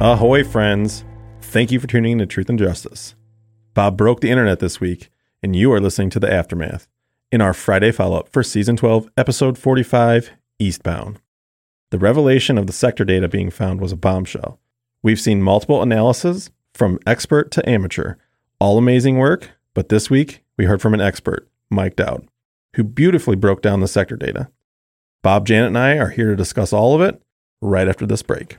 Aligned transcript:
Ahoy, 0.00 0.44
friends. 0.44 1.04
Thank 1.40 1.72
you 1.72 1.80
for 1.80 1.88
tuning 1.88 2.12
in 2.12 2.18
to 2.18 2.26
Truth 2.26 2.48
and 2.48 2.58
Justice. 2.58 3.16
Bob 3.74 3.96
broke 3.96 4.20
the 4.20 4.30
internet 4.30 4.60
this 4.60 4.80
week, 4.80 5.10
and 5.42 5.56
you 5.56 5.72
are 5.72 5.80
listening 5.80 6.08
to 6.10 6.20
The 6.20 6.32
Aftermath 6.32 6.86
in 7.32 7.40
our 7.40 7.52
Friday 7.52 7.90
follow 7.90 8.16
up 8.16 8.28
for 8.28 8.44
Season 8.44 8.76
12, 8.76 9.10
Episode 9.16 9.58
45 9.58 10.30
Eastbound. 10.60 11.20
The 11.90 11.98
revelation 11.98 12.58
of 12.58 12.68
the 12.68 12.72
sector 12.72 13.04
data 13.04 13.26
being 13.26 13.50
found 13.50 13.80
was 13.80 13.90
a 13.90 13.96
bombshell. 13.96 14.60
We've 15.02 15.18
seen 15.18 15.42
multiple 15.42 15.82
analyses 15.82 16.52
from 16.74 17.00
expert 17.04 17.50
to 17.50 17.68
amateur, 17.68 18.14
all 18.60 18.78
amazing 18.78 19.18
work, 19.18 19.50
but 19.74 19.88
this 19.88 20.08
week 20.08 20.44
we 20.56 20.66
heard 20.66 20.80
from 20.80 20.94
an 20.94 21.00
expert, 21.00 21.48
Mike 21.70 21.96
Dowd, 21.96 22.28
who 22.76 22.84
beautifully 22.84 23.34
broke 23.34 23.62
down 23.62 23.80
the 23.80 23.88
sector 23.88 24.16
data. 24.16 24.48
Bob, 25.24 25.44
Janet, 25.44 25.66
and 25.66 25.78
I 25.78 25.98
are 25.98 26.10
here 26.10 26.30
to 26.30 26.36
discuss 26.36 26.72
all 26.72 26.94
of 26.94 27.00
it 27.00 27.20
right 27.60 27.88
after 27.88 28.06
this 28.06 28.22
break. 28.22 28.58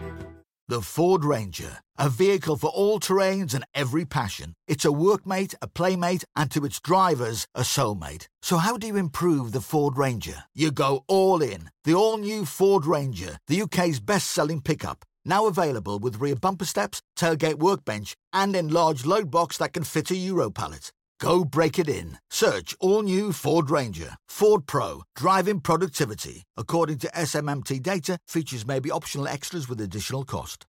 The 0.71 0.81
Ford 0.81 1.25
Ranger, 1.25 1.79
a 1.97 2.07
vehicle 2.07 2.55
for 2.55 2.69
all 2.69 3.01
terrains 3.01 3.53
and 3.53 3.65
every 3.75 4.05
passion. 4.05 4.53
It's 4.69 4.85
a 4.85 4.87
workmate, 4.87 5.53
a 5.61 5.67
playmate, 5.67 6.23
and 6.33 6.49
to 6.51 6.63
its 6.63 6.79
drivers, 6.79 7.45
a 7.53 7.63
soulmate. 7.63 8.29
So 8.41 8.55
how 8.55 8.77
do 8.77 8.87
you 8.87 8.95
improve 8.95 9.51
the 9.51 9.59
Ford 9.59 9.97
Ranger? 9.97 10.45
You 10.55 10.71
go 10.71 11.03
all 11.09 11.41
in. 11.41 11.71
The 11.83 11.93
all-new 11.93 12.45
Ford 12.45 12.85
Ranger, 12.85 13.37
the 13.47 13.63
UK's 13.63 13.99
best-selling 13.99 14.61
pickup. 14.61 15.03
Now 15.25 15.45
available 15.45 15.99
with 15.99 16.21
rear 16.21 16.37
bumper 16.37 16.63
steps, 16.63 17.01
tailgate 17.17 17.59
workbench, 17.59 18.15
and 18.31 18.55
enlarged 18.55 19.05
load 19.05 19.29
box 19.29 19.57
that 19.57 19.73
can 19.73 19.83
fit 19.83 20.09
a 20.09 20.15
Euro 20.15 20.49
pallet. 20.51 20.93
Go 21.21 21.45
break 21.45 21.77
it 21.77 21.87
in. 21.87 22.17
Search 22.31 22.75
all 22.79 23.03
new 23.03 23.31
Ford 23.31 23.69
Ranger. 23.69 24.15
Ford 24.27 24.65
Pro. 24.65 25.03
Driving 25.15 25.59
productivity. 25.59 26.41
According 26.57 26.97
to 26.97 27.09
SMMT 27.09 27.83
data, 27.83 28.17
features 28.27 28.65
may 28.65 28.79
be 28.79 28.89
optional 28.89 29.27
extras 29.27 29.69
with 29.69 29.79
additional 29.79 30.23
cost. 30.23 30.65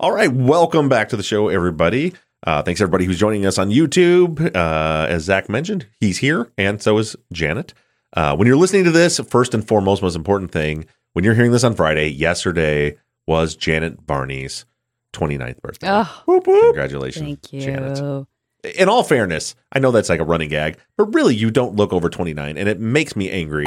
All 0.00 0.10
right, 0.10 0.32
welcome 0.32 0.88
back 0.88 1.08
to 1.10 1.16
the 1.16 1.22
show, 1.22 1.46
everybody. 1.46 2.14
Uh, 2.44 2.64
thanks 2.64 2.80
everybody 2.80 3.04
who's 3.04 3.20
joining 3.20 3.46
us 3.46 3.58
on 3.58 3.70
YouTube. 3.70 4.44
Uh, 4.56 5.06
as 5.08 5.28
Zaq 5.28 5.48
mentioned, 5.48 5.86
he's 6.00 6.18
here, 6.18 6.50
and 6.58 6.82
so 6.82 6.98
is 6.98 7.14
Janet. 7.32 7.74
Uh, 8.16 8.34
when 8.34 8.48
you're 8.48 8.56
listening 8.56 8.82
to 8.82 8.90
this, 8.90 9.20
first 9.30 9.54
and 9.54 9.66
foremost, 9.66 10.02
most 10.02 10.16
important 10.16 10.50
thing, 10.50 10.84
when 11.12 11.24
you're 11.24 11.34
hearing 11.34 11.52
this 11.52 11.62
on 11.62 11.76
Friday, 11.76 12.08
yesterday 12.08 12.96
was 13.28 13.54
Janet 13.54 14.00
Varney's 14.04 14.64
29th 15.12 15.62
birthday. 15.62 15.86
Oh, 15.88 16.22
Whoop, 16.26 16.44
whoop. 16.44 16.64
Congratulations, 16.74 17.24
thank 17.24 17.52
you. 17.52 17.60
Janet. 17.60 18.26
In 18.64 18.88
all 18.88 19.02
fairness, 19.02 19.56
I 19.72 19.80
know 19.80 19.90
that's 19.90 20.08
like 20.08 20.20
a 20.20 20.24
running 20.24 20.48
gag, 20.48 20.76
but 20.96 21.12
really, 21.14 21.34
you 21.34 21.50
don't 21.50 21.74
look 21.74 21.92
over 21.92 22.08
29, 22.08 22.56
and 22.56 22.68
it 22.68 22.78
makes 22.78 23.16
me 23.16 23.28
angry 23.30 23.64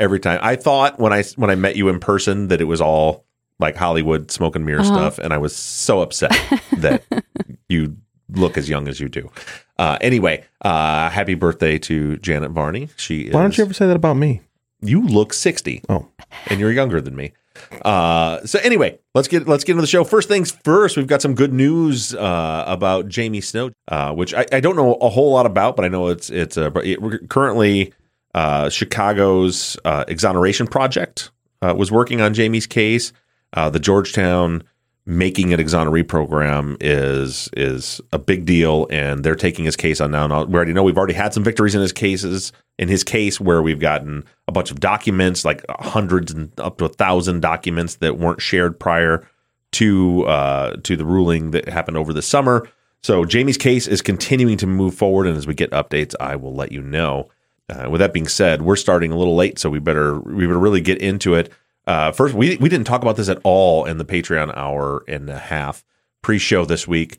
every 0.00 0.18
time. 0.18 0.40
I 0.42 0.56
thought 0.56 0.98
when 0.98 1.12
I 1.12 1.22
when 1.36 1.50
I 1.50 1.54
met 1.54 1.76
you 1.76 1.88
in 1.88 2.00
person 2.00 2.48
that 2.48 2.60
it 2.60 2.64
was 2.64 2.80
all 2.80 3.24
like 3.60 3.76
Hollywood 3.76 4.32
smoke 4.32 4.56
and 4.56 4.66
mirror 4.66 4.80
Uh-huh. 4.80 4.92
stuff, 4.92 5.18
and 5.18 5.32
I 5.32 5.38
was 5.38 5.54
so 5.54 6.00
upset 6.00 6.32
that 6.78 7.04
you 7.68 7.96
look 8.28 8.58
as 8.58 8.68
young 8.68 8.88
as 8.88 8.98
you 8.98 9.08
do. 9.08 9.30
Uh, 9.78 9.98
anyway, 10.00 10.44
uh, 10.62 11.10
happy 11.10 11.34
birthday 11.34 11.78
to 11.78 12.16
Janet 12.18 12.50
Varney. 12.50 12.88
She 12.96 13.22
is, 13.28 13.34
Why 13.34 13.42
don't 13.42 13.56
you 13.56 13.62
ever 13.64 13.74
say 13.74 13.86
that 13.86 13.96
about 13.96 14.14
me? 14.16 14.40
you 14.80 15.00
look 15.06 15.32
60 15.32 15.82
Oh, 15.88 16.08
and 16.48 16.58
you're 16.60 16.72
younger 16.72 17.00
than 17.00 17.14
me. 17.16 17.32
Uh, 17.82 18.44
so 18.44 18.58
anyway, 18.60 18.98
let's 19.14 19.28
get 19.28 19.46
let's 19.46 19.64
get 19.64 19.72
into 19.72 19.82
the 19.82 19.86
show. 19.86 20.04
First 20.04 20.28
things 20.28 20.50
first, 20.50 20.96
we've 20.96 21.06
got 21.06 21.22
some 21.22 21.34
good 21.34 21.52
news 21.52 22.14
uh, 22.14 22.64
about 22.66 23.08
Jamie 23.08 23.40
Snow, 23.40 23.70
uh, 23.88 24.12
which 24.14 24.34
I, 24.34 24.46
I 24.52 24.60
don't 24.60 24.76
know 24.76 24.94
a 24.94 25.08
whole 25.08 25.32
lot 25.32 25.46
about, 25.46 25.76
but 25.76 25.84
I 25.84 25.88
know 25.88 26.08
it's 26.08 26.30
it's 26.30 26.56
uh, 26.56 26.70
it, 26.76 27.28
currently 27.28 27.92
uh, 28.34 28.68
Chicago's 28.70 29.76
uh, 29.84 30.04
exoneration 30.08 30.66
project 30.66 31.30
uh, 31.62 31.74
was 31.76 31.92
working 31.92 32.20
on 32.20 32.34
Jamie's 32.34 32.66
case. 32.66 33.12
The 33.52 33.78
Georgetown 33.78 34.64
making 35.06 35.52
an 35.52 35.60
exoneree 35.60 36.06
program 36.06 36.76
is 36.80 37.48
is 37.56 38.00
a 38.12 38.18
big 38.18 38.46
deal, 38.46 38.86
and 38.90 39.24
they're 39.24 39.34
taking 39.34 39.64
his 39.64 39.76
case 39.76 40.00
on 40.00 40.10
now. 40.10 40.26
Now, 40.26 40.44
we 40.44 40.54
already 40.54 40.72
know 40.72 40.82
we've 40.82 40.98
already 40.98 41.14
had 41.14 41.34
some 41.34 41.44
victories 41.44 41.74
in 41.74 41.80
his 41.80 41.92
cases 41.92 42.52
in 42.78 42.88
his 42.88 43.04
case 43.04 43.40
where 43.40 43.62
we've 43.62 43.80
gotten 43.80 44.24
a 44.48 44.52
bunch 44.52 44.70
of 44.70 44.80
documents, 44.80 45.44
like 45.44 45.64
hundreds 45.68 46.32
and 46.32 46.50
up 46.58 46.78
to 46.78 46.86
a 46.86 46.88
thousand 46.88 47.40
documents 47.40 47.96
that 47.96 48.18
weren't 48.18 48.40
shared 48.40 48.78
prior 48.80 49.26
to 49.72 50.24
uh, 50.26 50.76
to 50.82 50.96
the 50.96 51.04
ruling 51.04 51.50
that 51.52 51.68
happened 51.68 51.96
over 51.96 52.12
the 52.12 52.22
summer. 52.22 52.68
So 53.02 53.24
Jamie's 53.24 53.58
case 53.58 53.86
is 53.86 54.00
continuing 54.00 54.56
to 54.58 54.66
move 54.66 54.94
forward, 54.94 55.26
and 55.26 55.36
as 55.36 55.46
we 55.46 55.54
get 55.54 55.70
updates, 55.72 56.14
I 56.18 56.36
will 56.36 56.54
let 56.54 56.72
you 56.72 56.80
know. 56.80 57.28
Uh, 57.68 57.88
with 57.90 57.98
that 57.98 58.12
being 58.12 58.28
said, 58.28 58.62
we're 58.62 58.76
starting 58.76 59.10
a 59.10 59.16
little 59.16 59.36
late, 59.36 59.58
so 59.58 59.70
we 59.70 59.78
better 59.78 60.20
we 60.20 60.46
better 60.46 60.58
really 60.58 60.80
get 60.80 60.98
into 60.98 61.34
it. 61.34 61.52
Uh, 61.86 62.12
first, 62.12 62.34
we 62.34 62.56
we 62.56 62.68
didn't 62.68 62.86
talk 62.86 63.02
about 63.02 63.16
this 63.16 63.28
at 63.28 63.38
all 63.44 63.84
in 63.84 63.98
the 63.98 64.04
Patreon 64.04 64.56
hour 64.56 65.04
and 65.06 65.28
a 65.28 65.38
half 65.38 65.84
pre-show 66.22 66.64
this 66.64 66.88
week. 66.88 67.18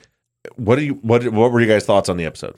What 0.55 0.77
do 0.77 0.83
you 0.85 0.93
what 0.95 1.27
what 1.29 1.51
were 1.51 1.61
you 1.61 1.67
guys' 1.67 1.85
thoughts 1.85 2.09
on 2.09 2.17
the 2.17 2.25
episode? 2.25 2.57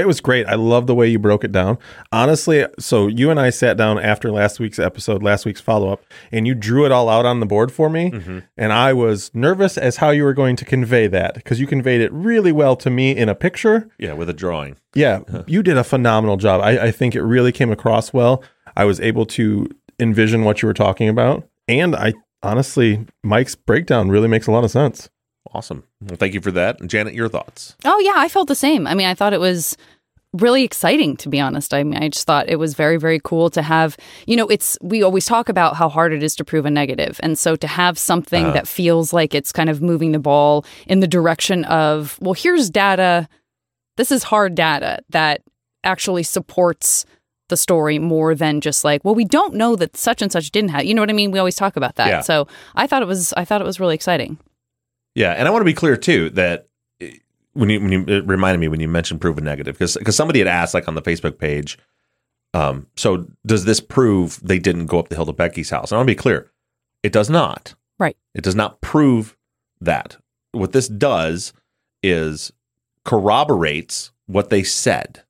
it 0.00 0.06
was 0.06 0.20
great. 0.20 0.46
I 0.46 0.54
love 0.54 0.86
the 0.86 0.94
way 0.94 1.08
you 1.08 1.18
broke 1.18 1.44
it 1.44 1.52
down. 1.52 1.78
Honestly, 2.12 2.66
so 2.78 3.06
you 3.06 3.30
and 3.30 3.38
I 3.38 3.50
sat 3.50 3.76
down 3.76 3.98
after 3.98 4.30
last 4.30 4.58
week's 4.58 4.78
episode, 4.78 5.22
last 5.22 5.44
week's 5.44 5.60
follow 5.60 5.92
up, 5.92 6.04
and 6.32 6.46
you 6.46 6.54
drew 6.54 6.84
it 6.84 6.92
all 6.92 7.08
out 7.08 7.26
on 7.26 7.40
the 7.40 7.46
board 7.46 7.70
for 7.70 7.88
me. 7.88 8.12
And 8.56 8.72
I 8.72 8.92
was 8.92 9.30
nervous 9.34 9.78
as 9.78 9.98
how 9.98 10.10
you 10.10 10.24
were 10.24 10.34
going 10.34 10.56
to 10.56 10.64
convey 10.64 11.06
that 11.08 11.34
because 11.34 11.60
you 11.60 11.66
conveyed 11.66 12.00
it 12.00 12.12
really 12.12 12.52
well 12.52 12.76
to 12.76 12.90
me 12.90 13.16
in 13.16 13.28
a 13.28 13.34
picture. 13.34 13.88
Yeah, 13.98 14.14
with 14.14 14.28
a 14.28 14.34
drawing. 14.34 14.76
Yeah, 14.94 15.20
you 15.46 15.62
did 15.62 15.76
a 15.76 15.84
phenomenal 15.84 16.36
job. 16.36 16.60
I, 16.60 16.86
I 16.86 16.90
think 16.90 17.14
it 17.14 17.22
really 17.22 17.52
came 17.52 17.70
across 17.70 18.12
well. 18.12 18.42
I 18.76 18.84
was 18.84 19.00
able 19.00 19.26
to 19.26 19.68
envision 20.00 20.44
what 20.44 20.62
you 20.62 20.66
were 20.66 20.74
talking 20.74 21.08
about. 21.08 21.48
And 21.68 21.96
I 21.96 22.14
honestly, 22.42 23.06
Mike's 23.22 23.54
breakdown 23.54 24.10
really 24.10 24.28
makes 24.28 24.46
a 24.46 24.52
lot 24.52 24.64
of 24.64 24.70
sense. 24.70 25.08
Awesome. 25.52 25.84
Well, 26.00 26.16
thank 26.16 26.34
you 26.34 26.40
for 26.40 26.50
that. 26.52 26.80
And 26.80 26.90
Janet, 26.90 27.14
your 27.14 27.28
thoughts? 27.28 27.76
Oh 27.84 27.98
yeah, 28.00 28.14
I 28.16 28.28
felt 28.28 28.48
the 28.48 28.54
same. 28.54 28.86
I 28.86 28.94
mean, 28.94 29.06
I 29.06 29.14
thought 29.14 29.32
it 29.32 29.40
was 29.40 29.76
really 30.32 30.64
exciting 30.64 31.16
to 31.16 31.28
be 31.28 31.38
honest. 31.38 31.72
I 31.72 31.84
mean, 31.84 32.02
I 32.02 32.08
just 32.08 32.26
thought 32.26 32.48
it 32.48 32.58
was 32.58 32.74
very 32.74 32.96
very 32.96 33.20
cool 33.22 33.50
to 33.50 33.62
have, 33.62 33.96
you 34.26 34.36
know, 34.36 34.48
it's 34.48 34.76
we 34.82 35.02
always 35.02 35.26
talk 35.26 35.48
about 35.48 35.76
how 35.76 35.88
hard 35.88 36.12
it 36.12 36.22
is 36.22 36.34
to 36.36 36.44
prove 36.44 36.66
a 36.66 36.70
negative. 36.70 37.20
And 37.22 37.38
so 37.38 37.56
to 37.56 37.66
have 37.66 37.98
something 37.98 38.46
uh-huh. 38.46 38.54
that 38.54 38.68
feels 38.68 39.12
like 39.12 39.34
it's 39.34 39.52
kind 39.52 39.70
of 39.70 39.80
moving 39.80 40.12
the 40.12 40.18
ball 40.18 40.64
in 40.86 41.00
the 41.00 41.06
direction 41.06 41.64
of, 41.66 42.18
well, 42.20 42.34
here's 42.34 42.68
data. 42.68 43.28
This 43.96 44.10
is 44.10 44.24
hard 44.24 44.56
data 44.56 44.98
that 45.10 45.42
actually 45.84 46.24
supports 46.24 47.04
the 47.48 47.56
story 47.56 47.98
more 47.98 48.34
than 48.34 48.60
just 48.60 48.84
like, 48.84 49.04
well, 49.04 49.14
we 49.14 49.24
don't 49.24 49.54
know 49.54 49.76
that 49.76 49.96
such 49.96 50.22
and 50.22 50.32
such 50.32 50.50
didn't 50.50 50.70
have. 50.70 50.84
You 50.84 50.94
know 50.94 51.02
what 51.02 51.10
I 51.10 51.14
mean? 51.14 51.30
We 51.30 51.38
always 51.38 51.56
talk 51.56 51.76
about 51.76 51.96
that. 51.96 52.08
Yeah. 52.08 52.20
So 52.20 52.48
I 52.74 52.86
thought 52.86 53.02
it 53.02 53.08
was 53.08 53.32
I 53.36 53.44
thought 53.44 53.60
it 53.60 53.66
was 53.66 53.80
really 53.80 53.94
exciting. 53.94 54.38
Yeah, 55.14 55.32
and 55.32 55.46
I 55.46 55.50
want 55.50 55.60
to 55.60 55.66
be 55.66 55.74
clear 55.74 55.96
too 55.96 56.30
that 56.30 56.68
eh, 57.00 57.12
when 57.52 57.68
you 57.68 57.80
when 57.80 57.92
you 57.92 58.04
it 58.06 58.26
reminded 58.26 58.60
me 58.60 58.68
when 58.68 58.80
you 58.80 58.88
mentioned 58.88 59.20
proven 59.20 59.44
negative 59.44 59.76
because 59.76 59.96
because 59.96 60.16
somebody 60.16 60.38
had 60.38 60.48
asked 60.48 60.74
like 60.74 60.88
on 60.88 60.94
the 60.94 61.02
Facebook 61.02 61.38
page, 61.38 61.78
um, 62.54 62.86
so 62.96 63.26
does 63.44 63.64
this 63.64 63.80
prove 63.80 64.40
they 64.42 64.58
didn't 64.58 64.86
go 64.86 64.98
up 64.98 65.08
the 65.08 65.16
hill 65.16 65.26
to 65.26 65.32
Becky's 65.32 65.70
house? 65.70 65.90
And 65.90 65.96
I 65.96 65.98
want 65.98 66.08
to 66.08 66.12
be 66.12 66.20
clear, 66.20 66.50
it 67.02 67.12
does 67.12 67.28
not. 67.28 67.74
Right. 67.98 68.16
It 68.34 68.42
does 68.42 68.54
not 68.54 68.80
prove 68.80 69.36
that. 69.80 70.16
What 70.52 70.72
this 70.72 70.88
does 70.88 71.52
is 72.02 72.52
corroborates 73.04 74.12
what 74.26 74.50
they 74.50 74.62
said. 74.62 75.23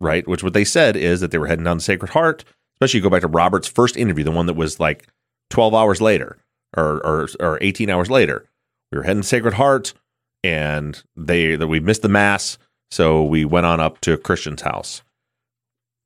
Right, 0.00 0.26
which 0.26 0.42
what 0.42 0.54
they 0.54 0.64
said 0.64 0.96
is 0.96 1.20
that 1.20 1.30
they 1.30 1.38
were 1.38 1.46
heading 1.46 1.64
down 1.64 1.78
to 1.78 1.84
Sacred 1.84 2.12
Heart. 2.12 2.44
Especially 2.76 2.98
you 2.98 3.02
go 3.02 3.10
back 3.10 3.20
to 3.20 3.28
Robert's 3.28 3.68
first 3.68 3.96
interview, 3.96 4.24
the 4.24 4.30
one 4.30 4.46
that 4.46 4.54
was 4.54 4.80
like 4.80 5.06
twelve 5.50 5.74
hours 5.74 6.00
later 6.00 6.38
or 6.76 7.04
or, 7.06 7.28
or 7.38 7.58
eighteen 7.60 7.90
hours 7.90 8.10
later 8.10 8.48
we 8.90 8.98
were 8.98 9.04
heading 9.04 9.22
to 9.22 9.28
Sacred 9.28 9.54
Heart, 9.54 9.94
and 10.42 11.02
they 11.16 11.56
that 11.56 11.68
we 11.68 11.80
missed 11.80 12.02
the 12.02 12.08
mass, 12.08 12.58
so 12.90 13.22
we 13.22 13.44
went 13.44 13.66
on 13.66 13.80
up 13.80 14.00
to 14.02 14.16
Christian's 14.16 14.62
house. 14.62 15.02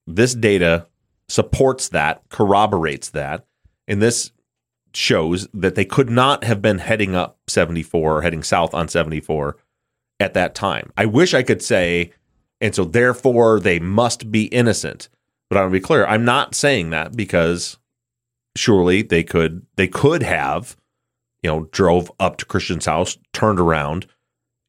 This 0.07 0.35
data 0.35 0.87
supports 1.29 1.89
that, 1.89 2.23
corroborates 2.29 3.11
that, 3.11 3.47
and 3.89 4.03
this 4.03 4.33
shows 4.93 5.49
that 5.55 5.75
they 5.75 5.85
could 5.85 6.11
not 6.11 6.45
have 6.45 6.61
been 6.61 6.79
heading 6.79 7.17
up 7.17 7.39
74 7.49 8.19
or 8.19 8.23
heading 8.23 8.43
south 8.43 8.75
on 8.75 8.89
74 8.89 9.57
at 10.21 10.35
that 10.35 10.55
time. 10.55 10.93
I 10.97 11.07
wish 11.07 11.35
I 11.35 11.43
could 11.43 11.63
say, 11.63 12.13
and 12.65 12.75
so 12.75 12.85
therefore 12.85 13.61
they 13.61 13.79
must 13.79 14.33
be 14.33 14.45
innocent. 14.47 15.09
But 15.49 15.59
I 15.59 15.61
want 15.61 15.73
to 15.73 15.79
be 15.79 15.85
clear, 15.85 16.07
I'm 16.07 16.25
not 16.25 16.55
saying 16.55 16.91
that 16.91 17.15
because 17.15 17.79
surely 18.57 19.03
they 19.03 19.23
could 19.23 19.67
they 19.77 19.87
could 19.87 20.23
have 20.23 20.77
you 21.45 21.51
know, 21.51 21.69
drove 21.73 22.11
up 22.19 22.39
to 22.39 22.47
Christian's 22.47 22.87
house, 22.87 23.19
turned 23.35 23.61
around, 23.61 24.07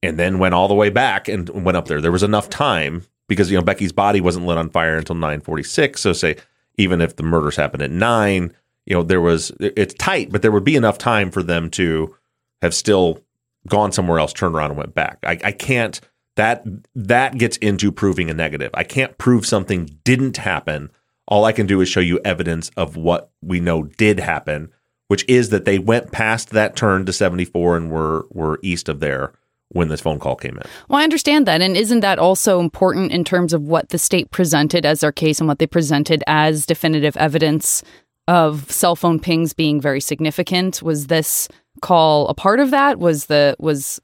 and 0.04 0.20
then 0.20 0.40
went 0.40 0.54
all 0.54 0.68
the 0.68 0.74
way 0.74 0.90
back 0.90 1.30
and 1.30 1.48
went 1.50 1.78
up 1.78 1.88
there. 1.88 2.02
There 2.02 2.12
was 2.12 2.22
enough 2.22 2.50
time 2.50 3.06
because 3.30 3.50
you 3.50 3.58
know 3.58 3.64
Becky's 3.64 3.94
body 3.94 4.20
wasn't 4.20 4.46
lit 4.46 4.58
on 4.58 4.70
fire 4.70 4.98
until 4.98 5.16
9:46. 5.16 5.98
So 5.98 6.12
say 6.12 6.36
even 6.78 7.00
if 7.00 7.16
the 7.16 7.24
murders 7.24 7.56
happened 7.56 7.82
at 7.82 7.92
9, 7.92 8.54
you 8.86 8.94
know, 8.94 9.04
there 9.04 9.22
was 9.22 9.54
it's 9.62 9.94
tight, 9.94 10.34
but 10.34 10.42
there 10.42 10.52
would 10.52 10.66
be 10.66 10.76
enough 10.76 10.98
time 10.98 11.32
for 11.32 11.42
them 11.42 11.70
to 11.72 12.14
have 12.62 12.74
still 12.74 13.24
gone 13.70 13.94
somewhere 13.94 14.20
else, 14.20 14.34
turned 14.34 14.54
around 14.54 14.72
and 14.72 14.78
went 14.78 14.94
back. 14.94 15.20
I, 15.24 15.40
I 15.46 15.52
can't 15.54 16.02
that 16.36 16.66
that 16.96 17.38
gets 17.38 17.58
into 17.58 17.92
proving 17.92 18.30
a 18.30 18.34
negative. 18.34 18.72
I 18.74 18.84
can't 18.84 19.18
prove 19.18 19.46
something 19.46 20.00
didn't 20.04 20.38
happen. 20.38 20.92
All 21.28 21.46
I 21.46 21.52
can 21.52 21.66
do 21.66 21.82
is 21.82 21.90
show 21.90 22.02
you 22.02 22.20
evidence 22.24 22.70
of 22.78 22.96
what 22.96 23.32
we 23.42 23.60
know 23.60 23.84
did 23.84 24.20
happen 24.20 24.72
which 25.08 25.26
is 25.28 25.50
that 25.50 25.66
they 25.66 25.80
went 25.80 26.12
past 26.12 26.50
that 26.52 26.76
turn 26.76 27.06
to 27.06 27.14
74 27.14 27.78
and 27.78 27.92
were 27.92 28.26
were 28.32 28.60
east 28.62 28.90
of 28.90 29.00
there 29.00 29.34
when 29.70 29.88
this 29.88 30.02
phone 30.02 30.20
call 30.20 30.36
came 30.36 30.58
in. 30.58 30.64
Well, 30.90 31.00
I 31.00 31.04
understand 31.04 31.48
that. 31.48 31.62
And 31.62 31.76
isn't 31.76 32.02
that 32.02 32.20
also 32.20 32.60
important 32.60 33.12
in 33.12 33.24
terms 33.24 33.52
of 33.52 33.64
what 33.64 33.90
the 33.90 33.98
state 33.98 34.30
presented 34.32 34.86
as 34.86 35.02
their 35.02 35.12
case 35.12 35.40
and 35.40 35.48
what 35.48 35.60
they 35.60 35.68
presented 35.68 36.24
as 36.28 36.66
definitive 36.66 37.18
evidence 37.18 37.84
of 38.28 38.70
cell 38.72 38.96
phone 38.96 39.20
pings 39.20 39.54
being 39.54 39.82
very 39.82 40.02
significant? 40.02 40.82
Was 40.82 41.08
this 41.08 41.48
call 41.82 42.28
a 42.28 42.34
part 42.34 42.60
of 42.60 42.72
that? 42.72 43.00
Was 43.00 43.26
the 43.26 43.56
was 43.60 44.00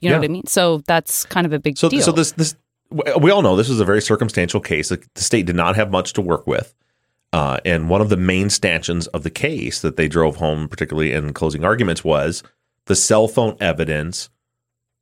you 0.00 0.08
know 0.08 0.14
Yeah. 0.16 0.18
what 0.20 0.24
I 0.24 0.32
mean? 0.32 0.46
So 0.46 0.78
that's 0.86 1.24
kind 1.26 1.46
of 1.46 1.52
a 1.52 1.58
big 1.58 1.76
So 1.78 1.88
deal. 1.88 2.02
so 2.02 2.12
this 2.12 2.32
this 2.32 2.54
we 3.16 3.30
all 3.30 3.42
know 3.42 3.54
this 3.56 3.68
is 3.70 3.78
a 3.80 3.84
very 3.84 4.02
circumstantial 4.02 4.60
case. 4.60 4.88
The 4.88 5.00
state 5.14 5.46
did 5.46 5.54
not 5.56 5.76
have 5.76 5.90
much 5.90 6.12
to 6.14 6.20
work 6.20 6.46
with. 6.46 6.74
Uh, 7.32 7.58
and 7.64 7.88
one 7.88 8.00
of 8.00 8.08
the 8.08 8.16
main 8.16 8.50
stanchions 8.50 9.06
of 9.08 9.22
the 9.22 9.30
case 9.30 9.80
that 9.80 9.96
they 9.96 10.08
drove 10.08 10.36
home, 10.36 10.68
particularly 10.68 11.12
in 11.12 11.32
closing 11.32 11.64
arguments, 11.64 12.02
was 12.02 12.42
the 12.86 12.96
cell 12.96 13.28
phone 13.28 13.56
evidence 13.60 14.28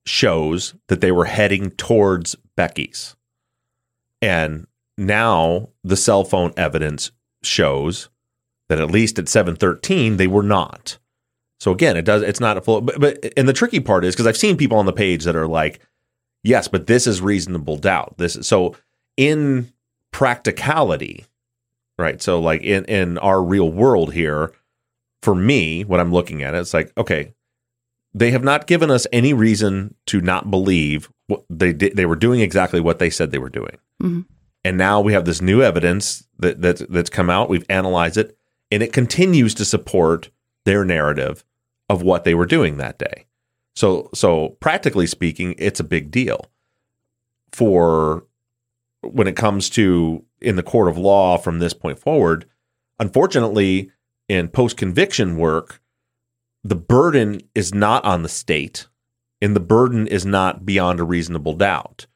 shows 0.05 0.75
that 0.89 1.01
they 1.01 1.11
were 1.11 1.25
heading 1.25 1.71
towards 1.71 2.37
Becky's. 2.57 3.17
And 4.21 4.67
now 4.99 5.71
the 5.83 5.97
cell 5.97 6.25
phone 6.25 6.53
evidence 6.59 7.11
shows 7.43 8.11
that 8.69 8.79
at 8.81 8.91
least 8.91 9.19
at 9.19 9.29
713 9.31 10.19
they 10.19 10.27
were 10.27 10.43
not. 10.43 10.99
So 11.61 11.73
again, 11.73 11.97
it 11.97 12.05
does 12.05 12.23
it's 12.23 12.41
not 12.41 12.57
a 12.57 12.61
full 12.61 12.81
but, 12.81 13.01
but 13.01 13.33
and 13.37 13.49
the 13.49 13.53
tricky 13.53 13.81
part 13.81 14.05
is 14.05 14.15
because 14.15 14.27
I've 14.27 14.37
seen 14.37 14.57
people 14.57 14.79
on 14.79 14.87
the 14.87 14.93
page 14.93 15.25
that 15.25 15.37
are 15.37 15.49
like, 15.49 15.81
yes, 16.45 16.69
but 16.69 16.87
this 16.87 17.07
is 17.07 17.21
reasonable 17.21 17.77
doubt. 17.77 18.15
This 18.19 18.39
so 18.43 18.77
in 19.17 19.73
practicality, 20.13 21.27
right? 21.99 22.23
So 22.23 22.41
like 22.41 22.63
in 22.63 22.85
in 22.85 23.19
our 23.19 23.43
real 23.43 23.71
world 23.71 24.13
here, 24.13 24.53
for 25.23 25.35
me, 25.35 25.85
when 25.85 26.01
I'm 26.01 26.13
looking 26.13 26.43
at 26.43 26.55
it, 26.55 26.59
it's 26.59 26.75
like, 26.75 26.93
okay, 26.97 27.35
they 28.15 28.31
have 28.31 28.45
not 28.45 28.67
given 28.67 28.91
us 28.91 29.07
any 29.13 29.33
reason 29.33 29.95
to 30.07 30.21
not 30.21 30.51
believe 30.51 31.11
what 31.27 31.45
they 31.51 31.73
did. 31.73 31.97
They 31.97 32.07
were 32.07 32.17
doing 32.17 32.41
exactly 32.41 32.81
what 32.81 32.99
they 33.01 33.11
said 33.11 33.31
they 33.31 33.39
were 33.39 33.49
doing. 33.49 33.79
Mhm. 34.03 34.27
And 34.65 34.79
now 34.79 35.01
we 35.01 35.13
have 35.13 35.25
this 35.25 35.41
new 35.41 35.63
evidence 35.63 36.27
that, 36.39 36.61
that 36.63 36.91
that's 36.91 37.11
come 37.11 37.31
out. 37.31 37.49
We've 37.49 37.67
analyzed 37.69 38.17
it, 38.17 38.37
and 38.71 38.83
it 38.83 38.93
continues 38.93 39.55
to 39.55 39.65
support 39.65 40.31
their 40.65 40.85
narrative 40.85 41.45
of 41.89 42.03
what 42.03 42.25
they 42.25 42.35
were 42.35 42.47
doing 42.47 42.77
that 42.77 42.99
day. 42.99 43.27
So, 43.75 44.11
so 44.15 44.57
practically 44.61 45.07
speaking, 45.07 45.55
it's 45.59 45.81
a 45.81 45.85
big 45.85 46.11
deal 46.11 46.47
for 47.53 48.25
when 49.03 49.29
it 49.29 49.37
comes 49.37 49.71
to 49.71 50.25
in 50.41 50.57
the 50.57 50.63
court 50.63 50.89
of 50.89 50.99
law 50.99 51.39
from 51.39 51.59
this 51.59 51.75
point 51.75 51.99
forward. 51.99 52.47
Unfortunately, 52.99 53.91
in 54.29 54.49
post 54.49 54.77
conviction 54.77 55.37
work, 55.37 55.81
the 56.65 56.75
burden 56.75 57.41
is 57.55 57.73
not 57.73 58.05
on 58.05 58.23
the 58.23 58.29
state, 58.29 58.89
and 59.41 59.55
the 59.55 59.61
burden 59.61 60.07
is 60.07 60.27
not 60.27 60.67
beyond 60.67 61.01
a 61.01 61.05
reasonable 61.05 61.55
doubt. 61.55 62.07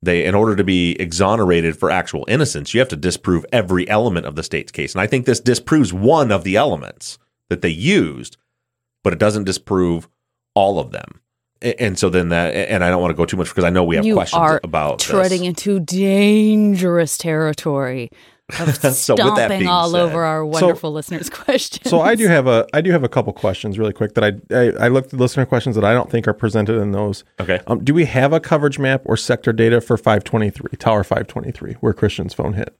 They, 0.00 0.24
in 0.24 0.34
order 0.34 0.56
to 0.56 0.64
be 0.64 0.96
exonerated 0.98 1.76
for 1.76 1.90
actual 1.90 2.24
innocence, 2.26 2.74
you 2.74 2.80
have 2.80 2.88
to 2.88 2.96
disprove 2.96 3.46
every 3.52 3.88
element 3.88 4.26
of 4.26 4.34
the 4.34 4.42
state's 4.42 4.72
case. 4.72 4.94
And 4.94 5.00
I 5.00 5.06
think 5.06 5.26
this 5.26 5.38
disproves 5.38 5.92
one 5.92 6.32
of 6.32 6.42
the 6.42 6.56
elements 6.56 7.18
that 7.48 7.62
they 7.62 7.68
used, 7.68 8.36
but 9.04 9.12
it 9.12 9.18
doesn't 9.18 9.44
disprove 9.44 10.08
all 10.54 10.78
of 10.78 10.90
them. 10.92 11.20
And 11.78 11.96
so 11.98 12.10
then 12.10 12.30
that, 12.30 12.52
and 12.54 12.82
I 12.82 12.90
don't 12.90 13.00
want 13.00 13.12
to 13.12 13.16
go 13.16 13.24
too 13.24 13.36
much 13.36 13.48
because 13.48 13.62
I 13.62 13.70
know 13.70 13.84
we 13.84 13.94
have 13.96 14.04
you 14.04 14.14
questions 14.14 14.40
are 14.40 14.60
about 14.64 14.98
this. 14.98 15.06
treading 15.08 15.44
into 15.44 15.78
dangerous 15.78 17.16
territory 17.16 18.10
of 18.58 18.74
So 18.74 18.74
with 18.74 18.80
that 18.82 18.94
stomping 18.94 19.58
being 19.60 19.68
all 19.70 19.90
said- 19.90 20.00
over 20.00 20.24
our 20.24 20.44
wonderful 20.44 20.92
listeners' 20.92 21.30
questions. 21.44 21.88
So 21.88 22.00
I 22.00 22.16
do 22.16 22.26
have 22.26 22.48
a 22.48 22.66
I 22.72 22.80
do 22.80 22.90
have 22.90 23.04
a 23.04 23.08
couple 23.08 23.32
questions 23.32 23.78
really 23.78 23.92
quick 23.92 24.14
that 24.14 24.24
I 24.24 24.32
I, 24.54 24.86
I 24.86 24.88
looked 24.88 25.14
at 25.14 25.20
listener 25.20 25.46
questions 25.46 25.76
that 25.76 25.84
I 25.84 25.92
don't 25.94 26.10
think 26.10 26.26
are 26.26 26.32
presented 26.34 26.78
in 26.80 26.90
those. 26.90 27.22
Okay. 27.40 27.60
Um, 27.68 27.84
do 27.84 27.94
we 27.94 28.06
have 28.06 28.32
a 28.32 28.40
coverage 28.40 28.80
map 28.80 29.02
or 29.04 29.16
sector 29.16 29.52
data 29.52 29.80
for 29.80 29.96
523 29.96 30.76
Tower 30.78 31.04
523 31.04 31.74
where 31.74 31.92
Christian's 31.92 32.34
phone 32.34 32.54
hit? 32.54 32.76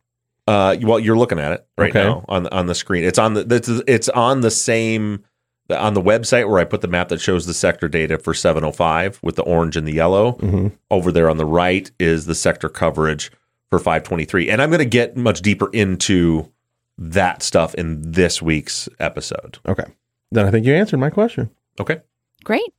Uh, 0.48 0.76
well, 0.82 0.98
you're 0.98 1.16
looking 1.16 1.38
at 1.38 1.52
it 1.52 1.66
right 1.78 1.90
Okay. 1.90 2.02
now 2.02 2.24
on 2.28 2.48
on 2.48 2.66
the 2.66 2.74
screen. 2.74 3.04
It's 3.04 3.18
on 3.18 3.34
the 3.34 3.46
it's, 3.48 3.68
it's 3.86 4.08
on 4.08 4.40
the 4.40 4.50
same 4.50 5.24
on 5.72 5.94
the 5.94 6.02
website 6.02 6.48
where 6.48 6.58
I 6.58 6.64
put 6.64 6.80
the 6.80 6.88
map 6.88 7.08
that 7.08 7.20
shows 7.20 7.46
the 7.46 7.54
sector 7.54 7.88
data 7.88 8.18
for 8.18 8.34
705 8.34 9.20
with 9.22 9.36
the 9.36 9.42
orange 9.42 9.76
and 9.76 9.86
the 9.86 9.92
yellow. 9.92 10.32
Mm-hmm. 10.32 10.68
Over 10.90 11.12
there 11.12 11.30
on 11.30 11.36
the 11.36 11.44
right 11.44 11.90
is 11.98 12.26
the 12.26 12.34
sector 12.34 12.68
coverage 12.68 13.30
for 13.70 13.78
523. 13.78 14.50
And 14.50 14.60
I'm 14.60 14.70
going 14.70 14.78
to 14.80 14.84
get 14.84 15.16
much 15.16 15.40
deeper 15.40 15.70
into 15.72 16.50
that 16.98 17.42
stuff 17.42 17.74
in 17.74 18.12
this 18.12 18.42
week's 18.42 18.88
episode. 18.98 19.58
Okay. 19.66 19.84
Then 20.30 20.46
I 20.46 20.50
think 20.50 20.66
you 20.66 20.74
answered 20.74 21.00
my 21.00 21.10
question. 21.10 21.50
Okay. 21.80 22.00
Great. 22.44 22.72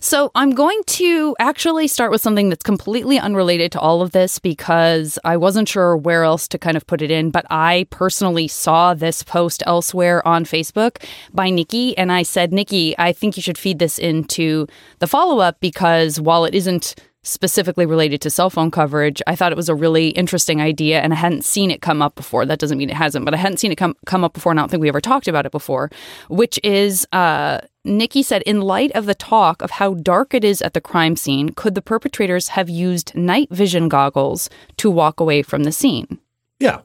So 0.00 0.30
I'm 0.34 0.50
going 0.50 0.82
to 0.86 1.34
actually 1.38 1.88
start 1.88 2.10
with 2.10 2.20
something 2.20 2.48
that's 2.48 2.62
completely 2.62 3.18
unrelated 3.18 3.72
to 3.72 3.80
all 3.80 4.02
of 4.02 4.12
this 4.12 4.38
because 4.38 5.18
I 5.24 5.36
wasn't 5.36 5.68
sure 5.68 5.96
where 5.96 6.24
else 6.24 6.46
to 6.48 6.58
kind 6.58 6.76
of 6.76 6.86
put 6.86 7.00
it 7.00 7.10
in, 7.10 7.30
but 7.30 7.46
I 7.50 7.86
personally 7.90 8.46
saw 8.46 8.94
this 8.94 9.22
post 9.22 9.62
elsewhere 9.66 10.26
on 10.26 10.44
Facebook 10.44 11.02
by 11.32 11.50
Nikki 11.50 11.96
and 11.96 12.12
I 12.12 12.22
said, 12.22 12.52
"Nikki, 12.52 12.94
I 12.98 13.12
think 13.12 13.36
you 13.36 13.42
should 13.42 13.58
feed 13.58 13.78
this 13.78 13.98
into 13.98 14.66
the 14.98 15.06
follow-up 15.06 15.60
because 15.60 16.20
while 16.20 16.44
it 16.44 16.54
isn't 16.54 16.94
specifically 17.22 17.86
related 17.86 18.20
to 18.20 18.28
cell 18.28 18.50
phone 18.50 18.70
coverage, 18.70 19.22
I 19.26 19.34
thought 19.34 19.50
it 19.50 19.56
was 19.56 19.70
a 19.70 19.74
really 19.74 20.08
interesting 20.08 20.60
idea 20.60 21.00
and 21.00 21.14
I 21.14 21.16
hadn't 21.16 21.44
seen 21.44 21.70
it 21.70 21.80
come 21.80 22.02
up 22.02 22.16
before. 22.16 22.44
That 22.44 22.58
doesn't 22.58 22.76
mean 22.76 22.90
it 22.90 22.96
hasn't, 22.96 23.24
but 23.24 23.32
I 23.32 23.38
hadn't 23.38 23.56
seen 23.56 23.72
it 23.72 23.76
come 23.76 23.96
come 24.04 24.24
up 24.24 24.34
before 24.34 24.52
and 24.52 24.60
I 24.60 24.62
don't 24.62 24.68
think 24.68 24.82
we 24.82 24.88
ever 24.88 25.00
talked 25.00 25.26
about 25.26 25.46
it 25.46 25.52
before, 25.52 25.90
which 26.28 26.60
is 26.62 27.06
uh 27.12 27.60
Nikki 27.84 28.22
said, 28.22 28.42
in 28.42 28.60
light 28.62 28.90
of 28.92 29.06
the 29.06 29.14
talk 29.14 29.60
of 29.62 29.72
how 29.72 29.94
dark 29.94 30.32
it 30.34 30.42
is 30.44 30.62
at 30.62 30.72
the 30.74 30.80
crime 30.80 31.16
scene, 31.16 31.50
could 31.50 31.74
the 31.74 31.82
perpetrators 31.82 32.48
have 32.48 32.68
used 32.70 33.14
night 33.14 33.48
vision 33.50 33.88
goggles 33.88 34.48
to 34.78 34.90
walk 34.90 35.20
away 35.20 35.42
from 35.42 35.64
the 35.64 35.72
scene? 35.72 36.18
Yeah. 36.58 36.80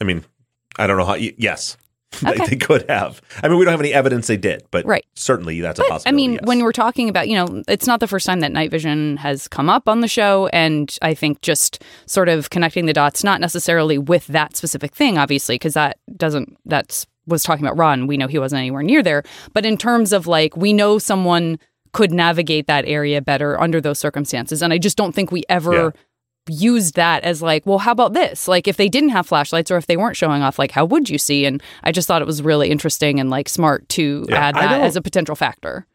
I 0.00 0.04
mean, 0.04 0.24
I 0.78 0.86
don't 0.86 0.96
know 0.96 1.04
how 1.04 1.12
y- 1.12 1.34
yes. 1.36 1.76
They- 2.22 2.30
Okay. 2.30 2.46
they, 2.46 2.56
could 2.56 2.88
have. 2.88 3.20
I 3.42 3.48
mean, 3.48 3.58
we 3.58 3.66
don't 3.66 3.72
have 3.72 3.80
any 3.82 3.92
evidence 3.92 4.28
they 4.28 4.38
did, 4.38 4.62
but 4.70 4.86
Right. 4.86 5.04
certainly 5.14 5.60
that's 5.60 5.78
a 5.78 5.82
possibility. 5.84 6.08
I 6.08 6.12
mean, 6.16 6.32
yes. 6.34 6.40
when 6.44 6.62
we're 6.62 6.72
talking 6.72 7.10
about, 7.10 7.28
you 7.28 7.34
know, 7.36 7.62
it's 7.68 7.86
not 7.86 8.00
the 8.00 8.06
first 8.08 8.24
time 8.24 8.40
that 8.40 8.50
night 8.50 8.70
vision 8.70 9.18
has 9.18 9.46
come 9.48 9.68
up 9.68 9.86
on 9.90 10.00
the 10.00 10.08
show. 10.08 10.46
And 10.54 10.96
I 11.02 11.12
think 11.12 11.42
just 11.42 11.82
sort 12.06 12.30
of 12.30 12.48
connecting 12.48 12.86
the 12.86 12.94
dots, 12.94 13.22
not 13.22 13.42
necessarily 13.42 13.98
with 13.98 14.26
that 14.28 14.56
specific 14.56 14.94
thing, 14.94 15.18
obviously, 15.18 15.56
because 15.56 15.74
that 15.74 15.98
doesn't, 16.16 16.56
that's 16.64 17.06
was 17.28 17.42
talking 17.44 17.64
about 17.64 17.78
Ron. 17.78 18.06
We 18.08 18.16
know 18.16 18.26
he 18.26 18.38
wasn't 18.38 18.58
anywhere 18.60 18.82
near 18.82 19.02
there. 19.02 19.22
But 19.52 19.64
in 19.64 19.76
terms 19.76 20.12
of 20.12 20.26
like, 20.26 20.56
we 20.56 20.72
know 20.72 20.98
someone 20.98 21.58
could 21.92 22.12
navigate 22.12 22.66
that 22.66 22.84
area 22.86 23.22
better 23.22 23.60
under 23.60 23.80
those 23.80 23.98
circumstances. 23.98 24.62
And 24.62 24.72
I 24.72 24.78
just 24.78 24.96
don't 24.96 25.14
think 25.14 25.30
we 25.30 25.44
ever. 25.48 25.74
Yeah. 25.74 25.90
used 26.50 26.94
that 26.96 27.24
as 27.24 27.42
like, 27.42 27.66
well, 27.66 27.76
how 27.76 27.92
about 27.92 28.14
this? 28.14 28.48
Like, 28.48 28.66
if 28.66 28.78
they 28.78 28.88
didn't 28.88 29.10
have 29.10 29.26
flashlights 29.26 29.70
or 29.70 29.76
if 29.76 29.86
they 29.86 29.98
weren't 29.98 30.16
showing 30.16 30.40
off, 30.42 30.58
like, 30.58 30.70
how 30.70 30.86
would 30.86 31.10
you 31.10 31.18
see? 31.18 31.44
And 31.44 31.62
I 31.84 31.92
just 31.92 32.08
thought 32.08 32.22
it 32.22 32.26
was 32.26 32.40
really 32.40 32.70
interesting 32.70 33.20
and 33.20 33.28
like 33.28 33.50
smart 33.50 33.86
to 33.90 34.24
Yeah, 34.30 34.46
add 34.48 34.54
that 34.54 34.80
as 34.80 34.96
a 34.96 35.02
potential 35.02 35.36
factor. 35.36 35.86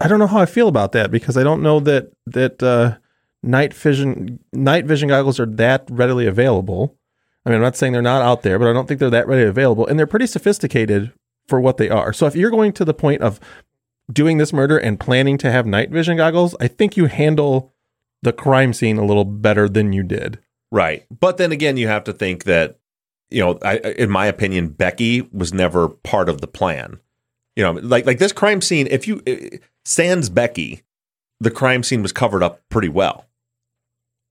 I 0.00 0.08
don't 0.08 0.18
know 0.18 0.26
how 0.26 0.40
I 0.40 0.46
feel 0.46 0.66
about 0.66 0.90
that 0.90 1.12
because 1.12 1.36
I 1.36 1.44
don't 1.44 1.62
know 1.62 1.78
that 1.80 2.10
that 2.26 2.60
uh, 2.64 2.96
night 3.44 3.72
vision 3.72 4.40
night 4.52 4.86
vision 4.86 5.08
goggles 5.08 5.38
are 5.38 5.46
that 5.46 5.86
readily 5.88 6.26
available. 6.26 6.95
I 7.46 7.50
mean, 7.50 7.56
I'm 7.56 7.62
not 7.62 7.76
saying 7.76 7.92
they're 7.92 8.02
not 8.02 8.22
out 8.22 8.42
there, 8.42 8.58
but 8.58 8.68
I 8.68 8.72
don't 8.72 8.88
think 8.88 8.98
they're 8.98 9.08
that 9.08 9.28
readily 9.28 9.48
available, 9.48 9.86
and 9.86 9.96
they're 9.96 10.06
pretty 10.06 10.26
sophisticated 10.26 11.12
for 11.46 11.60
what 11.60 11.76
they 11.76 11.88
are. 11.88 12.12
So 12.12 12.26
if 12.26 12.34
you're 12.34 12.50
going 12.50 12.72
to 12.72 12.84
the 12.84 12.92
point 12.92 13.22
of 13.22 13.38
doing 14.12 14.38
this 14.38 14.52
murder 14.52 14.76
and 14.76 14.98
planning 14.98 15.38
to 15.38 15.52
have 15.52 15.64
night 15.64 15.90
vision 15.90 16.16
goggles, 16.16 16.56
I 16.60 16.66
think 16.66 16.96
you 16.96 17.06
handle 17.06 17.72
the 18.22 18.32
crime 18.32 18.72
scene 18.72 18.98
a 18.98 19.04
little 19.04 19.24
better 19.24 19.68
than 19.68 19.92
you 19.92 20.02
did. 20.02 20.40
Right. 20.72 21.06
But 21.16 21.36
then 21.36 21.52
again, 21.52 21.76
you 21.76 21.86
have 21.86 22.02
to 22.04 22.12
think 22.12 22.44
that, 22.44 22.78
you 23.30 23.42
know, 23.44 23.58
I, 23.62 23.76
in 23.76 24.10
my 24.10 24.26
opinion, 24.26 24.70
Becky 24.70 25.22
was 25.32 25.54
never 25.54 25.88
part 25.88 26.28
of 26.28 26.40
the 26.40 26.48
plan. 26.48 26.98
You 27.54 27.62
know, 27.62 27.72
like 27.72 28.06
like 28.06 28.18
this 28.18 28.32
crime 28.32 28.60
scene. 28.60 28.86
If 28.90 29.08
you 29.08 29.22
eh, 29.26 29.58
sans 29.84 30.28
Becky, 30.28 30.82
the 31.40 31.50
crime 31.50 31.82
scene 31.82 32.02
was 32.02 32.12
covered 32.12 32.42
up 32.42 32.60
pretty 32.68 32.88
well. 32.88 33.26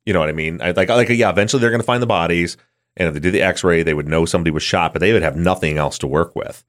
You 0.05 0.13
know 0.13 0.19
what 0.19 0.29
I 0.29 0.33
mean? 0.33 0.61
I, 0.61 0.71
like 0.71 0.89
like 0.89 1.09
yeah, 1.09 1.29
eventually 1.29 1.61
they're 1.61 1.71
going 1.71 1.81
to 1.81 1.85
find 1.85 2.03
the 2.03 2.07
bodies, 2.07 2.57
and 2.97 3.07
if 3.07 3.13
they 3.13 3.19
did 3.19 3.33
the 3.33 3.41
X-ray, 3.41 3.83
they 3.83 3.93
would 3.93 4.07
know 4.07 4.25
somebody 4.25 4.51
was 4.51 4.63
shot, 4.63 4.93
but 4.93 4.99
they 4.99 5.13
would 5.13 5.21
have 5.21 5.35
nothing 5.35 5.77
else 5.77 5.97
to 5.99 6.07
work 6.07 6.35
with 6.35 6.63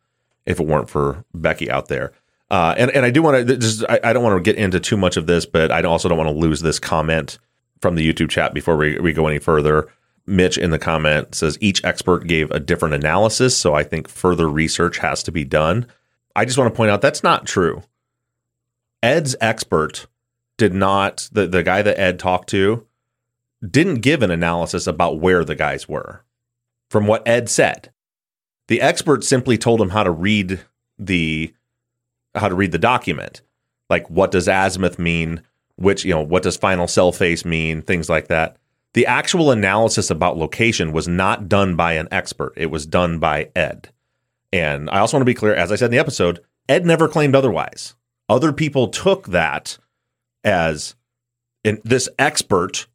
if 0.44 0.60
it 0.60 0.66
weren't 0.66 0.90
for 0.90 1.24
Becky 1.34 1.70
out 1.70 1.88
there. 1.88 2.12
Uh, 2.50 2.74
and 2.78 2.90
and 2.92 3.04
I 3.04 3.10
do 3.10 3.22
want 3.22 3.46
to 3.46 3.56
just 3.56 3.84
I, 3.88 4.00
I 4.04 4.12
don't 4.12 4.22
want 4.22 4.42
to 4.42 4.52
get 4.52 4.60
into 4.60 4.78
too 4.78 4.96
much 4.96 5.16
of 5.16 5.26
this, 5.26 5.46
but 5.46 5.72
I 5.72 5.82
also 5.82 6.08
don't 6.08 6.18
want 6.18 6.30
to 6.30 6.36
lose 6.36 6.60
this 6.60 6.78
comment 6.78 7.38
from 7.80 7.96
the 7.96 8.12
YouTube 8.12 8.30
chat 8.30 8.54
before 8.54 8.76
we, 8.76 8.98
we 9.00 9.12
go 9.12 9.26
any 9.26 9.38
further. 9.38 9.88
Mitch 10.26 10.58
in 10.58 10.70
the 10.70 10.78
comment 10.78 11.34
says 11.34 11.58
each 11.60 11.84
expert 11.84 12.26
gave 12.26 12.50
a 12.50 12.60
different 12.60 12.94
analysis, 12.94 13.56
so 13.56 13.74
I 13.74 13.84
think 13.84 14.08
further 14.08 14.48
research 14.48 14.98
has 14.98 15.22
to 15.24 15.32
be 15.32 15.44
done. 15.44 15.86
I 16.34 16.44
just 16.44 16.58
want 16.58 16.72
to 16.72 16.76
point 16.76 16.90
out 16.90 17.00
that's 17.00 17.22
not 17.22 17.46
true. 17.46 17.82
Ed's 19.02 19.36
expert 19.40 20.06
did 20.56 20.72
not 20.72 21.28
the, 21.32 21.46
the 21.46 21.62
guy 21.62 21.82
that 21.82 21.98
Ed 21.98 22.18
talked 22.18 22.48
to 22.50 22.85
didn't 23.68 24.00
give 24.00 24.22
an 24.22 24.30
analysis 24.30 24.86
about 24.86 25.20
where 25.20 25.44
the 25.44 25.54
guys 25.54 25.88
were. 25.88 26.24
From 26.90 27.06
what 27.06 27.26
Ed 27.26 27.48
said. 27.48 27.92
The 28.68 28.80
expert 28.80 29.24
simply 29.24 29.58
told 29.58 29.80
him 29.80 29.90
how 29.90 30.02
to 30.02 30.10
read 30.10 30.60
the 30.98 31.54
how 32.34 32.48
to 32.48 32.54
read 32.54 32.72
the 32.72 32.78
document. 32.78 33.42
Like 33.88 34.08
what 34.10 34.30
does 34.30 34.48
azimuth 34.48 34.98
mean? 34.98 35.42
Which, 35.76 36.04
you 36.04 36.12
know, 36.12 36.22
what 36.22 36.42
does 36.42 36.56
final 36.56 36.88
cell 36.88 37.12
face 37.12 37.44
mean? 37.44 37.82
Things 37.82 38.08
like 38.08 38.28
that. 38.28 38.56
The 38.94 39.06
actual 39.06 39.50
analysis 39.50 40.10
about 40.10 40.38
location 40.38 40.92
was 40.92 41.06
not 41.06 41.48
done 41.48 41.76
by 41.76 41.92
an 41.92 42.08
expert. 42.10 42.54
It 42.56 42.66
was 42.66 42.86
done 42.86 43.18
by 43.18 43.50
Ed. 43.54 43.90
And 44.52 44.88
I 44.90 45.00
also 45.00 45.16
want 45.16 45.22
to 45.22 45.30
be 45.30 45.34
clear, 45.34 45.54
as 45.54 45.70
I 45.70 45.76
said 45.76 45.86
in 45.86 45.90
the 45.90 45.98
episode, 45.98 46.40
Ed 46.68 46.86
never 46.86 47.08
claimed 47.08 47.36
otherwise. 47.36 47.94
Other 48.28 48.52
people 48.52 48.88
took 48.88 49.26
that 49.28 49.78
as 50.44 50.94
and 51.64 51.80
this 51.84 52.08
expert 52.18 52.86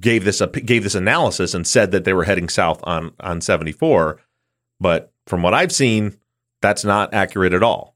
gave 0.00 0.24
this 0.24 0.40
a, 0.40 0.46
gave 0.46 0.82
this 0.82 0.94
analysis 0.94 1.54
and 1.54 1.66
said 1.66 1.90
that 1.92 2.04
they 2.04 2.12
were 2.12 2.24
heading 2.24 2.48
south 2.48 2.80
on 2.84 3.12
on 3.20 3.40
74 3.40 4.20
but 4.80 5.12
from 5.26 5.42
what 5.42 5.54
i've 5.54 5.72
seen 5.72 6.18
that's 6.60 6.84
not 6.84 7.14
accurate 7.14 7.52
at 7.52 7.62
all. 7.62 7.94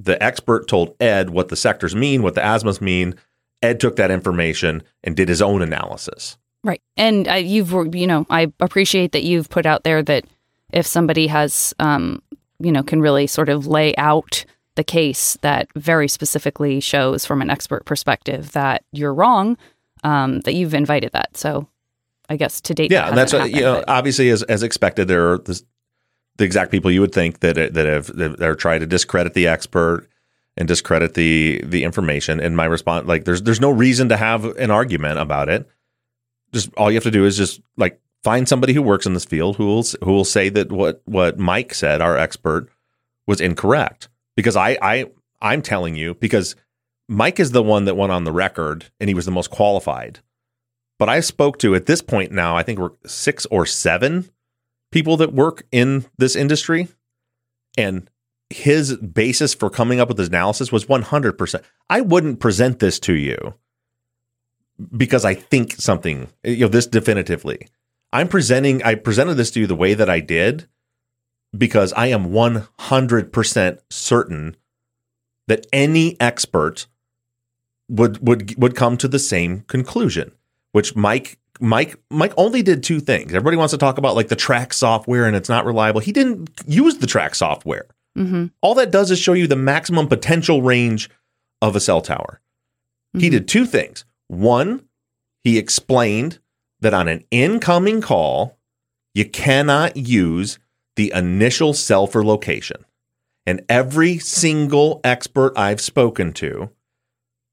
The 0.00 0.22
expert 0.22 0.68
told 0.68 0.94
ed 1.00 1.30
what 1.30 1.48
the 1.48 1.56
sectors 1.56 1.94
mean 1.94 2.22
what 2.22 2.34
the 2.34 2.40
azimuths 2.40 2.80
mean. 2.80 3.14
Ed 3.60 3.80
took 3.80 3.96
that 3.96 4.12
information 4.12 4.84
and 5.02 5.16
did 5.16 5.28
his 5.28 5.42
own 5.42 5.62
analysis. 5.62 6.38
Right. 6.62 6.80
And 6.96 7.26
I, 7.26 7.38
you've, 7.38 7.72
you 7.92 8.06
know, 8.06 8.24
I 8.30 8.52
appreciate 8.60 9.10
that 9.12 9.24
you've 9.24 9.50
put 9.50 9.66
out 9.66 9.82
there 9.82 10.00
that 10.04 10.26
if 10.72 10.86
somebody 10.86 11.26
has, 11.26 11.74
um, 11.80 12.22
you 12.60 12.70
know, 12.70 12.84
can 12.84 13.00
really 13.00 13.26
sort 13.26 13.48
of 13.48 13.66
lay 13.66 13.96
out 13.96 14.44
the 14.76 14.84
case 14.84 15.36
that 15.40 15.68
very 15.74 16.06
specifically 16.06 16.78
shows 16.78 17.26
from 17.26 17.42
an 17.42 17.50
expert 17.50 17.84
perspective 17.84 18.52
that 18.52 18.84
you're 18.92 19.14
wrong, 19.14 19.58
um, 20.04 20.40
that 20.40 20.54
you've 20.54 20.74
invited 20.74 21.12
that. 21.12 21.36
So 21.36 21.68
I 22.28 22.36
guess 22.36 22.60
to 22.62 22.74
date, 22.74 22.90
yeah 22.90 23.02
that 23.02 23.08
and 23.10 23.18
that's 23.18 23.32
what, 23.32 23.50
you 23.50 23.60
know 23.60 23.82
obviously 23.88 24.30
as, 24.30 24.42
as 24.44 24.62
expected 24.62 25.08
there 25.08 25.32
are 25.32 25.38
the, 25.38 25.62
the 26.36 26.44
exact 26.44 26.70
people 26.70 26.90
you 26.90 27.00
would 27.00 27.12
think 27.12 27.40
that 27.40 27.56
that 27.74 27.86
have 27.86 28.06
that 28.16 28.40
are 28.42 28.54
trying 28.54 28.80
to 28.80 28.86
discredit 28.86 29.34
the 29.34 29.46
expert 29.46 30.08
and 30.58 30.66
discredit 30.66 31.14
the 31.14 31.62
the 31.64 31.84
information. 31.84 32.40
And 32.40 32.56
my 32.56 32.64
response 32.64 33.06
like 33.06 33.24
there's 33.24 33.42
there's 33.42 33.60
no 33.60 33.70
reason 33.70 34.08
to 34.10 34.16
have 34.16 34.44
an 34.44 34.70
argument 34.70 35.18
about 35.18 35.48
it. 35.48 35.68
Just 36.52 36.74
all 36.74 36.90
you 36.90 36.96
have 36.96 37.04
to 37.04 37.10
do 37.10 37.24
is 37.24 37.36
just 37.36 37.60
like 37.76 38.00
find 38.24 38.48
somebody 38.48 38.72
who 38.72 38.82
works 38.82 39.06
in 39.06 39.14
this 39.14 39.24
field 39.24 39.56
who 39.56 39.66
will 39.66 39.84
who 40.02 40.12
will 40.12 40.24
say 40.24 40.48
that 40.48 40.72
what 40.72 41.00
what 41.04 41.38
Mike 41.38 41.72
said 41.74 42.02
our 42.02 42.18
expert 42.18 42.68
was 43.26 43.40
incorrect. 43.40 44.08
Because 44.34 44.56
I 44.56 44.76
I 44.82 45.06
I'm 45.40 45.62
telling 45.62 45.94
you 45.94 46.14
because 46.14 46.56
Mike 47.08 47.40
is 47.40 47.52
the 47.52 47.62
one 47.62 47.86
that 47.86 47.96
went 47.96 48.12
on 48.12 48.24
the 48.24 48.32
record 48.32 48.86
and 49.00 49.08
he 49.08 49.14
was 49.14 49.24
the 49.24 49.30
most 49.30 49.50
qualified 49.50 50.20
but 50.98 51.08
I 51.08 51.20
spoke 51.20 51.58
to 51.58 51.74
at 51.74 51.86
this 51.86 52.02
point 52.02 52.32
now, 52.32 52.56
I 52.56 52.62
think 52.62 52.78
we're 52.78 52.90
six 53.06 53.46
or 53.46 53.64
seven 53.64 54.28
people 54.90 55.16
that 55.18 55.32
work 55.32 55.64
in 55.70 56.04
this 56.18 56.34
industry. 56.34 56.88
And 57.76 58.10
his 58.50 58.96
basis 58.96 59.54
for 59.54 59.70
coming 59.70 60.00
up 60.00 60.08
with 60.08 60.18
his 60.18 60.28
analysis 60.28 60.72
was 60.72 60.86
100%. 60.86 61.62
I 61.88 62.00
wouldn't 62.00 62.40
present 62.40 62.80
this 62.80 62.98
to 63.00 63.14
you 63.14 63.54
because 64.96 65.24
I 65.24 65.34
think 65.34 65.74
something, 65.74 66.28
you 66.42 66.60
know, 66.60 66.68
this 66.68 66.86
definitively. 66.86 67.68
I'm 68.12 68.28
presenting, 68.28 68.82
I 68.82 68.96
presented 68.96 69.34
this 69.34 69.50
to 69.52 69.60
you 69.60 69.66
the 69.66 69.76
way 69.76 69.94
that 69.94 70.10
I 70.10 70.20
did 70.20 70.66
because 71.56 71.92
I 71.92 72.06
am 72.08 72.30
100% 72.30 73.78
certain 73.90 74.56
that 75.46 75.66
any 75.72 76.20
expert 76.20 76.86
would 77.88 78.26
would 78.26 78.60
would 78.60 78.74
come 78.76 78.96
to 78.98 79.08
the 79.08 79.18
same 79.18 79.60
conclusion 79.62 80.32
which 80.72 80.94
Mike 80.94 81.38
Mike 81.60 81.96
Mike 82.10 82.32
only 82.36 82.62
did 82.62 82.82
two 82.82 83.00
things. 83.00 83.32
Everybody 83.34 83.56
wants 83.56 83.72
to 83.72 83.78
talk 83.78 83.98
about 83.98 84.14
like 84.14 84.28
the 84.28 84.36
track 84.36 84.72
software 84.72 85.24
and 85.26 85.34
it's 85.34 85.48
not 85.48 85.64
reliable. 85.64 86.00
He 86.00 86.12
didn't 86.12 86.50
use 86.66 86.98
the 86.98 87.06
track 87.06 87.34
software. 87.34 87.86
Mhm. 88.16 88.50
All 88.60 88.74
that 88.74 88.90
does 88.90 89.10
is 89.10 89.18
show 89.18 89.32
you 89.32 89.46
the 89.46 89.56
maximum 89.56 90.06
potential 90.06 90.62
range 90.62 91.08
of 91.62 91.74
a 91.74 91.80
cell 91.80 92.00
tower. 92.00 92.40
He 93.18 93.28
Mhm. 93.28 93.30
did 93.32 93.48
two 93.48 93.66
things. 93.66 94.04
One, 94.28 94.82
he 95.42 95.58
explained 95.58 96.38
that 96.80 96.94
on 96.94 97.08
an 97.08 97.24
incoming 97.30 98.00
call, 98.02 98.58
you 99.14 99.24
cannot 99.24 99.96
use 99.96 100.58
the 100.96 101.10
initial 101.14 101.72
cell 101.74 102.06
for 102.06 102.24
location. 102.24 102.84
And 103.46 103.62
every 103.68 104.18
single 104.18 105.00
expert 105.02 105.54
I've 105.56 105.80
spoken 105.80 106.32
to, 106.34 106.70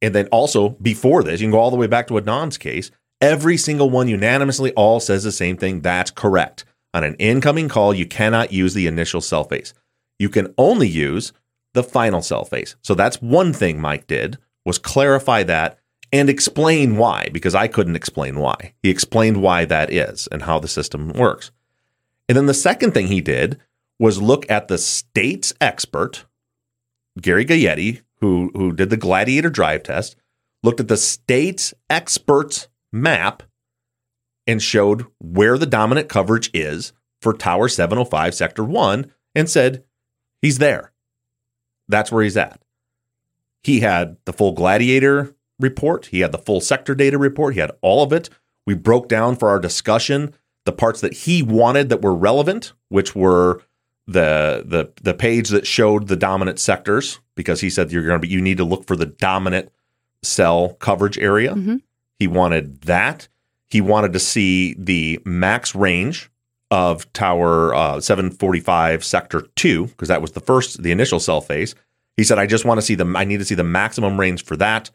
and 0.02 0.14
then 0.14 0.28
also 0.28 0.70
before 0.70 1.24
this, 1.24 1.40
you 1.40 1.46
can 1.46 1.52
go 1.52 1.60
all 1.60 1.72
the 1.72 1.78
way 1.78 1.88
back 1.88 2.08
to 2.08 2.14
Adnan's 2.16 2.58
case, 2.58 2.92
every 3.22 3.58
single 3.58 3.90
one 3.90 4.08
unanimously 4.08 4.72
all 4.74 5.00
says 5.00 5.24
the 5.24 5.32
same 5.32 5.58
thing. 5.58 5.82
That's 5.82 6.12
correct. 6.12 6.66
On 6.94 7.04
an 7.04 7.16
incoming 7.16 7.70
call, 7.70 7.94
you 7.94 8.06
cannot 8.06 8.54
use 8.54 8.74
the 8.74 8.88
initial 8.88 9.22
cell 9.22 9.44
face. 9.44 9.74
You 10.20 10.30
can 10.30 10.54
only 10.58 10.88
use 10.88 11.34
the 11.74 11.84
final 11.84 12.22
cell 12.22 12.46
face. 12.46 12.76
So 12.82 12.96
that's 12.96 13.22
one 13.22 13.52
thing 13.54 13.80
Mike 13.82 14.08
did 14.08 14.38
was 14.66 14.80
clarify 14.80 15.44
that 15.44 15.78
and 16.12 16.30
explain 16.30 16.96
why, 16.96 17.30
because 17.34 17.54
I 17.54 17.68
couldn't 17.68 17.98
explain 17.98 18.40
why. 18.40 18.74
He 18.82 18.90
explained 18.90 19.42
why 19.42 19.66
that 19.66 19.92
is 19.92 20.28
and 20.32 20.44
how 20.44 20.60
the 20.60 20.68
system 20.68 21.10
works. 21.10 21.52
And 22.30 22.38
then 22.38 22.46
the 22.46 22.54
second 22.54 22.94
thing 22.94 23.08
he 23.08 23.22
did 23.22 23.60
was 24.00 24.22
look 24.22 24.50
at 24.50 24.68
the 24.68 24.78
state's 24.78 25.54
expert, 25.60 26.26
Gary 27.20 27.46
Gayetti, 27.46 28.02
who, 28.22 28.52
who 28.54 28.72
did 28.72 28.90
the 28.90 28.98
Gladiator 28.98 29.50
drive 29.50 29.84
test, 29.84 30.16
looked 30.64 30.80
at 30.80 30.88
the 30.88 30.98
state's 30.98 31.74
expert's 31.90 32.68
map 32.92 33.44
and 34.48 34.62
showed 34.62 35.06
where 35.20 35.58
the 35.58 35.66
dominant 35.66 36.10
coverage 36.10 36.50
is 36.54 36.94
for 37.22 37.34
Tower 37.34 37.68
705, 37.68 38.36
Sector 38.36 38.64
1, 38.64 39.12
and 39.34 39.50
said, 39.50 39.84
he's 40.42 40.60
there. 40.60 40.92
That's 41.88 42.12
where 42.12 42.24
he's 42.24 42.38
at. 42.38 42.62
He 43.64 43.80
had 43.80 44.18
the 44.26 44.34
full 44.34 44.52
Gladiator 44.52 45.36
report, 45.60 46.08
he 46.08 46.20
had 46.20 46.32
the 46.32 46.38
full 46.38 46.62
sector 46.62 46.94
data 46.94 47.18
report, 47.18 47.54
he 47.54 47.60
had 47.60 47.72
all 47.82 48.04
of 48.04 48.14
it. 48.14 48.30
We 48.68 48.76
broke 48.76 49.08
down 49.08 49.36
for 49.36 49.50
our 49.50 49.60
discussion 49.60 50.34
the 50.66 50.72
parts 50.72 51.02
that 51.02 51.14
he 51.14 51.42
wanted 51.44 51.90
that 51.90 52.02
were 52.02 52.14
relevant, 52.14 52.74
which 52.90 53.16
were 53.16 53.62
the 54.08 54.64
the 54.66 54.92
the 55.02 55.14
page 55.14 55.50
that 55.50 55.66
showed 55.66 56.08
the 56.08 56.16
dominant 56.16 56.60
sectors 56.60 57.20
because 57.36 57.62
he 57.62 57.70
said 57.70 57.92
you're 57.92 58.06
going 58.06 58.20
to 58.22 58.28
be 58.28 58.32
you 58.32 58.42
need 58.42 58.58
to 58.58 58.64
look 58.64 58.86
for 58.86 58.96
the 58.96 59.06
dominant 59.08 59.70
cell 60.22 60.70
coverage 60.80 61.18
area. 61.18 61.54
Mhm. 61.54 61.82
He 62.20 62.28
wanted 62.28 62.82
that. 62.82 63.28
He 63.68 63.82
wanted 63.82 64.14
to 64.14 64.20
see 64.20 64.76
the 64.78 65.20
max 65.26 65.74
range 65.76 66.30
of 66.72 67.12
tower 67.14 67.74
uh, 67.74 68.00
745 68.00 69.04
sector 69.04 69.48
2 69.56 69.88
because 69.88 70.08
that 70.08 70.22
was 70.22 70.32
the 70.32 70.40
first 70.40 70.82
the 70.84 70.92
initial 70.92 71.20
cell 71.20 71.42
phase. 71.42 71.76
He 72.18 72.24
said 72.24 72.38
I 72.40 72.46
just 72.46 72.66
want 72.66 72.78
to 72.80 72.82
see 72.86 72.96
the 72.96 73.12
I 73.16 73.24
need 73.26 73.40
to 73.40 73.46
see 73.46 73.56
the 73.56 73.64
maximum 73.64 74.20
range 74.20 74.44
for 74.46 74.56
that. 74.58 74.90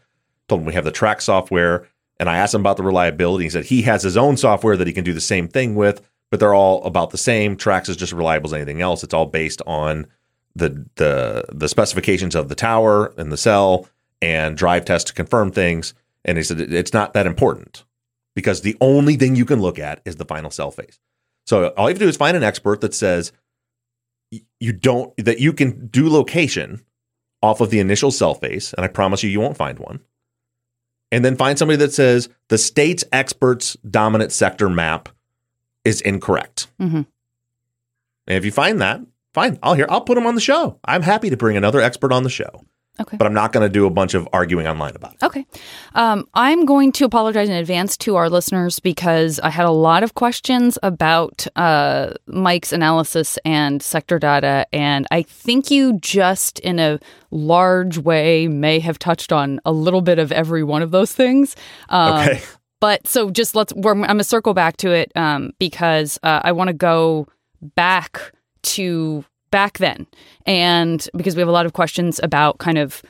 Told 0.49 0.61
him 0.63 0.67
we 0.67 0.75
have 0.75 0.85
the 0.85 0.91
track 0.93 1.21
software 1.21 1.87
and 2.19 2.29
I 2.29 2.37
asked 2.39 2.55
him 2.55 2.61
about 2.61 2.77
the 2.77 2.83
reliability. 2.83 3.45
He 3.45 3.51
said 3.51 3.65
he 3.67 3.83
has 3.83 4.03
his 4.03 4.17
own 4.17 4.37
software 4.37 4.77
that 4.77 4.87
he 4.87 4.93
can 4.93 5.05
do 5.05 5.13
the 5.15 5.21
same 5.21 5.49
thing 5.49 5.75
with, 5.75 6.01
but 6.31 6.41
they're 6.41 6.55
all 6.55 6.83
about 6.85 7.11
the 7.11 7.19
same. 7.19 7.57
Trax 7.57 7.89
is 7.89 7.97
just 7.97 8.13
as 8.13 8.13
reliable 8.13 8.49
as 8.49 8.55
anything 8.55 8.81
else. 8.81 9.03
It's 9.03 9.15
all 9.15 9.27
based 9.27 9.63
on 9.67 10.07
the 10.55 10.87
the 10.97 11.45
the 11.53 11.69
specifications 11.69 12.35
of 12.35 12.49
the 12.49 12.55
tower 12.55 13.13
and 13.17 13.31
the 13.31 13.37
cell 13.37 13.89
and 14.23 14.57
drive 14.57 14.85
test 14.85 15.09
to 15.09 15.15
confirm 15.15 15.51
things. 15.51 15.95
And 16.25 16.37
he 16.39 16.45
said 16.45 16.61
it's 16.61 16.93
not 16.93 17.15
that 17.15 17.27
important 17.27 17.85
because 18.35 18.61
the 18.61 18.77
only 18.81 19.17
thing 19.17 19.37
you 19.37 19.45
can 19.45 19.61
look 19.61 19.79
at 19.79 20.01
is 20.05 20.17
the 20.17 20.25
final 20.25 20.51
cell 20.51 20.71
phase. 20.71 21.01
So 21.47 21.69
all 21.69 21.89
you 21.89 21.95
have 21.95 21.99
to 21.99 22.05
do 22.05 22.09
is 22.09 22.17
find 22.17 22.37
an 22.37 22.43
expert 22.43 22.81
that 22.83 22.95
says 22.95 23.33
you 24.61 24.73
don't 24.73 25.17
that 25.17 25.41
you 25.41 25.53
can 25.53 25.89
do 25.89 26.09
location 26.09 26.85
off 27.43 27.61
of 27.61 27.71
the 27.71 27.81
initial 27.81 28.11
cell 28.11 28.35
phase, 28.35 28.75
and 28.75 28.85
I 28.85 28.89
promise 28.89 29.23
you, 29.23 29.31
you 29.31 29.41
won't 29.41 29.57
find 29.57 29.79
one. 29.79 30.01
And 31.11 31.25
then 31.25 31.37
find 31.37 31.59
somebody 31.59 31.79
that 31.79 31.93
says 31.93 32.29
the 32.49 32.59
state's 32.59 33.03
experts 33.13 33.77
dominant 33.89 34.31
sector 34.31 34.69
map 34.69 35.09
is 35.85 36.01
incorrect. 36.01 36.67
Mhm. 36.81 37.07
And 38.27 38.37
if 38.37 38.45
you 38.45 38.53
find 38.53 38.81
that, 38.81 39.01
fine, 39.35 39.59
I'll 39.63 39.75
hear. 39.75 39.87
I'll 39.89 40.03
put 40.03 40.15
them 40.15 40.27
on 40.27 40.35
the 40.35 40.41
show. 40.41 40.79
I'm 40.85 41.03
happy 41.03 41.31
to 41.31 41.37
bring 41.37 41.57
another 41.57 41.81
expert 41.81 42.13
on 42.13 42.23
the 42.23 42.31
show, 42.31 42.65
Okay. 43.01 43.17
but 43.17 43.27
I'm 43.27 43.33
not 43.35 43.53
going 43.53 43.65
to 43.67 43.73
do 43.73 43.87
a 43.87 43.91
bunch 43.91 44.15
of 44.15 44.29
arguing 44.33 44.67
online 44.69 44.95
about 44.95 45.15
it. 45.15 45.23
Okay. 45.25 45.47
Um, 45.95 46.27
I'm 46.35 46.65
going 46.67 46.93
to 46.93 47.05
apologize 47.07 47.49
in 47.49 47.55
advance 47.57 47.97
to 47.99 48.17
our 48.17 48.29
listeners 48.29 48.79
because 48.79 49.41
I 49.41 49.49
had 49.51 49.65
a 49.67 49.71
lot 49.71 50.03
of 50.03 50.15
questions 50.15 50.79
about 50.83 51.47
uh, 51.57 52.13
Mike's 52.27 52.73
analysis 52.73 53.39
and 53.45 53.83
sector 53.83 54.19
data. 54.19 54.67
And 54.73 55.07
I 55.11 55.23
think 55.23 55.71
you 55.71 55.99
just, 55.99 56.59
in 56.61 56.79
a 56.79 57.01
large 57.31 57.99
way, 57.99 58.47
may 58.49 58.79
have 58.81 58.99
touched 58.99 59.33
on 59.33 59.61
a 59.65 59.73
little 59.73 60.03
bit 60.03 60.19
of 60.19 60.31
every 60.31 60.63
one 60.63 60.83
of 60.83 60.91
those 60.93 61.13
things. 61.13 61.57
Um, 61.89 62.21
Okay. 62.29 62.41
But 62.81 63.07
so 63.07 63.31
just 63.31 63.55
let's, 63.55 63.73
I'm 63.73 63.83
going 63.83 64.19
to 64.19 64.25
circle 64.25 64.55
back 64.55 64.79
to 64.79 64.91
it 64.91 65.13
um, 65.15 65.53
because 65.59 66.19
uh, 66.23 66.41
I 66.43 66.53
want 66.53 66.69
to 66.69 66.75
go 66.75 67.27
back 67.77 68.33
to 68.63 69.25
back 69.51 69.79
then. 69.79 70.07
And 70.47 71.07
because 71.17 71.37
we 71.37 71.41
have 71.41 71.49
a 71.49 71.53
lot 71.53 71.67
of 71.67 71.73
questions 71.73 72.21
about 72.23 72.59
kind 72.59 72.79
of 72.79 73.03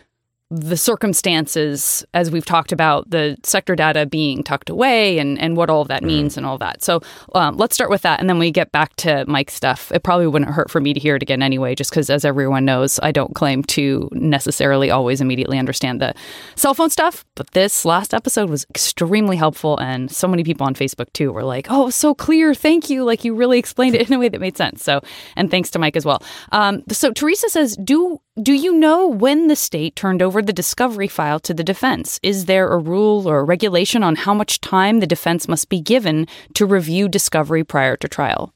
the 0.50 0.76
circumstances, 0.76 2.04
as 2.12 2.30
we've 2.32 2.44
talked 2.44 2.72
about, 2.72 3.08
the 3.10 3.36
sector 3.44 3.76
data 3.76 4.04
being 4.04 4.42
tucked 4.42 4.68
away 4.68 5.18
and, 5.18 5.38
and 5.38 5.56
what 5.56 5.70
all 5.70 5.80
of 5.80 5.86
that 5.88 6.02
means 6.02 6.36
and 6.36 6.44
all 6.44 6.58
that. 6.58 6.82
So 6.82 7.00
um, 7.36 7.56
let's 7.56 7.72
start 7.72 7.88
with 7.88 8.02
that. 8.02 8.18
And 8.18 8.28
then 8.28 8.40
we 8.40 8.50
get 8.50 8.72
back 8.72 8.96
to 8.96 9.24
Mike's 9.28 9.54
stuff. 9.54 9.92
It 9.92 10.02
probably 10.02 10.26
wouldn't 10.26 10.50
hurt 10.50 10.68
for 10.68 10.80
me 10.80 10.92
to 10.92 10.98
hear 10.98 11.14
it 11.14 11.22
again 11.22 11.40
anyway, 11.40 11.76
just 11.76 11.90
because, 11.90 12.10
as 12.10 12.24
everyone 12.24 12.64
knows, 12.64 12.98
I 13.00 13.12
don't 13.12 13.32
claim 13.32 13.62
to 13.64 14.08
necessarily 14.10 14.90
always 14.90 15.20
immediately 15.20 15.56
understand 15.56 16.00
the 16.00 16.14
cell 16.56 16.74
phone 16.74 16.90
stuff. 16.90 17.24
But 17.36 17.52
this 17.52 17.84
last 17.84 18.12
episode 18.12 18.50
was 18.50 18.66
extremely 18.70 19.36
helpful. 19.36 19.78
And 19.78 20.10
so 20.10 20.26
many 20.26 20.42
people 20.42 20.66
on 20.66 20.74
Facebook, 20.74 21.12
too, 21.12 21.30
were 21.30 21.44
like, 21.44 21.68
oh, 21.70 21.90
so 21.90 22.12
clear. 22.12 22.54
Thank 22.54 22.90
you. 22.90 23.04
Like, 23.04 23.24
you 23.24 23.36
really 23.36 23.60
explained 23.60 23.94
it 23.94 24.08
in 24.08 24.14
a 24.14 24.18
way 24.18 24.28
that 24.28 24.40
made 24.40 24.56
sense. 24.56 24.82
So, 24.82 25.00
and 25.36 25.48
thanks 25.48 25.70
to 25.70 25.78
Mike 25.78 25.96
as 25.96 26.04
well. 26.04 26.24
Um, 26.50 26.82
so 26.90 27.12
Teresa 27.12 27.48
says, 27.50 27.76
do 27.76 28.20
do 28.42 28.52
you 28.52 28.72
know 28.72 29.06
when 29.06 29.48
the 29.48 29.56
state 29.56 29.96
turned 29.96 30.22
over 30.22 30.42
the 30.42 30.52
discovery 30.52 31.08
file 31.08 31.40
to 31.40 31.54
the 31.54 31.64
defense? 31.64 32.18
Is 32.22 32.46
there 32.46 32.68
a 32.68 32.78
rule 32.78 33.28
or 33.28 33.40
a 33.40 33.44
regulation 33.44 34.02
on 34.02 34.16
how 34.16 34.34
much 34.34 34.60
time 34.60 35.00
the 35.00 35.06
defense 35.06 35.48
must 35.48 35.68
be 35.68 35.80
given 35.80 36.26
to 36.54 36.66
review 36.66 37.08
discovery 37.08 37.64
prior 37.64 37.96
to 37.96 38.08
trial? 38.08 38.52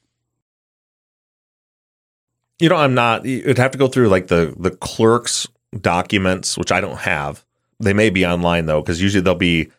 You 2.59 2.69
know, 2.69 2.77
I'm 2.77 2.93
not. 2.93 3.25
You'd 3.25 3.57
have 3.57 3.71
to 3.71 3.77
go 3.77 3.87
through 3.87 4.07
like 4.07 4.27
the 4.27 4.53
the 4.57 4.71
clerk's 4.71 5.47
documents, 5.79 6.57
which 6.57 6.71
I 6.71 6.79
don't 6.79 6.99
have. 6.99 7.45
They 7.79 7.93
may 7.93 8.09
be 8.09 8.25
online 8.25 8.65
though, 8.65 8.81
because 8.81 9.01
usually 9.01 9.21
they'll 9.21 9.35
be 9.35 9.71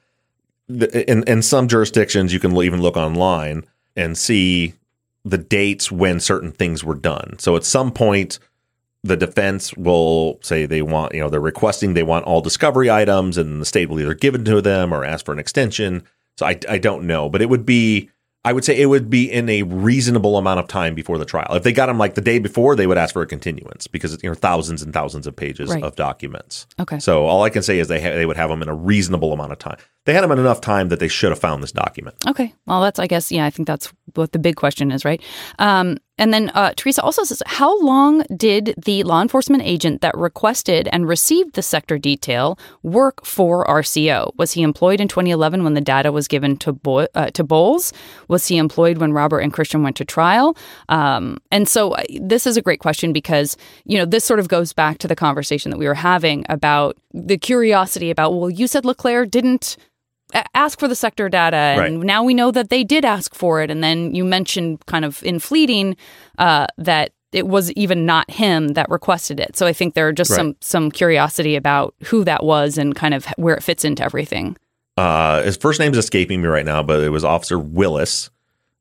in 0.68 1.24
in 1.24 1.42
some 1.42 1.68
jurisdictions. 1.68 2.35
You 2.35 2.40
can 2.40 2.54
even 2.57 2.83
look 2.83 2.96
online 2.96 3.64
and 3.96 4.16
see 4.18 4.74
the 5.24 5.38
dates 5.38 5.90
when 5.90 6.20
certain 6.20 6.52
things 6.52 6.85
were 6.85 6.94
done. 6.94 7.38
So 7.38 7.57
at 7.57 7.64
some 7.64 7.90
point, 7.90 8.38
the 9.06 9.16
defense 9.16 9.74
will 9.76 10.38
say 10.42 10.66
they 10.66 10.82
want, 10.82 11.14
you 11.14 11.20
know, 11.20 11.28
they're 11.30 11.40
requesting 11.40 11.94
they 11.94 12.02
want 12.02 12.24
all 12.26 12.40
discovery 12.40 12.90
items, 12.90 13.38
and 13.38 13.60
the 13.60 13.66
state 13.66 13.88
will 13.88 14.00
either 14.00 14.14
give 14.14 14.34
it 14.34 14.44
to 14.44 14.60
them 14.60 14.92
or 14.92 15.04
ask 15.04 15.24
for 15.24 15.32
an 15.32 15.38
extension. 15.38 16.02
So 16.38 16.46
I 16.46 16.58
I 16.68 16.78
don't 16.78 17.04
know, 17.06 17.28
but 17.30 17.40
it 17.42 17.48
would 17.48 17.64
be. 17.66 18.10
I 18.44 18.52
would 18.52 18.64
say 18.64 18.80
it 18.80 18.86
would 18.86 19.10
be 19.10 19.24
in 19.28 19.48
a 19.48 19.64
reasonable 19.64 20.36
amount 20.38 20.60
of 20.60 20.68
time 20.68 20.94
before 20.94 21.18
the 21.18 21.24
trial. 21.24 21.48
If 21.56 21.64
they 21.64 21.72
got 21.72 21.86
them 21.86 21.98
like 21.98 22.14
the 22.14 22.20
day 22.20 22.38
before, 22.38 22.76
they 22.76 22.86
would 22.86 22.96
ask 22.96 23.12
for 23.12 23.22
a 23.22 23.26
continuance 23.26 23.88
because 23.88 24.12
it's 24.14 24.22
you 24.22 24.28
know 24.30 24.34
thousands 24.36 24.82
and 24.82 24.92
thousands 24.94 25.26
of 25.26 25.34
pages 25.34 25.68
Right. 25.68 25.82
of 25.82 25.96
documents. 25.96 26.64
Okay. 26.78 27.00
So 27.00 27.26
all 27.26 27.42
I 27.42 27.50
can 27.50 27.64
say 27.64 27.80
is 27.80 27.88
they 27.88 28.00
ha- 28.00 28.14
they 28.14 28.24
would 28.24 28.36
have 28.36 28.48
them 28.48 28.62
in 28.62 28.68
a 28.68 28.74
reasonable 28.74 29.32
amount 29.32 29.50
of 29.50 29.58
time. 29.58 29.78
They 30.04 30.14
had 30.14 30.22
them 30.22 30.30
in 30.30 30.38
enough 30.38 30.60
time 30.60 30.90
that 30.90 31.00
they 31.00 31.08
should 31.08 31.30
have 31.30 31.40
found 31.40 31.60
this 31.60 31.72
document. 31.72 32.14
Okay. 32.28 32.54
Well, 32.66 32.80
that's, 32.82 33.00
I 33.00 33.08
guess, 33.08 33.32
yeah, 33.32 33.46
I 33.46 33.50
think 33.50 33.66
that's 33.66 33.92
what 34.16 34.33
the 34.33 34.38
big 34.38 34.57
question 34.57 34.90
is, 34.90 35.05
right? 35.05 35.22
Um, 35.59 35.98
and 36.18 36.33
then 36.33 36.50
uh, 36.55 36.72
Teresa 36.76 37.02
also 37.02 37.24
says, 37.24 37.42
how 37.46 37.79
long 37.83 38.24
did 38.35 38.74
the 38.83 39.02
law 39.02 39.20
enforcement 39.20 39.62
agent 39.64 40.00
that 40.00 40.16
requested 40.16 40.88
and 40.90 41.07
received 41.07 41.55
the 41.55 41.62
sector 41.62 41.98
detail 41.98 42.59
work 42.83 43.24
for 43.24 43.66
RCO? 43.66 44.33
Was 44.37 44.52
he 44.52 44.62
employed 44.62 45.00
in 45.00 45.09
2011 45.09 45.62
when 45.62 45.74
the 45.74 45.81
data 45.81 46.12
was 46.12 46.26
given 46.26 46.57
to, 46.59 46.72
Bo- 46.72 47.09
uh, 47.14 47.31
to 47.31 47.44
Bowles? 47.44 47.92
Was 48.29 48.46
he 48.48 48.57
employed 48.57 48.98
when 48.98 49.12
Robert 49.12 49.40
and 49.40 49.52
Christian 49.52 49.83
went 49.83 49.96
to 49.96 50.05
trial? 50.05 50.57
Um, 50.88 51.38
and 51.50 51.68
so 51.68 51.92
uh, 51.92 52.02
this 52.20 52.46
is 52.46 52.57
a 52.57 52.62
great 52.62 52.81
question 52.81 53.12
because, 53.12 53.57
you 53.85 53.98
know, 53.98 54.07
this 54.07 54.24
sort 54.24 54.40
of 54.40 54.48
goes 54.48 54.72
back 54.72 54.98
to 54.98 55.09
the 55.09 55.16
conversation 55.16 55.70
that 55.70 55.79
we 55.79 55.87
were 55.87 55.94
having 55.94 56.46
about 56.48 56.96
the 57.12 57.37
curiosity 57.37 58.11
about, 58.11 58.33
well, 58.35 58.50
you 58.50 58.66
said 58.66 58.87
LeClaire 58.87 59.26
didn't 59.26 59.76
ask 60.54 60.78
for 60.80 60.88
the 60.88 60.94
sector 60.96 61.28
data 61.28 61.56
and 61.56 61.80
Right. 61.80 61.92
now 62.06 62.22
we 62.24 62.34
know 62.34 62.50
that 62.50 62.68
they 62.68 62.82
did 62.84 63.04
ask 63.04 63.34
for 63.34 63.62
it 63.62 63.70
and 63.70 63.82
then 63.82 64.14
you 64.14 64.24
mentioned 64.24 64.84
kind 64.86 65.04
of 65.04 65.22
in 65.22 65.38
fleeting 65.38 65.96
uh, 66.38 66.66
that 66.78 67.12
it 67.32 67.46
was 67.46 67.70
even 67.72 68.06
not 68.06 68.28
him 68.30 68.68
that 68.68 68.88
requested 68.90 69.38
it 69.40 69.56
so 69.56 69.66
i 69.66 69.72
think 69.72 69.94
there 69.94 70.08
are 70.08 70.12
just 70.12 70.30
Right. 70.30 70.36
some 70.38 70.56
some 70.60 70.90
curiosity 70.90 71.54
about 71.56 71.94
who 72.06 72.24
that 72.24 72.44
was 72.44 72.76
and 72.78 72.94
kind 72.94 73.14
of 73.14 73.26
where 73.36 73.54
it 73.54 73.62
fits 73.62 73.84
into 73.84 74.02
everything 74.02 74.56
Uh, 74.96 75.42
his 75.42 75.56
first 75.56 75.78
name 75.78 75.92
is 75.92 75.98
escaping 75.98 76.40
me 76.42 76.48
right 76.48 76.64
now, 76.64 76.82
but 76.82 77.00
it 77.00 77.10
was 77.10 77.22
Officer 77.24 77.58
Willis 77.58 78.30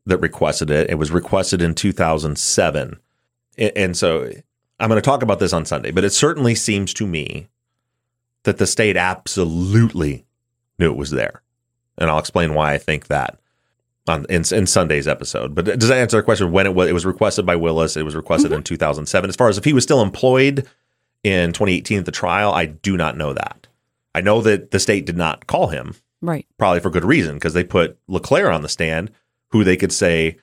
that 0.05 0.17
requested 0.19 0.69
it. 0.69 0.89
It 0.89 0.95
was 0.95 1.11
requested 1.11 1.61
in 1.61 1.75
2007. 1.75 2.97
And 3.57 3.97
so 3.97 4.29
I'm 4.79 4.89
going 4.89 5.01
to 5.01 5.05
talk 5.05 5.23
about 5.23 5.39
this 5.39 5.51
on 5.53 5.65
Sunday, 5.65 5.91
but 5.91 6.05
it 6.05 6.11
certainly 6.13 6.55
seems 6.55 6.93
to 6.95 7.05
me 7.05 7.49
that 8.43 8.57
the 8.59 8.65
state 8.67 8.95
absolutely 8.95 10.24
knew 10.79 10.91
it 10.91 10.97
was 10.97 11.11
there. 11.11 11.41
And 11.97 12.09
I'll 12.09 12.19
explain 12.19 12.53
why 12.53 12.73
I 12.73 12.77
think 12.77 13.07
that 13.07 13.39
on 14.07 14.25
in, 14.29 14.43
in 14.51 14.67
Sunday's 14.67 15.07
episode. 15.07 15.55
But 15.55 15.65
does 15.65 15.89
that 15.89 15.97
answer 15.97 16.17
the 16.17 16.23
question? 16.23 16.51
When 16.51 16.65
it 16.65 16.75
was, 16.75 16.89
it 16.89 16.93
was 16.93 17.05
requested 17.05 17.45
by 17.45 17.55
Willis, 17.55 17.97
it 17.97 18.03
was 18.03 18.15
requested 18.15 18.51
mm-hmm. 18.51 18.59
in 18.59 18.63
2007. 18.63 19.29
As 19.29 19.35
far 19.35 19.49
as 19.49 19.57
if 19.57 19.63
he 19.63 19.73
was 19.73 19.83
still 19.83 20.01
employed 20.01 20.67
in 21.23 21.53
2018 21.53 21.99
at 21.99 22.05
the 22.05 22.11
trial, 22.11 22.51
I 22.51 22.65
do 22.65 22.97
not 22.97 23.17
know 23.17 23.33
that. 23.33 23.67
I 24.13 24.21
know 24.21 24.41
that 24.41 24.71
the 24.71 24.79
state 24.79 25.05
did 25.05 25.17
not 25.17 25.47
call 25.47 25.67
him 25.67 25.95
right 26.21 26.45
probably 26.57 26.79
for 26.79 26.89
good 26.89 27.05
reason 27.05 27.35
because 27.35 27.53
they 27.53 27.63
put 27.63 27.97
Leclerc 28.07 28.53
on 28.53 28.61
the 28.61 28.69
stand, 28.69 29.11
who 29.49 29.63
they 29.63 29.77
could 29.77 29.91
say, 29.91 30.37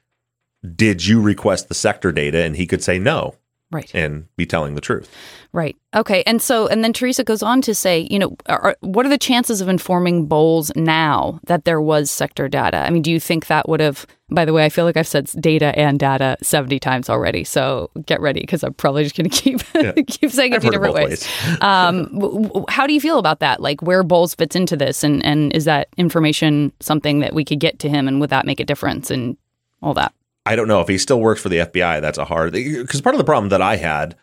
"Did 0.74 1.06
you 1.06 1.20
request 1.20 1.68
the 1.68 1.74
sector 1.74 2.12
data?" 2.12 2.42
and 2.42 2.56
he 2.56 2.66
could 2.66 2.82
say 2.82 2.98
no 2.98 3.36
right. 3.72 3.90
and 3.94 4.26
be 4.36 4.46
telling 4.46 4.74
the 4.74 4.80
truth. 4.80 5.10
right. 5.52 5.76
Okay. 5.94 6.22
And 6.26 6.40
so 6.40 6.68
and 6.68 6.84
then 6.84 6.92
teresa 6.92 7.24
goes 7.24 7.42
on 7.42 7.60
to 7.62 7.74
say 7.74 8.06
you 8.10 8.18
know 8.18 8.36
are, 8.46 8.76
what 8.80 9.04
are 9.04 9.08
the 9.08 9.18
chances 9.18 9.60
of 9.60 9.68
informing 9.68 10.26
bowles 10.26 10.70
now 10.76 11.40
that 11.44 11.64
there 11.64 11.80
was 11.80 12.10
sector 12.10 12.48
data? 12.48 12.78
I 12.78 12.90
mean 12.90 13.02
do 13.02 13.10
you 13.10 13.18
think 13.18 13.46
that 13.46 13.68
would 13.68 13.80
have 13.80 14.06
by 14.30 14.44
the 14.44 14.52
way 14.52 14.64
i 14.64 14.68
feel 14.70 14.86
like 14.86 14.96
i've 14.96 15.06
said 15.06 15.30
data 15.40 15.78
and 15.78 16.00
data 16.00 16.38
70 16.42 16.78
times 16.78 17.10
already 17.10 17.44
so 17.44 17.90
get 18.06 18.18
ready 18.20 18.40
because 18.40 18.62
i'm 18.62 18.72
probably 18.72 19.04
just 19.04 19.14
going 19.14 19.28
to 19.28 19.36
keep 19.36 19.60
keep 20.06 20.30
saying 20.30 20.52
it 20.52 20.56
I've 20.56 20.64
it 20.64 20.70
different 20.70 20.94
ways, 20.94 21.28
ways. 21.46 21.60
um, 21.60 22.64
how 22.68 22.86
do 22.86 22.94
you 22.94 23.00
feel 23.00 23.18
about 23.18 23.40
that? 23.40 23.60
Like 23.60 23.82
where 23.82 24.02
bowles 24.02 24.34
fits 24.34 24.56
into 24.56 24.76
this 24.76 25.04
and 25.04 25.24
and 25.24 25.54
is 25.54 25.64
that 25.66 25.88
information 25.96 26.72
something 26.80 27.20
that 27.20 27.34
we 27.34 27.44
could 27.44 27.60
get 27.60 27.78
to 27.80 27.88
him 27.88 28.08
and 28.08 28.20
would 28.20 28.30
that 28.30 28.46
make 28.46 28.60
a 28.60 28.64
difference 28.64 29.10
and 29.10 29.36
all 29.82 29.94
that 29.94 30.14
I 30.44 30.56
don't 30.56 30.68
know 30.68 30.80
if 30.80 30.88
he 30.88 30.98
still 30.98 31.20
works 31.20 31.40
for 31.40 31.48
the 31.48 31.58
FBI. 31.58 32.00
That's 32.00 32.18
a 32.18 32.24
hard 32.24 32.52
because 32.52 33.00
part 33.00 33.14
of 33.14 33.18
the 33.18 33.24
problem 33.24 33.50
that 33.50 33.62
I 33.62 33.76
had 33.76 34.16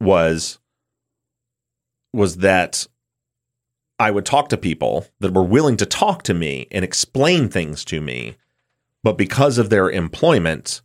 was 0.00 0.58
was 2.12 2.38
that 2.38 2.86
I 3.98 4.10
would 4.10 4.26
talk 4.26 4.48
to 4.48 4.56
people 4.56 5.06
that 5.20 5.32
were 5.32 5.42
willing 5.42 5.76
to 5.78 5.86
talk 5.86 6.22
to 6.24 6.34
me 6.34 6.66
and 6.70 6.84
explain 6.84 7.48
things 7.48 7.84
to 7.86 8.00
me, 8.00 8.36
but 9.02 9.16
because 9.16 9.58
of 9.58 9.70
their 9.70 9.90
employment, 9.90 10.82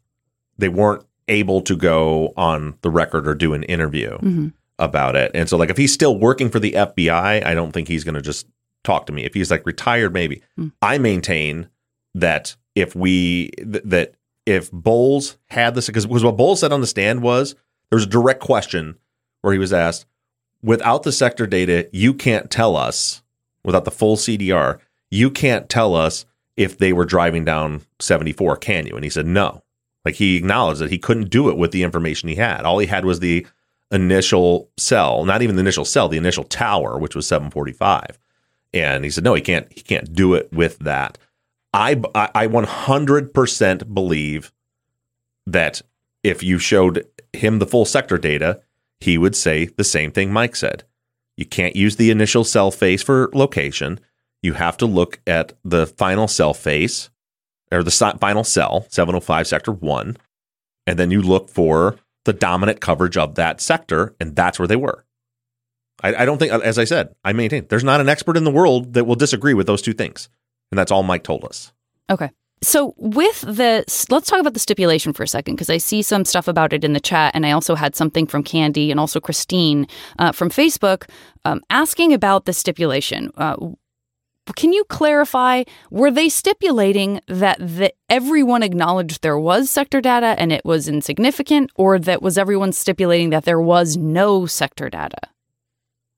they 0.57 0.69
weren't 0.69 1.03
able 1.27 1.61
to 1.61 1.75
go 1.75 2.33
on 2.37 2.77
the 2.81 2.89
record 2.89 3.27
or 3.27 3.35
do 3.35 3.53
an 3.53 3.63
interview 3.63 4.11
mm-hmm. 4.17 4.47
about 4.79 5.15
it. 5.15 5.31
And 5.33 5.49
so, 5.49 5.57
like, 5.57 5.69
if 5.69 5.77
he's 5.77 5.93
still 5.93 6.17
working 6.17 6.49
for 6.49 6.59
the 6.59 6.73
FBI, 6.73 7.45
I 7.45 7.53
don't 7.53 7.71
think 7.71 7.87
he's 7.87 8.03
going 8.03 8.15
to 8.15 8.21
just 8.21 8.47
talk 8.83 9.05
to 9.07 9.13
me. 9.13 9.25
If 9.25 9.33
he's 9.33 9.51
like 9.51 9.65
retired, 9.65 10.13
maybe. 10.13 10.41
Hmm. 10.55 10.67
I 10.81 10.97
maintain 10.97 11.69
that 12.13 12.55
if 12.75 12.95
we 12.95 13.49
th- 13.57 13.83
that 13.85 14.13
if 14.47 14.71
Bowles 14.71 15.37
had 15.47 15.75
this 15.75 15.87
because 15.87 16.07
what 16.07 16.37
Bowles 16.37 16.61
said 16.61 16.71
on 16.71 16.81
the 16.81 16.87
stand 16.87 17.21
was 17.21 17.53
there 17.89 17.97
was 17.97 18.05
a 18.05 18.09
direct 18.09 18.39
question 18.39 18.97
where 19.41 19.53
he 19.53 19.59
was 19.59 19.73
asked, 19.73 20.05
without 20.63 21.03
the 21.03 21.11
sector 21.11 21.45
data, 21.45 21.89
you 21.91 22.13
can't 22.13 22.49
tell 22.49 22.75
us 22.75 23.21
without 23.63 23.85
the 23.85 23.91
full 23.91 24.15
CDR, 24.15 24.79
you 25.11 25.29
can't 25.29 25.69
tell 25.69 25.93
us 25.93 26.25
if 26.55 26.77
they 26.77 26.93
were 26.93 27.05
driving 27.05 27.45
down 27.45 27.81
74, 27.99 28.57
can 28.57 28.87
you? 28.87 28.95
And 28.95 29.03
he 29.03 29.09
said 29.09 29.27
no. 29.27 29.63
Like 30.05 30.15
he 30.15 30.37
acknowledged 30.37 30.79
that 30.79 30.91
he 30.91 30.97
couldn't 30.97 31.29
do 31.29 31.49
it 31.49 31.57
with 31.57 31.71
the 31.71 31.83
information 31.83 32.29
he 32.29 32.35
had. 32.35 32.61
All 32.61 32.79
he 32.79 32.87
had 32.87 33.03
was 33.03 33.19
the 33.19 33.45
initial 33.91 34.69
cell, 34.77 35.25
not 35.25 35.41
even 35.41 35.57
the 35.57 35.61
initial 35.61 35.85
cell, 35.85 36.07
the 36.07 36.17
initial 36.17 36.45
tower, 36.45 36.97
which 36.97 37.15
was 37.15 37.27
745. 37.27 38.17
And 38.73 39.03
he 39.03 39.09
said, 39.09 39.23
no, 39.23 39.33
he 39.33 39.41
can't. 39.41 39.71
He 39.71 39.81
can't 39.81 40.13
do 40.13 40.33
it 40.33 40.51
with 40.51 40.79
that. 40.79 41.17
I 41.73 42.01
I 42.15 42.29
I 42.33 42.47
100% 42.47 43.93
believe 43.93 44.51
that 45.45 45.81
if 46.23 46.43
you 46.43 46.59
showed 46.59 47.05
him 47.33 47.59
the 47.59 47.67
full 47.67 47.85
sector 47.85 48.17
data, 48.17 48.61
he 48.99 49.17
would 49.17 49.35
say 49.35 49.65
the 49.65 49.83
same 49.83 50.11
thing 50.11 50.31
Mike 50.31 50.55
said. 50.55 50.83
You 51.35 51.45
can't 51.45 51.75
use 51.75 51.95
the 51.95 52.09
initial 52.09 52.43
cell 52.43 52.71
face 52.71 53.03
for 53.03 53.29
location. 53.33 53.99
You 54.41 54.53
have 54.53 54.77
to 54.77 54.85
look 54.85 55.19
at 55.27 55.53
the 55.63 55.85
final 55.85 56.27
cell 56.27 56.53
face 56.53 57.09
or 57.71 57.83
the 57.83 57.91
final 58.19 58.43
cell, 58.43 58.87
705 58.89 59.47
sector 59.47 59.71
1, 59.71 60.17
and 60.85 60.97
then 60.97 61.11
you 61.11 61.21
look 61.21 61.49
for 61.49 61.97
the 62.25 62.33
dominant 62.33 62.81
coverage 62.81 63.17
of 63.17 63.35
that 63.35 63.61
sector, 63.61 64.15
and 64.19 64.35
that's 64.35 64.57
where 64.57 64.67
they 64.67 64.75
were. 64.75 65.05
I, 66.01 66.15
I 66.15 66.25
don't 66.25 66.37
think, 66.37 66.51
as 66.51 66.77
I 66.77 66.83
said, 66.83 67.15
I 67.23 67.33
maintain 67.33 67.65
there's 67.67 67.83
not 67.83 68.01
an 68.01 68.09
expert 68.09 68.37
in 68.37 68.43
the 68.43 68.51
world 68.51 68.93
that 68.93 69.05
will 69.05 69.15
disagree 69.15 69.53
with 69.53 69.67
those 69.67 69.81
two 69.81 69.93
things. 69.93 70.29
And 70.71 70.77
that's 70.77 70.91
all 70.91 71.03
Mike 71.03 71.23
told 71.23 71.43
us. 71.45 71.71
Okay. 72.09 72.29
So 72.63 72.95
with 72.97 73.41
the 73.41 73.83
let's 74.09 74.29
talk 74.29 74.39
about 74.39 74.53
the 74.53 74.59
stipulation 74.59 75.13
for 75.13 75.23
a 75.23 75.27
second 75.27 75.55
because 75.55 75.69
I 75.69 75.77
see 75.77 76.01
some 76.01 76.25
stuff 76.25 76.47
about 76.47 76.73
it 76.73 76.83
in 76.83 76.93
the 76.93 76.99
chat, 76.99 77.35
and 77.35 77.45
I 77.45 77.51
also 77.51 77.75
had 77.75 77.95
something 77.95 78.25
from 78.25 78.43
Candy 78.43 78.89
and 78.89 78.99
also 78.99 79.19
Christine 79.19 79.87
uh, 80.17 80.31
from 80.31 80.49
Facebook 80.49 81.07
um, 81.45 81.61
asking 81.69 82.13
about 82.13 82.45
the 82.45 82.53
stipulation. 82.53 83.31
Uh, 83.37 83.55
can 84.55 84.73
you 84.73 84.85
clarify? 84.85 85.63
Were 85.91 86.09
they 86.09 86.29
stipulating 86.29 87.21
that 87.27 87.57
the, 87.59 87.93
everyone 88.09 88.63
acknowledged 88.63 89.21
there 89.21 89.37
was 89.37 89.69
sector 89.69 90.01
data 90.01 90.35
and 90.39 90.51
it 90.51 90.63
was 90.65 90.87
insignificant, 90.87 91.69
or 91.75 91.99
that 91.99 92.21
was 92.21 92.37
everyone 92.37 92.71
stipulating 92.71 93.29
that 93.31 93.45
there 93.45 93.61
was 93.61 93.97
no 93.97 94.45
sector 94.45 94.89
data? 94.89 95.19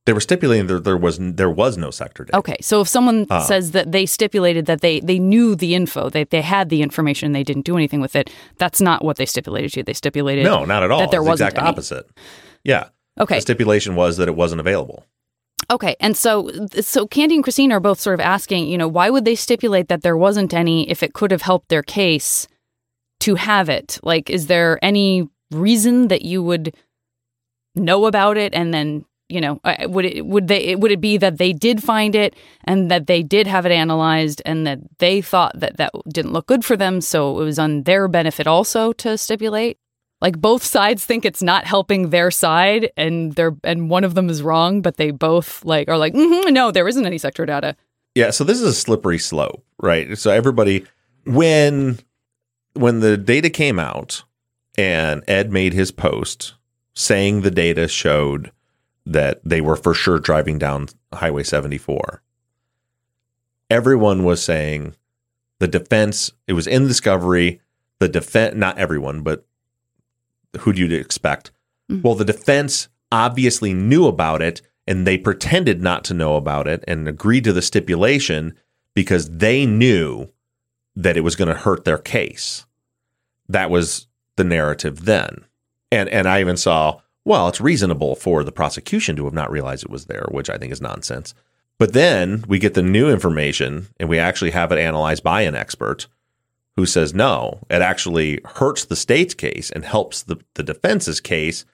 They 0.09 0.13
were 0.13 0.19
stipulating 0.21 0.65
that 0.65 0.83
there 0.85 0.97
was 0.97 1.19
there 1.21 1.51
was 1.51 1.77
no 1.77 1.91
sector 1.91 2.23
data. 2.25 2.35
Okay, 2.39 2.57
so 2.61 2.81
if 2.81 2.87
someone 2.87 3.27
Uh. 3.29 3.41
says 3.41 3.71
that 3.73 3.91
they 3.91 4.07
stipulated 4.07 4.65
that 4.65 4.81
they 4.81 4.99
they 5.01 5.19
knew 5.19 5.55
the 5.55 5.75
info, 5.75 6.09
that 6.09 6.31
they 6.31 6.41
had 6.41 6.69
the 6.69 6.81
information, 6.81 7.27
and 7.27 7.35
they 7.35 7.43
didn't 7.43 7.63
do 7.63 7.75
anything 7.77 8.01
with 8.01 8.15
it, 8.15 8.31
that's 8.57 8.81
not 8.81 9.05
what 9.05 9.17
they 9.17 9.25
stipulated 9.27 9.71
to. 9.73 9.83
They 9.83 9.93
stipulated 9.93 10.45
No, 10.45 10.65
not 10.65 10.81
at 10.81 10.89
all. 10.89 10.99
That 11.01 11.11
there 11.11 11.21
wasn't 11.21 11.49
exact 11.49 11.59
any. 11.61 11.69
opposite. 11.69 12.05
Yeah. 12.63 12.85
Okay. 13.19 13.35
The 13.35 13.41
stipulation 13.41 13.93
was 13.95 14.17
that 14.17 14.27
it 14.27 14.35
wasn't 14.35 14.61
available. 14.61 15.05
Okay, 15.69 15.95
and 15.99 16.17
so 16.17 16.49
so 16.81 17.05
Candy 17.05 17.35
and 17.35 17.43
Christine 17.43 17.71
are 17.71 17.79
both 17.79 17.99
sort 17.99 18.15
of 18.15 18.19
asking, 18.21 18.67
you 18.67 18.79
know, 18.79 18.87
why 18.87 19.11
would 19.11 19.25
they 19.25 19.35
stipulate 19.35 19.89
that 19.89 20.01
there 20.01 20.17
wasn't 20.17 20.55
any 20.55 20.89
if 20.89 21.03
it 21.03 21.13
could 21.13 21.29
have 21.29 21.43
helped 21.43 21.69
their 21.69 21.83
case 21.83 22.47
to 23.19 23.35
have 23.35 23.69
it? 23.69 23.99
Like, 24.01 24.31
is 24.31 24.47
there 24.47 24.79
any 24.81 25.29
reason 25.51 26.07
that 26.07 26.23
you 26.23 26.41
would 26.41 26.73
know 27.75 28.05
about 28.07 28.37
it 28.37 28.55
and 28.55 28.73
then 28.73 29.05
you 29.29 29.39
know 29.39 29.59
would 29.81 30.05
it 30.05 30.25
would 30.25 30.47
they 30.47 30.75
would 30.75 30.91
it 30.91 30.99
be 30.99 31.17
that 31.17 31.37
they 31.37 31.53
did 31.53 31.81
find 31.83 32.15
it 32.15 32.35
and 32.65 32.91
that 32.91 33.07
they 33.07 33.23
did 33.23 33.47
have 33.47 33.65
it 33.65 33.71
analyzed 33.71 34.41
and 34.45 34.67
that 34.67 34.79
they 34.97 35.21
thought 35.21 35.57
that 35.59 35.77
that 35.77 35.91
didn't 36.11 36.33
look 36.33 36.47
good 36.47 36.65
for 36.65 36.75
them 36.75 36.99
so 36.99 37.39
it 37.39 37.43
was 37.43 37.59
on 37.59 37.83
their 37.83 38.07
benefit 38.07 38.47
also 38.47 38.91
to 38.93 39.17
stipulate 39.17 39.77
like 40.21 40.37
both 40.39 40.63
sides 40.63 41.05
think 41.05 41.23
it's 41.23 41.43
not 41.43 41.65
helping 41.65 42.09
their 42.09 42.31
side 42.31 42.91
and 42.97 43.33
they're 43.35 43.55
and 43.63 43.89
one 43.89 44.03
of 44.03 44.15
them 44.15 44.29
is 44.29 44.41
wrong 44.41 44.81
but 44.81 44.97
they 44.97 45.11
both 45.11 45.63
like 45.63 45.87
are 45.87 45.97
like 45.97 46.13
"Mhm, 46.13 46.51
no 46.51 46.71
there 46.71 46.87
isn't 46.87 47.05
any 47.05 47.17
sector 47.17 47.45
data 47.45 47.75
Yeah, 48.15 48.31
so 48.31 48.43
this 48.43 48.57
is 48.59 48.67
a 48.67 48.73
slippery 48.73 49.19
slope, 49.19 49.63
right? 49.77 50.17
So 50.17 50.31
everybody 50.31 50.85
when 51.25 51.99
when 52.73 52.99
the 53.01 53.15
data 53.17 53.49
came 53.49 53.79
out 53.79 54.23
and 54.77 55.23
Ed 55.27 55.51
made 55.51 55.73
his 55.73 55.91
post 55.91 56.55
saying 56.95 57.41
the 57.41 57.51
data 57.51 57.87
showed 57.87 58.51
that 59.09 59.41
they 59.43 59.59
were 59.59 59.75
for 59.75 59.93
sure 59.93 60.19
driving 60.19 60.59
down 60.59 60.87
Highway 61.13 61.43
74. 61.43 62.21
Everyone 63.69 64.23
was 64.23 64.43
saying 64.43 64.95
the 65.59 65.67
defense, 65.67 66.31
it 66.47 66.53
was 66.53 66.67
in 66.67 66.87
discovery, 66.87 67.61
the 67.99 68.07
defense 68.07 68.55
not 68.55 68.77
everyone, 68.77 69.21
but 69.21 69.45
who 70.59 70.73
do 70.73 70.85
you 70.85 70.97
expect? 70.97 71.51
Mm-hmm. 71.91 72.01
Well, 72.01 72.15
the 72.15 72.25
defense 72.25 72.87
obviously 73.11 73.73
knew 73.73 74.05
about 74.05 74.41
it 74.41 74.61
and 74.87 75.05
they 75.05 75.17
pretended 75.17 75.81
not 75.81 76.03
to 76.05 76.13
know 76.13 76.35
about 76.35 76.67
it 76.67 76.83
and 76.87 77.07
agreed 77.07 77.43
to 77.43 77.53
the 77.53 77.61
stipulation 77.61 78.55
because 78.95 79.37
they 79.37 79.65
knew 79.65 80.31
that 80.95 81.17
it 81.17 81.21
was 81.21 81.35
going 81.35 81.47
to 81.47 81.59
hurt 81.59 81.85
their 81.85 81.97
case. 81.97 82.65
That 83.47 83.69
was 83.69 84.07
the 84.35 84.43
narrative 84.43 85.05
then. 85.05 85.45
And 85.91 86.09
and 86.09 86.27
I 86.27 86.39
even 86.39 86.57
saw, 86.57 87.01
well, 87.29 87.47
it's 87.47 87.61
reasonable 87.61 88.15
for 88.15 88.43
the 88.43 88.51
prosecution 88.51 89.15
to 89.15 89.25
have 89.25 89.35
not 89.35 89.51
realized 89.51 89.83
it 89.83 89.91
was 89.91 90.07
there, 90.07 90.25
which 90.31 90.49
I 90.49 90.57
think 90.57 90.73
is 90.73 90.81
nonsense. 90.81 91.35
But 91.77 91.93
then 91.93 92.43
we 92.47 92.57
get 92.57 92.73
the 92.73 92.81
new 92.81 93.07
information 93.07 93.85
and 93.99 94.09
we 94.09 94.17
actually 94.17 94.49
have 94.49 94.71
it 94.71 94.79
analyzed 94.79 95.21
by 95.21 95.41
an 95.43 95.53
expert 95.53 96.07
who 96.75 96.87
says 96.87 97.13
no, 97.13 97.59
it 97.69 97.83
actually 97.83 98.39
hurts 98.55 98.83
the 98.83 98.95
state's 98.95 99.35
case 99.35 99.69
and 99.69 99.85
helps 99.85 100.23
the, 100.23 100.37
the 100.55 100.63
defense's 100.63 101.21
case. 101.21 101.65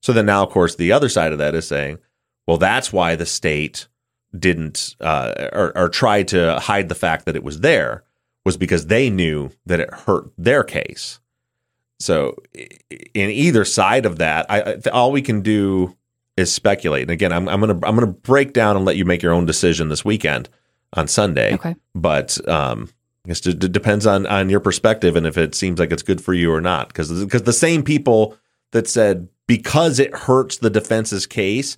So 0.00 0.14
then 0.14 0.24
now, 0.24 0.44
of 0.44 0.48
course, 0.48 0.76
the 0.76 0.92
other 0.92 1.10
side 1.10 1.32
of 1.32 1.38
that 1.38 1.54
is 1.54 1.68
saying, 1.68 1.98
well, 2.46 2.56
that's 2.56 2.90
why 2.90 3.14
the 3.14 3.26
state 3.26 3.88
didn't 4.34 4.96
uh, 4.98 5.50
or, 5.52 5.76
or 5.76 5.88
tried 5.90 6.28
to 6.28 6.58
hide 6.58 6.88
the 6.88 6.94
fact 6.94 7.26
that 7.26 7.36
it 7.36 7.44
was 7.44 7.60
there 7.60 8.02
was 8.46 8.56
because 8.56 8.86
they 8.86 9.10
knew 9.10 9.50
that 9.66 9.78
it 9.78 9.92
hurt 9.92 10.32
their 10.38 10.64
case. 10.64 11.20
So 12.02 12.36
in 13.14 13.30
either 13.30 13.64
side 13.64 14.06
of 14.06 14.18
that, 14.18 14.46
I, 14.50 14.76
all 14.92 15.12
we 15.12 15.22
can 15.22 15.40
do 15.40 15.96
is 16.36 16.52
speculate. 16.52 17.02
And 17.02 17.10
again, 17.10 17.32
I'm, 17.32 17.48
I'm 17.48 17.60
gonna 17.60 17.78
I'm 17.82 17.94
gonna 17.94 18.06
break 18.06 18.52
down 18.52 18.76
and 18.76 18.84
let 18.84 18.96
you 18.96 19.04
make 19.04 19.22
your 19.22 19.32
own 19.32 19.46
decision 19.46 19.88
this 19.88 20.04
weekend 20.04 20.48
on 20.94 21.08
Sunday. 21.08 21.54
Okay. 21.54 21.76
But 21.94 22.46
um, 22.48 22.88
I 23.24 23.28
guess 23.28 23.46
it 23.46 23.58
depends 23.72 24.06
on 24.06 24.26
on 24.26 24.50
your 24.50 24.60
perspective 24.60 25.16
and 25.16 25.26
if 25.26 25.38
it 25.38 25.54
seems 25.54 25.78
like 25.78 25.92
it's 25.92 26.02
good 26.02 26.22
for 26.22 26.34
you 26.34 26.52
or 26.52 26.60
not. 26.60 26.88
Because 26.88 27.24
because 27.24 27.42
the 27.42 27.52
same 27.52 27.82
people 27.82 28.36
that 28.72 28.88
said 28.88 29.28
because 29.46 29.98
it 29.98 30.14
hurts 30.14 30.58
the 30.58 30.70
defense's 30.70 31.26
case 31.26 31.76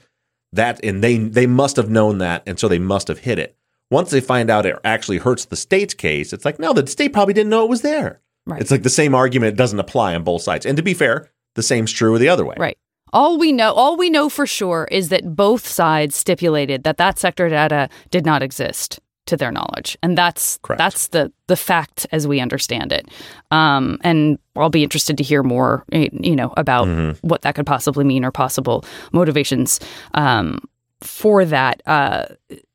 that 0.52 0.82
and 0.84 1.02
they 1.02 1.18
they 1.18 1.46
must 1.46 1.76
have 1.76 1.90
known 1.90 2.18
that 2.18 2.42
and 2.46 2.58
so 2.58 2.68
they 2.68 2.78
must 2.78 3.08
have 3.08 3.18
hit 3.18 3.38
it. 3.38 3.56
Once 3.90 4.10
they 4.10 4.20
find 4.20 4.48
out 4.50 4.66
it 4.66 4.76
actually 4.84 5.18
hurts 5.18 5.44
the 5.44 5.56
state's 5.56 5.94
case, 5.94 6.32
it's 6.32 6.44
like 6.44 6.58
no, 6.58 6.72
the 6.72 6.86
state 6.86 7.12
probably 7.12 7.34
didn't 7.34 7.50
know 7.50 7.64
it 7.64 7.70
was 7.70 7.82
there. 7.82 8.20
Right. 8.46 8.60
It's 8.60 8.70
like 8.70 8.82
the 8.82 8.90
same 8.90 9.14
argument 9.14 9.56
doesn't 9.56 9.78
apply 9.80 10.14
on 10.14 10.22
both 10.22 10.42
sides. 10.42 10.66
And 10.66 10.76
to 10.76 10.82
be 10.82 10.94
fair, 10.94 11.30
the 11.54 11.62
same's 11.62 11.92
true 11.92 12.18
the 12.18 12.28
other 12.28 12.44
way. 12.44 12.56
Right. 12.58 12.76
All 13.12 13.38
we 13.38 13.52
know, 13.52 13.72
all 13.72 13.96
we 13.96 14.10
know 14.10 14.28
for 14.28 14.46
sure 14.46 14.88
is 14.90 15.08
that 15.10 15.36
both 15.36 15.66
sides 15.66 16.16
stipulated 16.16 16.82
that 16.82 16.96
that 16.98 17.18
sector 17.18 17.48
data 17.48 17.88
did 18.10 18.26
not 18.26 18.42
exist 18.42 18.98
to 19.26 19.36
their 19.38 19.50
knowledge, 19.50 19.96
and 20.02 20.18
that's 20.18 20.58
Correct. 20.62 20.76
that's 20.78 21.08
the 21.08 21.32
the 21.46 21.56
fact 21.56 22.06
as 22.12 22.26
we 22.28 22.40
understand 22.40 22.92
it. 22.92 23.08
Um, 23.50 23.98
and 24.02 24.38
I'll 24.56 24.68
be 24.68 24.82
interested 24.82 25.16
to 25.16 25.24
hear 25.24 25.42
more, 25.42 25.84
you 25.92 26.36
know, 26.36 26.52
about 26.58 26.88
Mm-hmm. 26.88 27.26
what 27.26 27.40
that 27.42 27.54
could 27.54 27.64
possibly 27.64 28.04
mean 28.04 28.22
or 28.24 28.30
possible 28.30 28.84
motivations 29.12 29.80
um, 30.12 30.58
for 31.00 31.46
that. 31.46 31.80
Uh, 31.86 32.26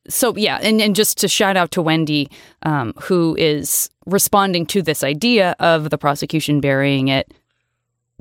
so 0.10 0.36
yeah, 0.36 0.60
and, 0.62 0.82
and 0.82 0.96
just 0.96 1.18
to 1.20 1.28
shout 1.28 1.56
out 1.56 1.72
to 1.72 1.82
Wendy, 1.82 2.30
um, 2.64 2.94
who 3.02 3.36
is 3.38 3.90
responding 4.06 4.66
to 4.68 4.82
this 4.82 5.04
idea 5.04 5.56
of 5.60 5.90
the 5.90 5.98
prosecution 5.98 6.60
burying 6.60 7.08
it 7.08 7.32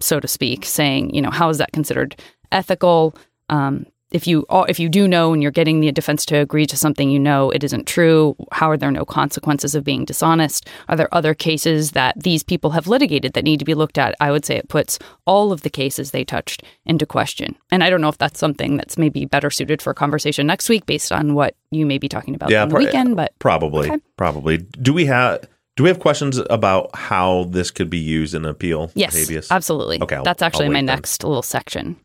so 0.00 0.20
to 0.20 0.28
speak, 0.28 0.64
saying, 0.64 1.14
you 1.14 1.22
know, 1.22 1.30
how 1.30 1.48
is 1.48 1.58
that 1.58 1.72
considered 1.72 2.20
ethical? 2.52 3.14
Um, 3.48 3.86
if 4.10 4.26
you 4.26 4.46
if 4.68 4.80
you 4.80 4.88
do 4.88 5.06
know 5.06 5.32
and 5.32 5.42
you're 5.42 5.52
getting 5.52 5.80
the 5.80 5.92
defense 5.92 6.24
to 6.26 6.36
agree 6.36 6.66
to 6.66 6.76
something 6.76 7.10
you 7.10 7.18
know 7.18 7.50
it 7.50 7.62
isn't 7.62 7.86
true, 7.86 8.34
how 8.52 8.70
are 8.70 8.76
there 8.76 8.90
no 8.90 9.04
consequences 9.04 9.74
of 9.74 9.84
being 9.84 10.04
dishonest? 10.04 10.66
Are 10.88 10.96
there 10.96 11.12
other 11.14 11.34
cases 11.34 11.90
that 11.92 12.14
these 12.22 12.42
people 12.42 12.70
have 12.70 12.86
litigated 12.86 13.34
that 13.34 13.44
need 13.44 13.58
to 13.58 13.64
be 13.64 13.74
looked 13.74 13.98
at? 13.98 14.14
I 14.20 14.30
would 14.30 14.44
say 14.44 14.56
it 14.56 14.68
puts 14.68 14.98
all 15.26 15.52
of 15.52 15.62
the 15.62 15.70
cases 15.70 16.10
they 16.10 16.24
touched 16.24 16.62
into 16.86 17.04
question. 17.06 17.56
And 17.70 17.84
I 17.84 17.90
don't 17.90 18.00
know 18.00 18.08
if 18.08 18.18
that's 18.18 18.38
something 18.40 18.76
that's 18.76 18.96
maybe 18.96 19.24
better 19.26 19.50
suited 19.50 19.82
for 19.82 19.90
a 19.90 19.94
conversation 19.94 20.46
next 20.46 20.68
week 20.68 20.86
based 20.86 21.12
on 21.12 21.34
what 21.34 21.54
you 21.70 21.84
may 21.84 21.98
be 21.98 22.08
talking 22.08 22.34
about 22.34 22.50
yeah, 22.50 22.62
on 22.62 22.68
the 22.70 22.74
pro- 22.76 22.84
weekend, 22.84 23.16
but 23.16 23.32
probably, 23.38 23.90
Okay. 23.90 24.00
probably. 24.16 24.56
Do 24.58 24.92
we 24.94 25.04
have 25.06 25.44
Do 25.76 25.84
we 25.84 25.90
have 25.90 26.00
questions 26.00 26.38
about 26.50 26.90
how 26.96 27.44
this 27.50 27.70
could 27.70 27.88
be 27.88 27.98
used 27.98 28.34
in 28.34 28.44
appeal? 28.44 28.90
Yes, 28.94 29.14
habeas? 29.14 29.52
absolutely. 29.52 30.02
Okay, 30.02 30.16
I'll- 30.16 30.24
That's 30.24 30.42
actually 30.42 30.68
my 30.70 30.74
then. 30.78 30.86
next 30.86 31.22
little 31.22 31.42
section. 31.42 31.96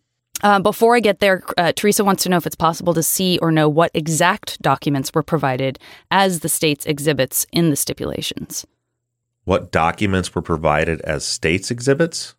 Uh, 0.43 0.59
before 0.59 0.95
I 0.95 0.99
get 0.99 1.19
there, 1.19 1.41
uh, 1.57 1.71
Teresa 1.73 2.03
wants 2.03 2.23
to 2.23 2.29
know 2.29 2.37
if 2.37 2.45
it's 2.45 2.55
possible 2.55 2.93
to 2.93 3.01
see 3.01 3.39
or 3.41 3.49
know 3.51 3.69
what 3.69 3.91
exact 3.93 4.61
documents 4.61 5.13
were 5.13 5.23
provided 5.23 5.79
as 6.11 6.41
the 6.41 6.49
state's 6.49 6.85
exhibits 6.85 7.45
in 7.53 7.69
the 7.69 7.75
stipulations. 7.77 8.65
What 9.45 9.71
documents 9.71 10.35
were 10.35 10.41
provided 10.41 10.99
as 11.01 11.25
states 11.25 11.71
exhibits? 11.71 12.35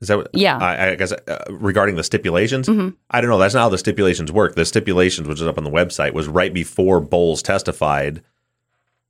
Is 0.00 0.08
that 0.08 0.16
what? 0.18 0.30
Yeah. 0.32 0.58
I, 0.58 0.90
I 0.90 0.94
guess 0.94 1.12
uh, 1.12 1.44
regarding 1.50 1.96
the 1.96 2.04
stipulations, 2.04 2.68
Mhm. 2.68 2.94
I 3.10 3.20
don't 3.20 3.30
know. 3.30 3.38
That's 3.38 3.54
not 3.54 3.62
how 3.62 3.68
the 3.70 3.78
stipulations 3.78 4.30
work. 4.32 4.54
The 4.54 4.64
stipulations, 4.66 5.28
which 5.28 5.40
is 5.40 5.46
up 5.46 5.56
on 5.58 5.64
the 5.64 5.70
website, 5.70 6.12
was 6.12 6.28
right 6.28 6.52
before 6.52 7.00
Bowles 7.00 7.42
testified. 7.42 8.22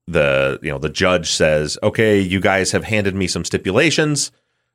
The 0.09 0.61
you 0.63 0.71
know 0.71 0.79
the 0.79 0.89
judge 0.89 1.31
says, 1.33 1.77
"Okay, 1.83 2.21
you 2.21 2.39
guys 2.41 2.71
have 2.71 2.85
handed 2.85 3.17
me 3.17 3.27
some 3.27 3.45
stipulations. 3.45 4.31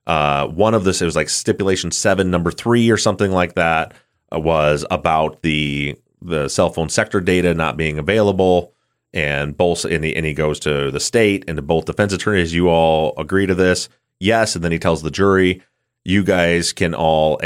Uh, 0.07 0.47
one 0.47 0.73
of 0.73 0.83
this 0.83 1.01
it 1.01 1.05
was 1.05 1.15
like 1.15 1.29
stipulation 1.29 1.91
seven, 1.91 2.31
number 2.31 2.51
three, 2.51 2.89
or 2.89 2.97
something 2.97 3.31
like 3.31 3.55
that, 3.55 3.93
uh, 4.33 4.39
was 4.39 4.85
about 4.91 5.41
the 5.41 5.97
the 6.21 6.47
cell 6.49 6.69
phone 6.69 6.89
sector 6.89 7.21
data 7.21 7.53
not 7.53 7.77
being 7.77 7.99
available." 7.99 8.73
And 9.13 9.57
both 9.57 9.83
and 9.83 10.03
he, 10.03 10.15
and 10.15 10.25
he 10.25 10.33
goes 10.33 10.59
to 10.61 10.89
the 10.89 10.99
state 10.99 11.43
and 11.47 11.57
to 11.57 11.61
both 11.61 11.85
defense 11.85 12.13
attorneys. 12.13 12.53
You 12.53 12.69
all 12.69 13.13
agree 13.17 13.45
to 13.45 13.55
this? 13.55 13.89
Yes. 14.19 14.55
And 14.55 14.63
then 14.63 14.71
he 14.71 14.79
tells 14.79 15.01
the 15.01 15.11
jury, 15.11 15.61
you 16.05 16.23
guys 16.23 16.73
can 16.73 16.93
all 16.93 17.39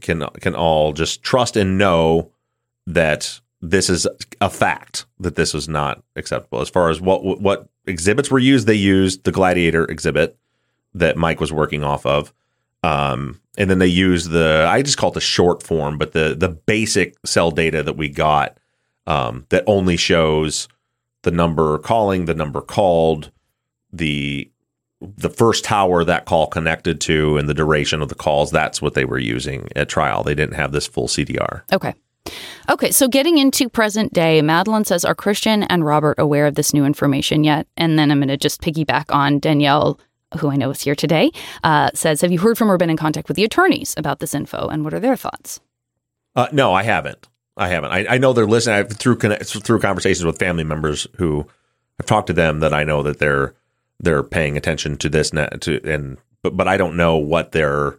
can 0.00 0.26
can 0.40 0.54
all 0.54 0.92
just 0.92 1.22
trust 1.22 1.56
and 1.56 1.78
know 1.78 2.32
that 2.86 3.40
this 3.62 3.88
is 3.88 4.06
a 4.40 4.50
fact 4.50 5.06
that 5.20 5.36
this 5.36 5.54
was 5.54 5.68
not 5.68 6.02
acceptable. 6.16 6.60
As 6.60 6.68
far 6.68 6.90
as 6.90 7.00
what 7.00 7.40
what 7.40 7.68
exhibits 7.86 8.30
were 8.30 8.38
used, 8.38 8.66
they 8.66 8.74
used 8.74 9.24
the 9.24 9.32
Gladiator 9.32 9.84
exhibit 9.84 10.36
that 10.94 11.16
Mike 11.16 11.40
was 11.40 11.52
working 11.52 11.84
off 11.84 12.06
of, 12.06 12.32
um, 12.82 13.40
and 13.56 13.70
then 13.70 13.78
they 13.78 13.86
used 13.86 14.30
the 14.30 14.66
I 14.68 14.82
just 14.82 14.98
call 14.98 15.10
it 15.10 15.14
the 15.14 15.20
short 15.20 15.62
form, 15.62 15.98
but 15.98 16.12
the 16.12 16.34
the 16.38 16.48
basic 16.48 17.14
cell 17.24 17.50
data 17.50 17.82
that 17.82 17.96
we 17.96 18.08
got 18.08 18.58
um, 19.06 19.46
that 19.50 19.64
only 19.66 19.96
shows 19.96 20.68
the 21.22 21.30
number 21.30 21.78
calling, 21.78 22.26
the 22.26 22.34
number 22.34 22.60
called, 22.60 23.30
the 23.92 24.50
the 25.00 25.30
first 25.30 25.64
tower 25.64 26.04
that 26.04 26.24
call 26.24 26.46
connected 26.46 27.00
to, 27.02 27.36
and 27.36 27.48
the 27.48 27.54
duration 27.54 28.00
of 28.00 28.08
the 28.08 28.14
calls. 28.14 28.50
That's 28.50 28.80
what 28.80 28.94
they 28.94 29.04
were 29.04 29.18
using 29.18 29.68
at 29.76 29.88
trial. 29.88 30.22
They 30.22 30.34
didn't 30.34 30.54
have 30.54 30.72
this 30.72 30.86
full 30.86 31.08
CDR. 31.08 31.62
Okay. 31.72 31.94
Okay, 32.70 32.90
so 32.90 33.06
getting 33.06 33.36
into 33.36 33.68
present 33.68 34.14
day, 34.14 34.40
Madeline 34.40 34.86
says, 34.86 35.04
Are 35.04 35.14
Christian 35.14 35.64
and 35.64 35.84
Robert 35.84 36.18
aware 36.18 36.46
of 36.46 36.54
this 36.54 36.72
new 36.72 36.86
information 36.86 37.44
yet? 37.44 37.66
And 37.76 37.98
then 37.98 38.10
I'm 38.10 38.18
going 38.18 38.28
to 38.28 38.38
just 38.38 38.62
piggyback 38.62 39.14
on 39.14 39.38
Danielle, 39.38 40.00
who 40.38 40.50
I 40.50 40.56
know 40.56 40.70
is 40.70 40.82
here 40.82 40.94
today, 40.94 41.30
uh, 41.62 41.90
says, 41.94 42.20
Have 42.20 42.32
you 42.32 42.38
heard 42.38 42.58
from 42.58 42.70
or 42.70 42.78
been 42.78 42.90
in 42.90 42.96
contact 42.96 43.28
with 43.28 43.36
the 43.36 43.44
attorneys 43.44 43.94
about 43.96 44.18
this 44.20 44.34
info? 44.34 44.68
And 44.68 44.84
what 44.84 44.94
are 44.94 45.00
their 45.00 45.16
thoughts? 45.16 45.60
Uh, 46.36 46.48
no, 46.52 46.72
I 46.72 46.82
haven't. 46.82 47.28
I 47.56 47.68
haven't. 47.68 47.92
I, 47.92 48.06
I 48.14 48.18
know 48.18 48.32
they're 48.32 48.46
listening 48.46 48.76
I've, 48.76 48.90
through 48.90 49.16
through 49.16 49.80
conversations 49.80 50.24
with 50.24 50.38
family 50.38 50.64
members 50.64 51.06
who 51.16 51.46
I've 52.00 52.06
talked 52.06 52.26
to 52.26 52.32
them 52.32 52.60
that 52.60 52.74
I 52.74 52.84
know 52.84 53.02
that 53.04 53.18
they're 53.18 53.54
they're 54.00 54.24
paying 54.24 54.56
attention 54.56 54.96
to 54.98 55.08
this 55.08 55.32
net 55.32 55.60
to 55.62 55.80
and 55.84 56.18
but 56.42 56.56
but 56.56 56.66
I 56.66 56.76
don't 56.76 56.96
know 56.96 57.16
what 57.16 57.52
their 57.52 57.98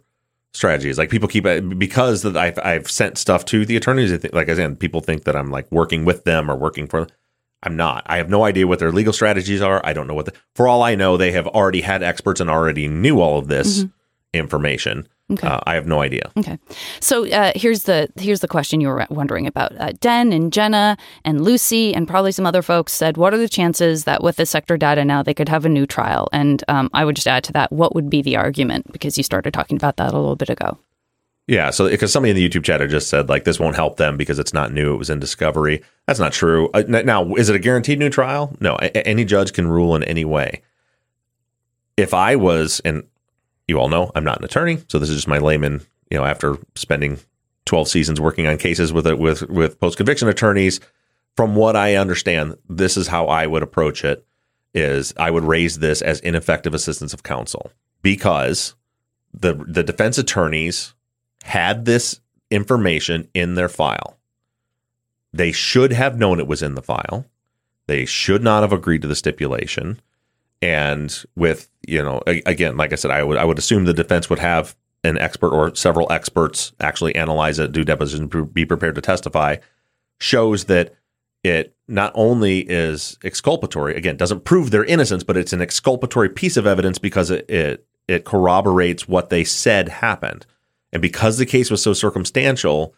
strategy 0.52 0.90
is. 0.90 0.98
Like 0.98 1.10
people 1.10 1.28
keep 1.28 1.44
because 1.78 2.22
that 2.22 2.36
I've 2.36 2.58
I've 2.58 2.90
sent 2.90 3.16
stuff 3.16 3.46
to 3.46 3.64
the 3.64 3.76
attorneys. 3.76 4.12
Like 4.32 4.50
I 4.50 4.54
said, 4.54 4.78
people 4.78 5.00
think 5.00 5.24
that 5.24 5.36
I'm 5.36 5.50
like 5.50 5.70
working 5.72 6.04
with 6.04 6.24
them 6.24 6.50
or 6.50 6.56
working 6.56 6.86
for. 6.86 7.00
them. 7.00 7.08
I'm 7.62 7.76
not. 7.76 8.04
I 8.06 8.18
have 8.18 8.28
no 8.28 8.44
idea 8.44 8.66
what 8.66 8.78
their 8.78 8.92
legal 8.92 9.12
strategies 9.12 9.60
are. 9.60 9.80
I 9.84 9.92
don't 9.92 10.06
know 10.06 10.14
what. 10.14 10.26
The, 10.26 10.32
for 10.54 10.68
all 10.68 10.82
I 10.82 10.94
know, 10.94 11.16
they 11.16 11.32
have 11.32 11.46
already 11.48 11.80
had 11.80 12.02
experts 12.02 12.40
and 12.40 12.50
already 12.50 12.86
knew 12.86 13.20
all 13.20 13.38
of 13.38 13.48
this 13.48 13.84
information. 14.32 15.08
Okay. 15.28 15.48
Uh, 15.48 15.58
I 15.66 15.74
have 15.74 15.88
no 15.88 16.02
idea. 16.02 16.30
Okay, 16.38 16.56
so 17.00 17.28
uh, 17.28 17.50
here's 17.56 17.82
the 17.82 18.08
here's 18.14 18.40
the 18.40 18.46
question 18.46 18.80
you 18.80 18.86
were 18.86 19.04
wondering 19.10 19.48
about. 19.48 19.72
Uh, 19.76 19.90
Den 19.98 20.32
and 20.32 20.52
Jenna 20.52 20.96
and 21.24 21.42
Lucy 21.42 21.92
and 21.92 22.06
probably 22.06 22.30
some 22.30 22.46
other 22.46 22.62
folks 22.62 22.92
said, 22.92 23.16
"What 23.16 23.34
are 23.34 23.38
the 23.38 23.48
chances 23.48 24.04
that 24.04 24.22
with 24.22 24.36
the 24.36 24.46
sector 24.46 24.76
data 24.76 25.04
now 25.04 25.24
they 25.24 25.34
could 25.34 25.48
have 25.48 25.64
a 25.64 25.68
new 25.68 25.84
trial?" 25.84 26.28
And 26.32 26.62
um, 26.68 26.90
I 26.92 27.04
would 27.04 27.16
just 27.16 27.26
add 27.26 27.42
to 27.44 27.52
that, 27.54 27.72
what 27.72 27.92
would 27.92 28.08
be 28.08 28.22
the 28.22 28.36
argument? 28.36 28.92
Because 28.92 29.18
you 29.18 29.24
started 29.24 29.52
talking 29.52 29.76
about 29.76 29.96
that 29.96 30.12
a 30.12 30.16
little 30.16 30.36
bit 30.36 30.50
ago. 30.50 30.78
Yeah, 31.48 31.70
so 31.70 31.88
because 31.88 32.12
somebody 32.12 32.30
in 32.30 32.36
the 32.36 32.48
YouTube 32.48 32.64
chat 32.64 32.80
had 32.80 32.90
just 32.90 33.08
said 33.08 33.28
like 33.28 33.44
this 33.44 33.60
won't 33.60 33.76
help 33.76 33.98
them 33.98 34.16
because 34.16 34.40
it's 34.40 34.52
not 34.52 34.72
new; 34.72 34.94
it 34.94 34.98
was 34.98 35.10
in 35.10 35.20
discovery. 35.20 35.82
That's 36.06 36.18
not 36.18 36.32
true. 36.32 36.70
Uh, 36.74 36.82
now, 36.88 37.34
is 37.34 37.48
it 37.48 37.54
a 37.54 37.60
guaranteed 37.60 38.00
new 38.00 38.10
trial? 38.10 38.56
No, 38.60 38.74
a- 38.82 38.96
a- 38.96 39.06
any 39.06 39.24
judge 39.24 39.52
can 39.52 39.68
rule 39.68 39.94
in 39.94 40.02
any 40.02 40.24
way. 40.24 40.62
If 41.96 42.12
I 42.14 42.34
was, 42.34 42.80
and 42.84 43.04
you 43.68 43.78
all 43.78 43.88
know, 43.88 44.10
I'm 44.16 44.24
not 44.24 44.38
an 44.38 44.44
attorney, 44.44 44.82
so 44.88 44.98
this 44.98 45.08
is 45.08 45.16
just 45.16 45.28
my 45.28 45.38
layman. 45.38 45.82
You 46.10 46.18
know, 46.18 46.24
after 46.24 46.58
spending 46.74 47.18
12 47.66 47.88
seasons 47.88 48.20
working 48.20 48.46
on 48.46 48.58
cases 48.58 48.92
with 48.92 49.06
it 49.06 49.18
with 49.18 49.48
with 49.48 49.78
post 49.78 49.96
conviction 49.98 50.28
attorneys, 50.28 50.80
from 51.36 51.54
what 51.54 51.76
I 51.76 51.94
understand, 51.94 52.56
this 52.68 52.96
is 52.96 53.06
how 53.06 53.26
I 53.26 53.46
would 53.46 53.62
approach 53.62 54.04
it. 54.04 54.26
Is 54.74 55.14
I 55.16 55.30
would 55.30 55.44
raise 55.44 55.78
this 55.78 56.02
as 56.02 56.18
ineffective 56.20 56.74
assistance 56.74 57.14
of 57.14 57.22
counsel 57.22 57.70
because 58.02 58.74
the 59.32 59.54
the 59.54 59.84
defense 59.84 60.18
attorneys 60.18 60.92
had 61.46 61.84
this 61.84 62.20
information 62.50 63.28
in 63.32 63.54
their 63.54 63.68
file. 63.68 64.18
They 65.32 65.52
should 65.52 65.92
have 65.92 66.18
known 66.18 66.40
it 66.40 66.46
was 66.46 66.62
in 66.62 66.74
the 66.74 66.82
file. 66.82 67.26
They 67.86 68.04
should 68.04 68.42
not 68.42 68.62
have 68.62 68.72
agreed 68.72 69.02
to 69.02 69.08
the 69.08 69.14
stipulation. 69.14 70.00
And 70.60 71.16
with, 71.36 71.68
you 71.86 72.02
know, 72.02 72.22
again, 72.26 72.76
like 72.76 72.92
I 72.92 72.96
said, 72.96 73.10
I 73.10 73.22
would 73.22 73.36
I 73.36 73.44
would 73.44 73.58
assume 73.58 73.84
the 73.84 73.92
defense 73.92 74.28
would 74.28 74.38
have 74.38 74.74
an 75.04 75.18
expert 75.18 75.50
or 75.50 75.74
several 75.74 76.10
experts 76.10 76.72
actually 76.80 77.14
analyze 77.14 77.58
it, 77.58 77.72
do 77.72 77.84
deposition, 77.84 78.26
be 78.52 78.64
prepared 78.64 78.96
to 78.96 79.00
testify, 79.00 79.56
shows 80.18 80.64
that 80.64 80.94
it 81.44 81.76
not 81.86 82.10
only 82.16 82.60
is 82.60 83.18
exculpatory, 83.22 83.94
again, 83.94 84.16
doesn't 84.16 84.44
prove 84.44 84.72
their 84.72 84.84
innocence, 84.84 85.22
but 85.22 85.36
it's 85.36 85.52
an 85.52 85.62
exculpatory 85.62 86.28
piece 86.28 86.56
of 86.56 86.66
evidence 86.66 86.98
because 86.98 87.30
it 87.30 87.48
it, 87.48 87.86
it 88.08 88.24
corroborates 88.24 89.06
what 89.06 89.30
they 89.30 89.44
said 89.44 89.88
happened. 89.88 90.44
And 90.96 91.02
because 91.02 91.36
the 91.36 91.44
case 91.44 91.70
was 91.70 91.82
so 91.82 91.92
circumstantial, 91.92 92.94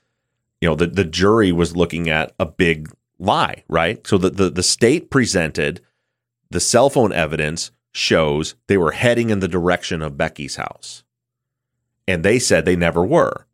you 0.60 0.68
know, 0.68 0.76
the, 0.76 0.86
the 0.86 1.02
jury 1.02 1.50
was 1.50 1.74
looking 1.74 2.08
at 2.08 2.32
a 2.38 2.46
big 2.46 2.92
lie, 3.18 3.64
right? 3.66 4.06
So 4.06 4.18
the, 4.18 4.30
the, 4.30 4.50
the 4.50 4.62
state 4.62 5.10
presented 5.10 5.80
the 6.48 6.60
cell 6.60 6.90
phone 6.90 7.12
evidence 7.12 7.72
shows 7.90 8.54
they 8.68 8.76
were 8.76 8.92
heading 8.92 9.30
in 9.30 9.40
the 9.40 9.48
direction 9.48 10.00
of 10.00 10.16
Becky's 10.16 10.54
house. 10.54 11.02
And 12.06 12.24
they 12.24 12.38
said 12.38 12.64
they 12.64 12.76
never 12.76 13.04
were. 13.04 13.48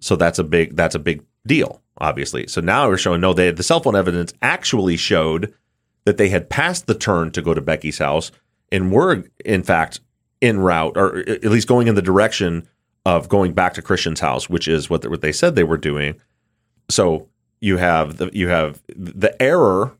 So 0.00 0.16
that's 0.16 0.40
a 0.40 0.44
big 0.44 0.74
that's 0.74 0.96
a 0.96 0.98
big 0.98 1.22
deal, 1.46 1.82
obviously. 1.98 2.48
So 2.48 2.60
now 2.60 2.88
we're 2.88 2.96
showing 2.96 3.20
no, 3.20 3.32
they 3.32 3.52
the 3.52 3.62
cell 3.62 3.78
phone 3.78 3.94
evidence 3.94 4.34
actually 4.42 4.96
showed 4.96 5.54
that 6.04 6.16
they 6.16 6.30
had 6.30 6.50
passed 6.50 6.88
the 6.88 6.96
turn 6.96 7.30
to 7.30 7.42
go 7.42 7.54
to 7.54 7.60
Becky's 7.60 7.98
house 7.98 8.32
and 8.72 8.90
were 8.90 9.22
in 9.44 9.62
fact 9.62 10.00
en 10.40 10.58
route 10.58 10.96
or 10.96 11.20
at 11.20 11.44
least 11.44 11.68
going 11.68 11.86
in 11.86 11.94
the 11.94 12.02
direction 12.02 12.66
of 13.04 13.28
going 13.28 13.52
back 13.52 13.74
to 13.74 13.82
Christian's 13.82 14.20
house, 14.20 14.48
which 14.48 14.68
is 14.68 14.88
what, 14.88 15.08
what 15.08 15.22
they 15.22 15.32
said 15.32 15.54
they 15.54 15.64
were 15.64 15.76
doing. 15.76 16.20
So 16.88 17.28
you 17.60 17.76
have 17.76 18.18
the 18.18 18.30
you 18.32 18.48
have 18.48 18.82
the 18.88 19.40
error 19.40 19.96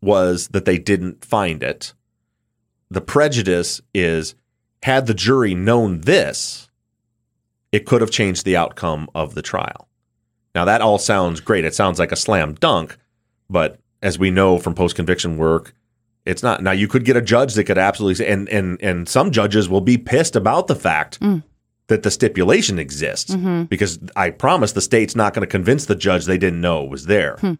was 0.00 0.48
that 0.48 0.64
they 0.64 0.78
didn't 0.78 1.24
find 1.24 1.62
it. 1.62 1.92
The 2.90 3.00
prejudice 3.00 3.80
is 3.94 4.34
had 4.82 5.06
the 5.06 5.14
jury 5.14 5.54
known 5.54 6.00
this, 6.02 6.70
it 7.72 7.86
could 7.86 8.00
have 8.00 8.10
changed 8.10 8.44
the 8.44 8.56
outcome 8.56 9.08
of 9.14 9.34
the 9.34 9.42
trial. 9.42 9.88
Now 10.54 10.64
that 10.64 10.80
all 10.80 10.98
sounds 10.98 11.40
great. 11.40 11.64
It 11.64 11.74
sounds 11.74 11.98
like 11.98 12.12
a 12.12 12.16
slam 12.16 12.54
dunk, 12.54 12.96
but 13.48 13.78
as 14.02 14.18
we 14.18 14.30
know 14.30 14.58
from 14.58 14.74
post 14.74 14.96
conviction 14.96 15.36
work, 15.36 15.74
it's 16.24 16.42
not. 16.42 16.62
Now 16.62 16.72
you 16.72 16.88
could 16.88 17.04
get 17.04 17.16
a 17.16 17.22
judge 17.22 17.54
that 17.54 17.64
could 17.64 17.78
absolutely 17.78 18.16
say, 18.16 18.30
and 18.30 18.48
and 18.48 18.80
and 18.82 19.08
some 19.08 19.30
judges 19.30 19.68
will 19.68 19.80
be 19.80 19.96
pissed 19.96 20.36
about 20.36 20.66
the 20.66 20.74
fact 20.74 21.20
mm. 21.20 21.42
That 21.90 22.04
the 22.04 22.10
stipulation 22.10 22.78
exists 22.78 23.34
mm-hmm. 23.34 23.64
because 23.64 23.98
I 24.14 24.30
promise 24.30 24.72
the 24.72 24.80
state's 24.80 25.16
not 25.16 25.34
going 25.34 25.42
to 25.42 25.50
convince 25.50 25.86
the 25.86 25.96
judge 25.96 26.24
they 26.24 26.38
didn't 26.38 26.60
know 26.60 26.84
it 26.84 26.90
was 26.90 27.06
there. 27.06 27.36
Hmm. 27.40 27.54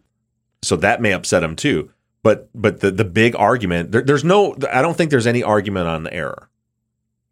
So 0.61 0.77
that 0.77 1.01
may 1.01 1.11
upset 1.11 1.41
them 1.41 1.57
too. 1.57 1.91
But 2.23 2.49
but 2.55 2.79
the 2.79 2.91
the 2.91 3.03
big 3.03 3.35
argument 3.35 3.91
there, 3.91 4.03
there's 4.03 4.23
no 4.23 4.55
I 4.71 4.81
don't 4.81 4.95
think 4.95 5.11
there's 5.11 5.27
any 5.27 5.43
argument 5.43 5.89
on 5.89 6.03
the 6.03 6.13
error. 6.13 6.49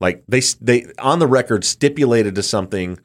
Like 0.01 0.25
they 0.27 0.41
they 0.59 0.87
on 0.99 1.19
the 1.19 1.27
record 1.27 1.63
stipulated 1.63 2.35
to 2.35 2.43
something 2.43 2.99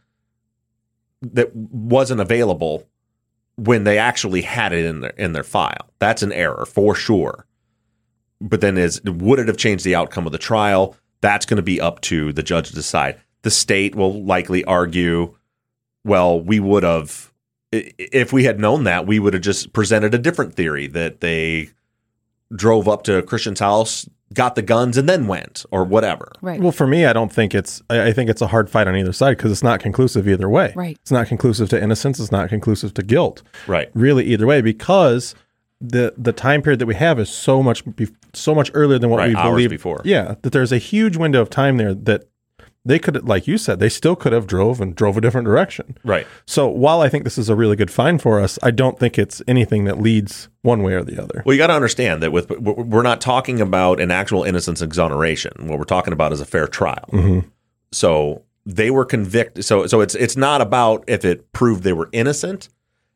that 1.23 1.55
wasn't 1.55 2.21
available 2.21 2.89
when 3.55 3.85
they 3.85 3.97
actually 3.97 4.43
had 4.43 4.73
it 4.73 4.87
in 4.87 5.03
their 5.03 5.11
in 5.11 5.35
their 5.35 5.45
file. 5.45 5.89
That's 6.01 6.25
an 6.25 6.33
error 6.33 6.67
for 6.67 6.97
sure. 6.97 7.47
But 8.41 8.61
then 8.61 8.77
is 8.77 9.01
would 9.05 9.39
it 9.39 9.47
have 9.47 9.57
changed 9.57 9.85
the 9.85 9.95
outcome 9.95 10.27
of 10.27 10.33
the 10.33 10.39
trial? 10.39 10.97
That's 11.21 11.47
going 11.47 11.59
to 11.59 11.63
be 11.63 11.81
up 11.81 12.01
to 12.03 12.33
the 12.33 12.43
judge 12.43 12.71
to 12.71 12.75
decide. 12.75 13.21
The 13.45 13.51
state 13.51 13.95
will 13.95 14.25
likely 14.25 14.65
argue, 14.65 15.37
well, 16.05 16.41
we 16.41 16.61
would 16.61 16.83
have 16.83 17.33
if 17.73 18.33
we 18.33 18.45
had 18.45 18.61
known 18.61 18.85
that, 18.85 19.07
we 19.07 19.19
would 19.19 19.35
have 19.35 19.43
just 19.43 19.73
presented 19.73 20.15
a 20.15 20.19
different 20.19 20.55
theory 20.55 20.87
that 20.89 21.21
they 21.21 21.71
drove 22.55 22.89
up 22.89 23.03
to 23.05 23.23
Christian's 23.23 23.61
house, 23.61 24.09
got 24.33 24.55
the 24.55 24.63
guns 24.63 24.97
and 24.97 25.09
then 25.09 25.27
went 25.27 25.65
or 25.71 25.85
whatever. 25.85 26.33
Right. 26.41 26.61
Well, 26.61 26.73
for 26.73 26.87
me, 26.87 27.05
I 27.05 27.13
don't 27.13 27.33
think 27.33 27.55
it's. 27.55 27.83
I 27.91 28.09
I 28.09 28.13
think 28.13 28.31
it's 28.31 28.43
a 28.43 28.49
hard 28.49 28.71
fight 28.71 28.87
on 28.87 28.97
either 28.97 29.13
side 29.13 29.37
because 29.37 29.51
it's 29.51 29.63
not 29.63 29.81
conclusive 29.81 30.29
either 30.29 30.49
way. 30.49 30.73
Right. 30.77 30.97
It's 31.01 31.11
not 31.11 31.27
conclusive 31.27 31.69
to 31.71 31.83
innocence. 31.83 32.21
It's 32.21 32.33
not 32.33 32.49
conclusive 32.49 32.95
to 32.95 33.03
guilt. 33.03 33.43
Right. 33.67 33.91
Really, 33.95 34.25
either 34.27 34.47
way, 34.47 34.61
because 34.61 35.35
the 35.81 36.15
the 36.17 36.33
time 36.33 36.63
period 36.63 36.79
that 36.79 36.87
we 36.87 36.95
have 36.95 37.19
is 37.19 37.29
so 37.29 37.63
much 37.63 37.85
be, 37.97 38.09
so 38.33 38.55
much 38.55 38.71
earlier 38.75 38.99
than 38.99 39.11
what 39.11 39.19
Right, 39.19 39.31
we 39.31 39.37
hours 39.37 39.53
believe 39.53 39.71
before. 39.71 40.01
Yeah, 40.05 40.37
that 40.43 40.53
there's 40.53 40.73
a 40.73 40.79
huge 40.79 41.17
window 41.17 41.41
of 41.41 41.51
time 41.51 41.77
there 41.77 41.95
that 41.95 42.29
they 42.85 42.99
could, 42.99 43.27
like 43.27 43.47
you 43.47 43.57
said, 43.57 43.81
they 43.81 43.89
still 43.89 44.15
could 44.15 44.33
have 44.33 44.47
drove 44.47 44.81
and 44.81 44.95
drove 44.95 45.17
a 45.17 45.21
different 45.21 45.47
direction. 45.47 45.97
Right. 46.05 46.27
So 46.47 46.69
while 46.69 47.01
I 47.01 47.09
think 47.09 47.25
this 47.25 47.39
is 47.39 47.49
a 47.49 47.57
really 47.57 47.77
good 47.77 47.91
find 47.91 48.21
for 48.21 48.41
us, 48.41 48.59
I 48.63 48.71
don't 48.71 48.99
think 48.99 49.19
it's 49.19 49.41
anything 49.49 49.85
that 49.85 49.99
leads 50.01 50.49
one 50.63 50.83
way 50.83 50.93
or 50.93 51.03
the 51.03 51.23
other. 51.23 51.43
Well, 51.47 51.55
you 51.55 51.59
got 51.59 51.69
to 51.69 51.75
understand 51.75 52.23
that 52.23 52.31
with 52.33 52.51
we're 52.51 53.03
not 53.03 53.21
talking 53.21 53.61
about 53.61 54.01
an 54.01 54.11
actual 54.11 54.43
innocence 54.45 54.83
exoneration. 54.83 55.67
What 55.69 55.79
we're 55.79 55.85
talking 55.85 56.13
about 56.13 56.33
is 56.33 56.41
a 56.41 56.45
fair 56.45 56.67
trial. 56.69 57.09
Mm-hmm. 57.13 57.49
So 57.93 58.43
they 58.67 58.91
were 58.91 59.05
convicted. 59.05 59.65
So 59.65 59.87
so 59.87 60.01
it's 60.01 60.15
it's 60.15 60.37
not 60.37 60.61
about 60.61 61.05
if 61.07 61.25
it 61.25 61.53
proved 61.53 61.85
they 61.85 61.93
were 61.93 62.09
innocent. 62.13 62.69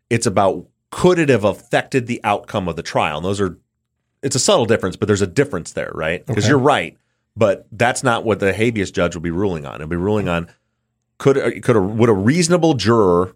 It's 0.09 0.27
about 0.27 0.67
could 0.91 1.19
it 1.19 1.29
have 1.29 1.45
affected 1.45 2.07
the 2.07 2.21
outcome 2.25 2.69
of 2.69 2.77
the 2.77 2.83
trial. 2.83 3.19
And 3.19 3.25
those 3.27 3.41
are 3.41 3.59
it's 4.23 4.35
a 4.37 4.39
subtle 4.41 4.65
difference, 4.65 4.97
but 4.97 5.07
there's 5.07 5.23
a 5.23 5.27
difference 5.27 5.73
there, 5.73 5.91
right? 5.95 6.25
Because 6.27 6.45
Okay. 6.45 6.51
you're 6.51 6.59
right, 6.59 6.97
but 7.39 7.67
that's 7.71 8.03
not 8.03 8.25
what 8.25 8.41
the 8.41 8.53
habeas 8.53 8.91
judge 8.91 9.15
will 9.15 9.23
be 9.23 9.31
ruling 9.31 9.65
on. 9.65 9.77
It'll 9.77 9.87
be 9.87 9.97
ruling 9.97 10.29
on 10.29 10.49
could 11.19 11.63
could 11.63 11.77
a, 11.77 11.81
would 11.81 12.09
a 12.09 12.15
reasonable 12.15 12.75
juror 12.75 13.35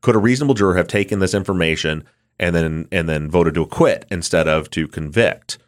could 0.00 0.16
a 0.16 0.18
reasonable 0.18 0.54
juror 0.54 0.74
have 0.74 0.88
taken 0.88 1.18
this 1.18 1.34
information 1.34 2.04
and 2.38 2.54
then 2.54 2.88
and 2.92 3.08
then 3.08 3.30
voted 3.30 3.54
to 3.54 3.62
acquit 3.62 4.04
instead 4.10 4.48
of 4.48 4.70
to 4.70 4.86
convict? 4.86 5.58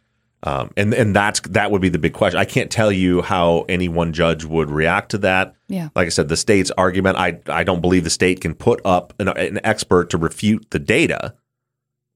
Um, 0.43 0.71
and 0.77 0.93
and 0.93 1.15
that's 1.15 1.39
that 1.41 1.71
would 1.71 1.81
be 1.81 1.89
the 1.89 1.97
big 1.97 2.13
question. 2.13 2.39
I 2.39 2.45
can't 2.45 2.69
tell 2.69 2.91
you 2.91 3.21
how 3.21 3.65
any 3.67 3.89
one 3.89 4.13
judge 4.13 4.45
would 4.45 4.69
react 4.69 5.11
to 5.11 5.17
that. 5.19 5.55
Yeah. 5.67 5.89
Like 5.95 6.05
I 6.05 6.09
said, 6.09 6.29
the 6.29 6.37
state's 6.37 6.71
argument. 6.71 7.17
I 7.17 7.39
I 7.47 7.63
don't 7.63 7.81
believe 7.81 8.03
the 8.03 8.09
state 8.09 8.41
can 8.41 8.53
put 8.53 8.79
up 8.85 9.13
an, 9.19 9.29
an 9.29 9.59
expert 9.63 10.09
to 10.11 10.17
refute 10.17 10.69
the 10.69 10.79
data, 10.79 11.33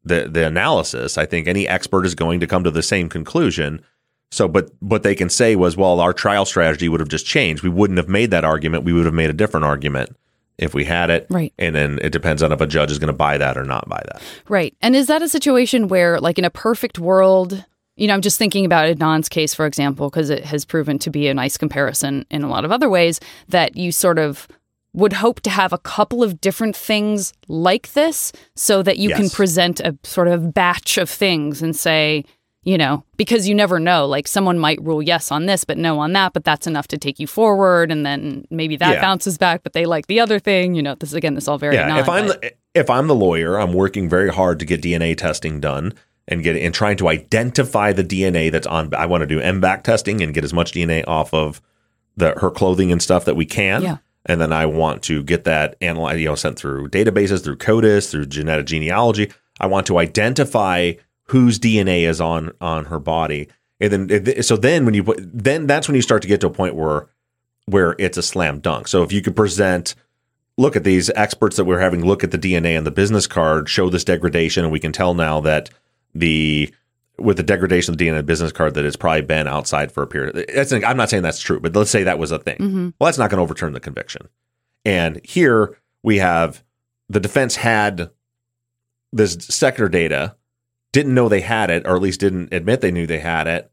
the 0.03 0.29
the 0.31 0.45
analysis. 0.45 1.17
I 1.17 1.25
think 1.25 1.47
any 1.47 1.67
expert 1.67 2.05
is 2.05 2.13
going 2.13 2.39
to 2.41 2.47
come 2.47 2.63
to 2.63 2.71
the 2.71 2.83
same 2.83 3.09
conclusion. 3.09 3.81
So, 4.31 4.47
but 4.47 4.69
what 4.79 5.03
they 5.03 5.15
can 5.15 5.29
say 5.29 5.55
was, 5.55 5.75
well, 5.75 5.99
our 5.99 6.13
trial 6.13 6.45
strategy 6.45 6.87
would 6.87 6.99
have 6.99 7.09
just 7.09 7.25
changed. 7.25 7.63
We 7.63 7.69
wouldn't 7.69 7.97
have 7.97 8.09
made 8.09 8.31
that 8.31 8.45
argument. 8.45 8.83
We 8.83 8.93
would 8.93 9.05
have 9.05 9.13
made 9.13 9.29
a 9.29 9.33
different 9.33 9.65
argument 9.65 10.15
if 10.57 10.73
we 10.73 10.85
had 10.85 11.09
it. 11.09 11.25
Right. 11.29 11.53
And 11.57 11.73
then 11.73 11.99
it 12.01 12.11
depends 12.11 12.43
on 12.43 12.51
if 12.51 12.61
a 12.61 12.67
judge 12.67 12.91
is 12.91 12.99
going 12.99 13.07
to 13.07 13.13
buy 13.13 13.37
that 13.37 13.57
or 13.57 13.63
not 13.63 13.89
buy 13.89 14.03
that. 14.05 14.21
Right. 14.47 14.75
And 14.81 14.95
is 14.95 15.07
that 15.07 15.21
a 15.21 15.29
situation 15.29 15.87
where, 15.87 16.19
like, 16.19 16.37
in 16.37 16.45
a 16.45 16.49
perfect 16.49 16.99
world, 16.99 17.65
you 17.95 18.07
know, 18.07 18.13
I'm 18.13 18.21
just 18.21 18.37
thinking 18.37 18.65
about 18.65 18.87
Adnan's 18.87 19.29
case, 19.29 19.53
for 19.53 19.65
example, 19.65 20.09
because 20.09 20.29
it 20.29 20.45
has 20.45 20.63
proven 20.63 20.99
to 20.99 21.09
be 21.09 21.27
a 21.27 21.33
nice 21.33 21.57
comparison 21.57 22.25
in 22.29 22.43
a 22.43 22.49
lot 22.49 22.65
of 22.65 22.71
other 22.71 22.89
ways, 22.89 23.19
that 23.47 23.75
you 23.75 23.91
sort 23.91 24.19
of 24.19 24.47
would 24.93 25.13
hope 25.13 25.39
to 25.41 25.49
have 25.49 25.73
a 25.73 25.77
couple 25.77 26.23
of 26.23 26.41
different 26.41 26.75
things 26.75 27.33
like 27.47 27.93
this 27.93 28.31
so 28.55 28.83
that 28.83 28.97
you 28.97 29.13
can 29.13 29.29
present 29.29 29.79
a 29.79 29.97
sort 30.03 30.27
of 30.27 30.53
batch 30.53 30.97
of 30.97 31.09
things 31.09 31.61
and 31.61 31.75
say, 31.75 32.25
you 32.69 32.77
know, 32.77 33.03
because 33.17 33.47
you 33.49 33.55
never 33.55 33.79
know. 33.79 34.05
Like 34.05 34.27
someone 34.27 34.59
might 34.59 34.79
rule 34.83 35.01
yes 35.01 35.31
on 35.31 35.47
this, 35.47 35.63
but 35.63 35.75
no 35.79 35.97
on 35.97 36.13
that, 36.13 36.33
but 36.33 36.43
that's 36.43 36.67
enough 36.67 36.87
to 36.89 36.99
take 36.99 37.19
you 37.19 37.25
forward. 37.25 37.91
And 37.91 38.05
then 38.05 38.45
maybe 38.51 38.75
that 38.75 38.93
Yeah. 38.93 39.01
bounces 39.01 39.39
back, 39.39 39.63
but 39.63 39.73
they 39.73 39.87
like 39.87 40.05
the 40.05 40.19
other 40.19 40.37
thing. 40.37 40.75
You 40.75 40.83
know, 40.83 40.93
this 40.93 41.13
again, 41.13 41.33
this 41.33 41.45
is 41.45 41.47
all 41.47 41.57
very 41.57 41.73
yeah, 41.73 41.87
non, 41.87 41.97
if 41.97 42.07
I'm 42.07 42.27
but- 42.27 42.41
the, 42.41 42.53
if 42.75 42.87
I'm 42.87 43.07
the 43.07 43.15
lawyer, 43.15 43.57
I'm 43.59 43.73
working 43.73 44.07
very 44.07 44.29
hard 44.29 44.59
to 44.59 44.65
get 44.65 44.83
DNA 44.83 45.17
testing 45.17 45.59
done 45.59 45.93
and 46.27 46.43
get 46.43 46.55
and 46.57 46.71
trying 46.71 46.97
to 46.97 47.07
identify 47.07 47.91
the 47.91 48.03
DNA 48.03 48.51
that's 48.51 48.67
on. 48.67 48.93
I 48.93 49.07
want 49.07 49.21
to 49.21 49.25
do 49.27 49.39
M-Vac 49.41 49.83
testing 49.83 50.21
and 50.21 50.31
get 50.31 50.43
as 50.43 50.53
much 50.53 50.71
DNA 50.73 51.03
off 51.07 51.33
of 51.33 51.61
the 52.17 52.35
her 52.37 52.51
clothing 52.51 52.91
and 52.91 53.01
stuff 53.01 53.25
that 53.25 53.35
we 53.35 53.45
can. 53.45 53.81
Yeah. 53.81 53.97
And 54.27 54.39
then 54.39 54.53
I 54.53 54.67
want 54.67 55.01
to 55.03 55.23
get 55.23 55.43
that 55.45 55.75
analyzed, 55.81 56.19
you 56.19 56.27
know, 56.27 56.35
sent 56.35 56.59
through 56.59 56.89
databases, 56.89 57.43
through 57.43 57.55
CODIS, 57.55 58.11
through 58.11 58.27
genetic 58.27 58.67
genealogy. 58.67 59.31
I 59.59 59.65
want 59.65 59.87
to 59.87 59.97
identify 59.97 60.91
whose 61.29 61.59
DNA 61.59 62.01
is 62.01 62.21
on 62.21 62.51
on 62.61 62.85
her 62.85 62.99
body, 62.99 63.47
and 63.79 64.09
then 64.09 64.43
so 64.43 64.57
then 64.57 64.85
when 64.85 64.93
you 64.93 65.03
put 65.03 65.19
then 65.21 65.67
that's 65.67 65.87
when 65.87 65.95
you 65.95 66.01
start 66.01 66.21
to 66.21 66.27
get 66.27 66.41
to 66.41 66.47
a 66.47 66.51
point 66.51 66.75
where 66.75 67.07
where 67.65 67.95
it's 67.99 68.17
a 68.17 68.23
slam 68.23 68.59
dunk. 68.59 68.87
So 68.87 69.03
if 69.03 69.11
you 69.11 69.21
could 69.21 69.35
present 69.35 69.95
look 70.57 70.75
at 70.75 70.83
these 70.83 71.09
experts 71.11 71.55
that 71.55 71.63
we're 71.63 71.79
having 71.79 72.05
look 72.05 72.23
at 72.23 72.31
the 72.31 72.37
DNA 72.37 72.77
and 72.77 72.85
the 72.85 72.91
business 72.91 73.27
card 73.27 73.69
show 73.69 73.89
this 73.89 74.03
degradation, 74.03 74.65
and 74.65 74.73
we 74.73 74.79
can 74.79 74.91
tell 74.91 75.13
now 75.13 75.39
that 75.41 75.69
the 76.13 76.73
with 77.17 77.37
the 77.37 77.43
degradation 77.43 77.93
of 77.93 77.97
the 77.97 78.05
DNA 78.05 78.09
and 78.09 78.19
the 78.19 78.23
business 78.23 78.51
card 78.51 78.73
that 78.73 78.85
it's 78.85 78.95
probably 78.95 79.21
been 79.21 79.47
outside 79.47 79.91
for 79.91 80.03
a 80.03 80.07
period. 80.07 80.45
That's, 80.53 80.71
I'm 80.71 80.97
not 80.97 81.09
saying 81.09 81.23
that's 81.23 81.41
true, 81.41 81.59
but 81.59 81.75
let's 81.75 81.91
say 81.91 82.03
that 82.03 82.19
was 82.19 82.31
a 82.31 82.39
thing. 82.39 82.57
Mm-hmm. 82.57 82.89
Well, 82.99 83.07
that's 83.07 83.17
not 83.17 83.29
going 83.29 83.39
to 83.39 83.43
overturn 83.43 83.73
the 83.73 83.79
conviction. 83.79 84.27
And 84.85 85.19
here 85.23 85.77
we 86.01 86.17
have 86.17 86.63
the 87.09 87.19
defense 87.19 87.57
had 87.57 88.09
this 89.11 89.33
sector 89.33 89.89
data, 89.89 90.35
didn't 90.91 91.13
know 91.13 91.29
they 91.29 91.41
had 91.41 91.69
it, 91.69 91.85
or 91.85 91.95
at 91.95 92.01
least 92.01 92.19
didn't 92.19 92.53
admit 92.53 92.81
they 92.81 92.91
knew 92.91 93.05
they 93.05 93.19
had 93.19 93.47
it. 93.47 93.71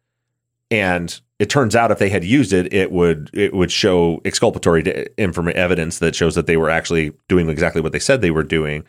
And 0.70 1.18
it 1.38 1.50
turns 1.50 1.76
out 1.76 1.90
if 1.90 1.98
they 1.98 2.08
had 2.08 2.24
used 2.24 2.52
it, 2.52 2.72
it 2.72 2.90
would 2.90 3.30
it 3.32 3.54
would 3.54 3.70
show 3.70 4.20
exculpatory 4.24 5.06
evidence 5.18 5.98
that 5.98 6.16
shows 6.16 6.34
that 6.34 6.46
they 6.46 6.56
were 6.56 6.70
actually 6.70 7.12
doing 7.28 7.48
exactly 7.48 7.80
what 7.80 7.92
they 7.92 7.98
said 7.98 8.20
they 8.20 8.30
were 8.30 8.42
doing. 8.42 8.84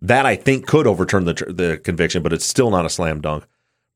That 0.00 0.26
I 0.26 0.36
think 0.36 0.66
could 0.66 0.86
overturn 0.86 1.24
the 1.24 1.34
the 1.34 1.80
conviction, 1.82 2.22
but 2.22 2.32
it's 2.32 2.46
still 2.46 2.70
not 2.70 2.86
a 2.86 2.90
slam 2.90 3.20
dunk. 3.20 3.44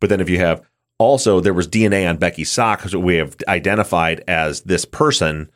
But 0.00 0.11
then 0.11 0.20
if 0.20 0.28
you 0.28 0.38
have 0.38 0.62
also 0.98 1.40
there 1.40 1.54
was 1.54 1.68
DNA 1.68 2.08
on 2.08 2.16
Becky's 2.16 2.50
sock, 2.50 2.85
we 2.92 3.16
have 3.16 3.37
identified 3.46 4.24
as 4.26 4.62
this 4.62 4.85
person 4.85 5.50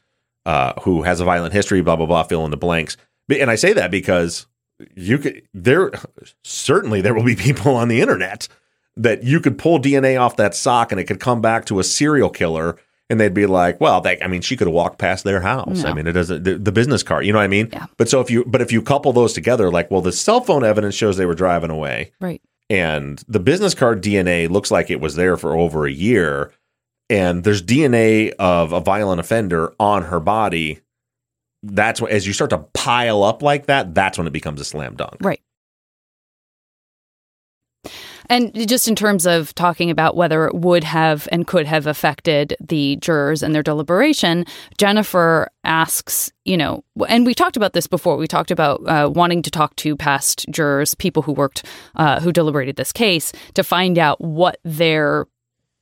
uh, 0.45 0.75
who 0.83 1.03
has 1.03 1.21
a 1.21 1.25
violent 1.25 1.53
history, 1.53 1.81
blah 1.81 1.97
blah 1.97 2.07
blah, 2.07 2.23
fill 2.23 2.45
in 2.45 2.51
the 2.51 2.57
blanks. 2.57 2.97
And 3.29 3.51
I 3.51 3.57
say 3.57 3.73
that 3.73 3.91
because 3.91 4.47
you 4.95 5.19
could 5.19 5.43
there 5.55 5.91
certainly 6.43 7.01
there 7.01 7.15
will 7.15 7.25
be 7.25 7.37
people 7.37 7.75
on 7.75 7.89
the 7.89 8.01
internet 8.01 8.49
that 8.97 9.23
you 9.23 9.41
could 9.41 9.59
pull 9.59 9.79
DNA 9.79 10.21
off 10.21 10.37
that 10.37 10.55
sock 10.55 10.91
and 10.91 11.01
it 11.01 11.05
could 11.05 11.21
come 11.21 11.41
back 11.41 11.67
to 11.67 11.79
a 11.79 11.85
serial 11.85 12.31
killer 12.31 12.79
and 13.09 13.21
they'd 13.21 13.35
be 13.35 13.47
like, 13.47 13.81
well, 13.81 14.01
they, 14.01 14.21
I 14.21 14.27
mean, 14.27 14.41
she 14.41 14.57
could 14.57 14.67
have 14.67 14.75
walked 14.75 14.99
past 14.99 15.25
their 15.25 15.41
house. 15.41 15.85
I 15.85 15.93
mean, 15.93 16.07
it 16.07 16.13
doesn't 16.13 16.43
the, 16.43 16.59
the 16.59 16.73
business 16.73 17.03
card, 17.03 17.25
you 17.25 17.33
know 17.33 17.39
what 17.39 17.45
I 17.45 17.49
mean? 17.49 17.69
Yeah. 17.73 17.87
But 17.97 18.09
so 18.09 18.21
if 18.21 18.31
you 18.31 18.45
but 18.45 18.61
if 18.61 18.73
you 18.73 18.83
couple 18.83 19.13
those 19.13 19.33
together, 19.33 19.71
like, 19.71 19.91
well, 19.91 20.01
the 20.01 20.13
cell 20.13 20.41
phone 20.41 20.65
evidence 20.65 20.95
shows 20.95 21.17
they 21.17 21.27
were 21.27 21.35
driving 21.35 21.71
away 21.71 22.13
right. 22.21 22.43
and 22.69 23.23
the 23.29 23.39
business 23.41 23.75
card 23.75 24.03
DNA 24.03 24.51
looks 24.51 24.71
like 24.71 24.91
it 24.91 25.01
was 25.01 25.15
there 25.15 25.37
for 25.37 25.55
over 25.55 25.87
a 25.87 25.93
year, 25.93 26.53
and 27.09 27.45
there's 27.45 27.63
DNA 27.63 28.33
of 28.39 28.73
a 28.73 28.81
violent 28.81 29.21
offender 29.21 29.73
on 29.79 30.05
her 30.05 30.21
body. 30.21 30.81
That's 31.73 32.01
when, 32.01 32.13
as 32.13 32.27
you 32.27 32.33
start 32.33 32.51
to 32.51 32.59
pile 32.59 33.23
up 33.23 33.43
like 33.43 33.67
that, 33.67 33.95
that's 33.95 34.19
when 34.19 34.27
it 34.27 34.33
becomes 34.33 34.61
a 34.61 34.65
slam 34.65 34.97
dunk. 34.97 35.17
Right. 35.21 35.41
And 38.29 38.53
just 38.69 38.89
in 38.89 38.97
terms 38.97 39.27
of 39.27 39.55
talking 39.55 39.91
about 39.91 40.17
whether 40.17 40.47
it 40.47 40.55
would 40.55 40.85
have 40.85 41.29
and 41.31 41.47
could 41.47 41.67
have 41.67 41.87
affected 41.87 42.57
the 42.61 42.97
jurors 42.97 43.43
and 43.43 43.55
their 43.55 43.63
deliberation, 43.63 44.45
Jennifer 44.79 45.49
asks, 45.65 46.33
you 46.45 46.57
know, 46.57 46.83
and 47.09 47.25
we 47.25 47.35
talked 47.35 47.57
about 47.57 47.73
this 47.73 47.87
before. 47.87 48.17
We 48.17 48.27
talked 48.27 48.51
about 48.51 48.81
uh, 48.87 49.11
wanting 49.15 49.43
to 49.43 49.51
talk 49.51 49.77
to 49.77 49.97
past 49.97 50.47
jurors, 50.51 50.95
people 50.95 51.23
who 51.23 51.33
worked, 51.33 51.65
uh, 51.95 52.21
who 52.21 52.33
deliberated 52.33 52.77
this 52.77 52.93
case, 52.93 53.33
to 53.55 53.63
find 53.63 53.99
out 53.99 54.21
what 54.21 54.59
their 54.65 55.27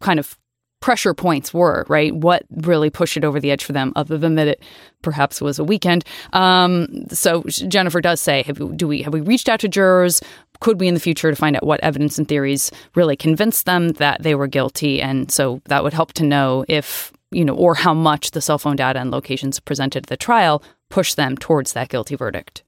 kind 0.00 0.18
of 0.18 0.36
pressure 0.84 1.14
points 1.14 1.54
were, 1.54 1.86
right? 1.88 2.14
What 2.14 2.44
really 2.50 2.90
pushed 2.90 3.16
it 3.16 3.24
over 3.24 3.40
the 3.40 3.50
edge 3.50 3.64
for 3.64 3.72
them, 3.72 3.90
other 3.96 4.18
than 4.18 4.34
that 4.34 4.48
it 4.48 4.62
perhaps 5.00 5.40
was 5.40 5.58
a 5.58 5.64
weekend. 5.64 6.04
Um, 6.34 7.06
so 7.08 7.42
Jennifer 7.44 8.02
does 8.02 8.20
say, 8.20 8.42
have, 8.42 8.76
do 8.76 8.86
we 8.86 9.00
have 9.00 9.14
we 9.14 9.22
reached 9.22 9.48
out 9.48 9.60
to 9.60 9.68
jurors? 9.68 10.20
Could 10.60 10.78
we 10.78 10.86
in 10.86 10.92
the 10.92 11.00
future 11.00 11.30
to 11.30 11.36
find 11.36 11.56
out 11.56 11.64
what 11.64 11.80
evidence 11.82 12.18
and 12.18 12.28
theories 12.28 12.70
really 12.94 13.16
convinced 13.16 13.64
them 13.64 13.92
that 13.92 14.22
they 14.22 14.34
were 14.34 14.46
guilty? 14.46 15.00
And 15.00 15.32
so 15.32 15.62
that 15.68 15.82
would 15.84 15.94
help 15.94 16.12
to 16.14 16.22
know 16.22 16.66
if 16.68 17.10
you 17.30 17.46
know, 17.46 17.54
or 17.54 17.74
how 17.74 17.94
much 17.94 18.32
the 18.32 18.42
cell 18.42 18.58
phone 18.58 18.76
data 18.76 19.00
and 19.00 19.10
locations 19.10 19.60
presented 19.60 20.04
at 20.04 20.08
the 20.10 20.18
trial 20.18 20.62
push 20.90 21.14
them 21.14 21.34
towards 21.38 21.72
that 21.72 21.88
guilty 21.88 22.14
verdict. 22.14 22.62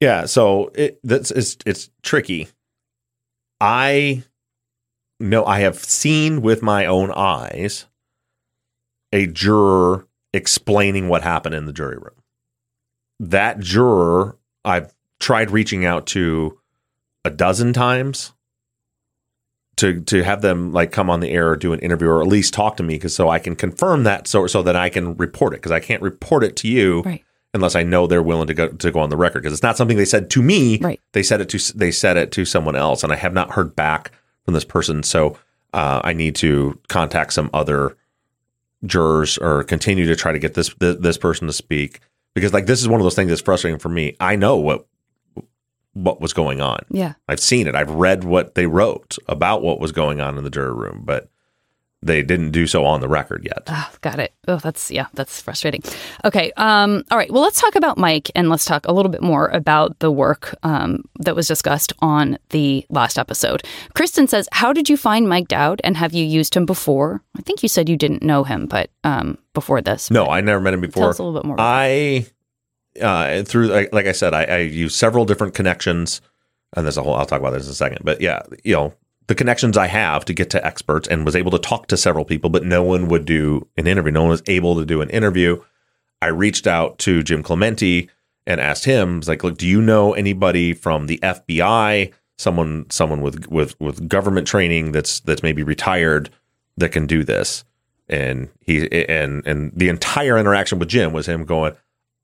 Yeah, 0.00 0.26
so 0.26 0.72
it 0.74 0.98
that's 1.04 1.30
it's 1.30 1.58
it's 1.64 1.90
tricky. 2.02 2.48
I 3.60 4.24
know 5.20 5.44
I 5.44 5.60
have 5.60 5.78
seen 5.78 6.42
with 6.42 6.62
my 6.62 6.86
own 6.86 7.10
eyes 7.10 7.86
a 9.12 9.26
juror 9.26 10.06
explaining 10.32 11.08
what 11.08 11.22
happened 11.22 11.54
in 11.54 11.64
the 11.66 11.72
jury 11.72 11.96
room. 11.96 12.22
That 13.20 13.58
juror 13.60 14.36
I've 14.64 14.94
tried 15.18 15.50
reaching 15.50 15.84
out 15.84 16.06
to 16.08 16.58
a 17.24 17.30
dozen 17.30 17.72
times 17.72 18.32
to 19.76 20.00
to 20.02 20.22
have 20.22 20.42
them 20.42 20.72
like 20.72 20.92
come 20.92 21.08
on 21.10 21.20
the 21.20 21.30
air 21.30 21.48
or 21.50 21.56
do 21.56 21.72
an 21.72 21.80
interview 21.80 22.08
or 22.08 22.20
at 22.20 22.26
least 22.28 22.52
talk 22.54 22.76
to 22.76 22.82
me 22.82 22.94
because 22.94 23.14
so 23.14 23.28
I 23.28 23.38
can 23.38 23.56
confirm 23.56 24.04
that 24.04 24.26
so 24.28 24.46
so 24.46 24.62
that 24.62 24.76
I 24.76 24.88
can 24.88 25.16
report 25.16 25.52
it 25.54 25.56
because 25.58 25.72
I 25.72 25.80
can't 25.80 26.02
report 26.02 26.44
it 26.44 26.56
to 26.56 26.68
you 26.68 27.02
Right. 27.02 27.24
unless 27.54 27.74
I 27.74 27.82
know 27.82 28.06
they're 28.06 28.22
willing 28.22 28.48
to 28.48 28.54
go 28.54 28.68
to 28.68 28.90
go 28.92 29.00
on 29.00 29.10
the 29.10 29.16
record 29.16 29.42
because 29.42 29.52
it's 29.52 29.62
not 29.62 29.76
something 29.76 29.96
they 29.96 30.04
said 30.04 30.30
to 30.30 30.42
me. 30.42 30.78
Right. 30.78 31.00
They 31.12 31.22
said 31.22 31.40
it 31.40 31.48
to 31.50 31.76
they 31.78 31.90
said 31.90 32.16
it 32.16 32.30
to 32.32 32.44
someone 32.44 32.76
else, 32.76 33.02
and 33.02 33.12
I 33.12 33.16
have 33.16 33.32
not 33.32 33.52
heard 33.52 33.74
back 33.74 34.12
from 34.48 34.54
this 34.54 34.64
person. 34.64 35.02
So 35.02 35.36
uh, 35.74 36.00
I 36.02 36.14
need 36.14 36.34
to 36.36 36.80
contact 36.88 37.34
some 37.34 37.50
other 37.52 37.98
jurors 38.86 39.36
or 39.36 39.62
continue 39.62 40.06
to 40.06 40.16
try 40.16 40.32
to 40.32 40.38
get 40.38 40.54
this 40.54 40.72
this, 40.78 40.96
this 40.96 41.18
person 41.18 41.46
to 41.48 41.52
speak 41.52 42.00
because 42.32 42.54
like 42.54 42.64
this 42.64 42.80
is 42.80 42.88
one 42.88 42.98
of 42.98 43.04
those 43.04 43.14
things 43.14 43.28
that's 43.28 43.42
frustrating 43.42 43.78
for 43.78 43.90
me. 43.90 44.16
I 44.20 44.36
know 44.36 44.56
what 44.56 44.86
what 45.92 46.22
was 46.22 46.32
going 46.32 46.62
on. 46.62 46.78
Yeah. 46.88 47.12
I've 47.28 47.40
seen 47.40 47.66
it. 47.66 47.74
I've 47.74 47.90
read 47.90 48.24
what 48.24 48.54
they 48.54 48.64
wrote 48.64 49.18
about 49.28 49.60
what 49.60 49.80
was 49.80 49.92
going 49.92 50.22
on 50.22 50.38
in 50.38 50.44
the 50.44 50.50
jury 50.50 50.72
room, 50.72 51.02
but 51.04 51.28
they 52.00 52.22
didn't 52.22 52.52
do 52.52 52.66
so 52.66 52.84
on 52.84 53.00
the 53.00 53.08
record 53.08 53.44
yet. 53.44 53.64
Oh, 53.66 53.90
got 54.02 54.20
it. 54.20 54.32
Oh, 54.46 54.56
that's 54.56 54.90
yeah, 54.90 55.06
that's 55.14 55.42
frustrating. 55.42 55.82
Okay. 56.24 56.52
Um, 56.56 57.02
all 57.10 57.18
right. 57.18 57.30
Well, 57.30 57.42
let's 57.42 57.60
talk 57.60 57.74
about 57.74 57.98
Mike 57.98 58.30
and 58.36 58.48
let's 58.48 58.64
talk 58.64 58.86
a 58.86 58.92
little 58.92 59.10
bit 59.10 59.22
more 59.22 59.48
about 59.48 59.98
the 59.98 60.10
work 60.10 60.54
um, 60.62 61.04
that 61.18 61.34
was 61.34 61.48
discussed 61.48 61.92
on 61.98 62.38
the 62.50 62.86
last 62.88 63.18
episode. 63.18 63.64
Kristen 63.94 64.28
says, 64.28 64.48
"How 64.52 64.72
did 64.72 64.88
you 64.88 64.96
find 64.96 65.28
Mike 65.28 65.48
Dowd 65.48 65.80
and 65.82 65.96
have 65.96 66.12
you 66.12 66.24
used 66.24 66.54
him 66.54 66.66
before?" 66.66 67.22
I 67.36 67.42
think 67.42 67.62
you 67.64 67.68
said 67.68 67.88
you 67.88 67.96
didn't 67.96 68.22
know 68.22 68.44
him, 68.44 68.66
but 68.66 68.90
um, 69.02 69.38
before 69.52 69.80
this. 69.80 70.10
No, 70.10 70.26
I 70.26 70.40
never 70.40 70.60
met 70.60 70.74
him 70.74 70.80
before. 70.80 71.02
Tell 71.02 71.10
us 71.10 71.18
a 71.18 71.24
little 71.24 71.40
bit 71.40 71.46
more. 71.46 71.54
About 71.56 71.66
I 71.66 72.26
uh, 73.00 73.42
through 73.42 73.68
like, 73.68 73.92
like 73.92 74.06
I 74.06 74.12
said, 74.12 74.34
I, 74.34 74.44
I 74.44 74.58
use 74.58 74.94
several 74.94 75.24
different 75.24 75.54
connections, 75.54 76.20
and 76.76 76.86
there's 76.86 76.96
a 76.96 77.02
whole. 77.02 77.14
I'll 77.14 77.26
talk 77.26 77.40
about 77.40 77.54
this 77.54 77.66
in 77.66 77.72
a 77.72 77.74
second, 77.74 78.04
but 78.04 78.20
yeah, 78.20 78.42
you 78.62 78.74
know 78.74 78.94
the 79.28 79.34
connections 79.34 79.76
I 79.76 79.86
have 79.86 80.24
to 80.24 80.34
get 80.34 80.50
to 80.50 80.66
experts, 80.66 81.06
and 81.06 81.24
was 81.24 81.36
able 81.36 81.50
to 81.52 81.58
talk 81.58 81.86
to 81.88 81.96
several 81.96 82.24
people, 82.24 82.50
but 82.50 82.64
no 82.64 82.82
one 82.82 83.08
would 83.08 83.24
do 83.24 83.68
an 83.76 83.86
interview. 83.86 84.10
No 84.10 84.22
one 84.22 84.30
was 84.30 84.42
able 84.46 84.74
to 84.76 84.84
do 84.84 85.00
an 85.00 85.10
interview. 85.10 85.62
I 86.20 86.28
reached 86.28 86.66
out 86.66 86.98
to 87.00 87.22
Jim 87.22 87.42
Clementi 87.42 88.10
and 88.46 88.60
asked 88.60 88.86
him, 88.86 89.20
like, 89.28 89.44
look, 89.44 89.58
do 89.58 89.68
you 89.68 89.82
know 89.82 90.14
anybody 90.14 90.72
from 90.72 91.06
the 91.06 91.18
FBI, 91.18 92.12
someone 92.38 92.86
someone 92.88 93.20
with 93.20 93.48
with 93.48 93.78
with 93.78 94.08
government 94.08 94.46
training 94.46 94.92
that's 94.92 95.20
that's 95.20 95.42
maybe 95.42 95.62
retired 95.62 96.30
that 96.78 96.92
can 96.92 97.06
do 97.06 97.22
this? 97.22 97.64
And 98.08 98.48
he 98.60 98.90
and 99.06 99.46
and 99.46 99.72
the 99.76 99.90
entire 99.90 100.38
interaction 100.38 100.78
with 100.78 100.88
Jim 100.88 101.12
was 101.12 101.28
him 101.28 101.44
going, 101.44 101.74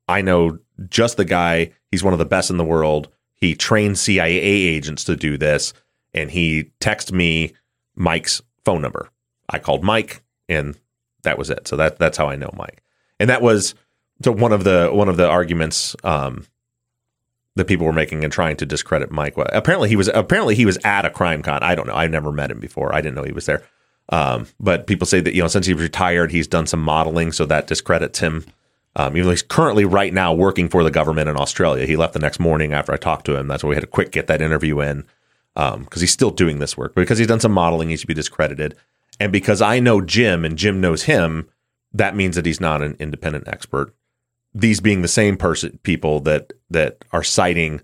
I 0.09 0.23
know 0.23 0.59
just 0.89 1.19
the 1.19 1.27
guy. 1.27 1.73
He's 1.91 2.03
one 2.03 2.15
of 2.15 2.19
the 2.19 2.25
best 2.25 2.51
in 2.51 2.57
the 2.57 2.65
world. 2.65 3.09
He 3.35 3.55
trained 3.55 3.99
CIA 3.99 4.39
agents 4.41 5.05
to 5.05 5.17
do 5.17 5.37
this, 5.37 5.75
and 6.15 6.31
he 6.31 6.71
texted 6.81 7.13
me 7.13 7.53
Mike's 7.95 8.43
phone 8.65 8.83
number. 8.83 9.11
I 9.49 9.59
called 9.59 9.85
Mike, 9.85 10.23
and 10.49 10.79
that 11.23 11.39
was 11.39 11.51
it. 11.51 11.69
So 11.69 11.77
that 11.77 11.99
that's 11.99 12.17
how 12.17 12.29
I 12.29 12.37
know 12.37 12.51
Mike. 12.57 12.83
And 13.21 13.29
that 13.31 13.43
was 13.43 13.75
so 14.23 14.33
one 14.33 14.53
of 14.53 14.65
the 14.65 14.91
one 14.93 15.09
of 15.09 15.17
the 15.17 15.29
arguments 15.29 15.97
um, 16.05 16.47
that 17.57 17.67
people 17.67 17.87
were 17.87 17.93
making 17.93 18.25
and 18.25 18.33
trying 18.33 18.57
to 18.57 18.67
discredit 18.67 19.11
Mike. 19.11 19.35
Apparently 19.37 19.89
he 19.89 19.97
was 19.97 20.09
apparently 20.09 20.55
he 20.55 20.67
was 20.67 20.79
at 20.85 21.05
a 21.05 21.11
crime 21.11 21.43
con. 21.43 21.63
I 21.63 21.75
don't 21.75 21.87
know. 21.87 21.95
I 21.95 22.07
never 22.07 22.33
met 22.33 22.51
him 22.51 22.61
before. 22.61 22.95
I 22.95 23.01
didn't 23.01 23.17
know 23.17 23.25
he 23.25 23.33
was 23.33 23.47
there. 23.47 23.63
Um, 24.11 24.47
but 24.61 24.87
people 24.87 25.07
say 25.07 25.21
that 25.21 25.35
you 25.35 25.43
know 25.43 25.49
since 25.49 25.67
he's 25.67 25.77
retired, 25.77 26.31
he's 26.31 26.47
done 26.47 26.67
some 26.67 26.83
modeling, 26.83 27.33
so 27.33 27.47
that 27.47 27.67
discredits 27.67 28.21
him. 28.21 28.47
Um, 28.97 29.17
even 29.17 29.25
though 29.25 29.31
he's 29.31 29.43
currently 29.43 29.85
right 29.85 30.15
now 30.15 30.33
working 30.33 30.69
for 30.69 30.85
the 30.85 30.91
government 30.91 31.29
in 31.29 31.37
Australia. 31.37 31.85
He 31.85 31.97
left 31.97 32.13
the 32.13 32.21
next 32.21 32.39
morning 32.39 32.73
after 32.73 32.93
I 32.93 32.97
talked 32.97 33.27
to 33.27 33.37
him. 33.37 33.49
That's 33.49 33.65
why 33.65 33.71
we 33.71 33.75
had 33.75 33.81
to 33.81 33.89
quick 33.89 34.13
get 34.13 34.29
that 34.29 34.41
interview 34.41 34.79
in 34.81 35.05
because 35.55 35.75
um, 35.75 35.87
he's 36.01 36.13
still 36.13 36.31
doing 36.31 36.59
this 36.59 36.77
work. 36.77 36.95
But 36.95 37.03
because 37.03 37.19
he's 37.19 37.29
done 37.29 37.41
some 37.41 37.53
modeling, 37.53 37.91
he 37.91 37.97
should 37.97 38.09
be 38.09 38.15
discredited. 38.15 38.75
And 39.21 39.33
because 39.33 39.63
I 39.63 39.79
know 39.79 40.01
Jim 40.01 40.45
and 40.45 40.59
Jim 40.59 40.81
knows 40.81 41.05
him, 41.05 41.49
that 41.93 42.17
means 42.17 42.35
that 42.37 42.47
he's 42.47 42.61
not 42.61 42.83
an 42.83 42.97
independent 42.99 43.47
expert. 43.47 43.95
These 44.53 44.81
being 44.81 45.03
the 45.03 45.09
same 45.09 45.37
person, 45.37 45.79
people 45.83 46.21
that 46.21 46.53
that 46.71 47.05
are 47.13 47.23
citing 47.23 47.81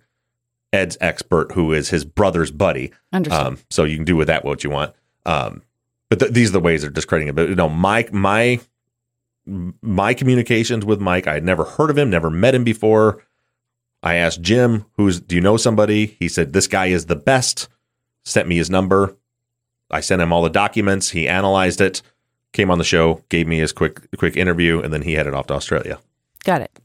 Ed's 0.72 0.96
expert, 1.00 1.52
who 1.52 1.72
is 1.72 1.90
his 1.90 2.04
brother's 2.04 2.50
buddy. 2.50 2.92
Um, 3.32 3.58
so 3.70 3.84
you 3.84 3.96
can 3.96 4.04
do 4.04 4.16
with 4.16 4.28
that 4.28 4.44
what 4.44 4.62
you 4.62 4.70
want. 4.70 4.94
Um, 5.26 5.62
but 6.08 6.18
th- 6.18 6.32
these 6.32 6.50
are 6.50 6.54
the 6.54 6.60
ways 6.60 6.82
they're 6.82 6.90
discrediting 6.90 7.28
it. 7.28 7.34
But 7.36 7.48
you 7.48 7.54
know, 7.54 7.68
my 7.68 8.08
my 8.12 8.60
my 9.46 10.14
communications 10.14 10.84
with 10.84 11.00
Mike, 11.00 11.26
I 11.26 11.34
had 11.34 11.44
never 11.44 11.64
heard 11.64 11.90
of 11.90 11.98
him, 11.98 12.10
never 12.10 12.30
met 12.30 12.54
him 12.54 12.64
before. 12.64 13.22
I 14.02 14.14
asked 14.14 14.42
Jim, 14.42 14.86
"Who's? 14.96 15.20
Do 15.20 15.34
you 15.34 15.40
know 15.40 15.56
somebody?" 15.56 16.16
He 16.18 16.28
said, 16.28 16.52
"This 16.52 16.66
guy 16.66 16.86
is 16.86 17.06
the 17.06 17.16
best." 17.16 17.68
Sent 18.24 18.48
me 18.48 18.56
his 18.56 18.70
number. 18.70 19.16
I 19.90 20.00
sent 20.00 20.22
him 20.22 20.32
all 20.32 20.42
the 20.42 20.50
documents. 20.50 21.10
He 21.10 21.26
analyzed 21.26 21.80
it, 21.80 22.02
came 22.52 22.70
on 22.70 22.78
the 22.78 22.84
show, 22.84 23.24
gave 23.28 23.46
me 23.46 23.58
his 23.58 23.72
quick 23.72 24.00
quick 24.16 24.36
interview, 24.36 24.80
and 24.80 24.92
then 24.92 25.02
he 25.02 25.14
headed 25.14 25.34
off 25.34 25.46
to 25.48 25.54
Australia. 25.54 25.98
Got 26.44 26.62
it. 26.62 26.80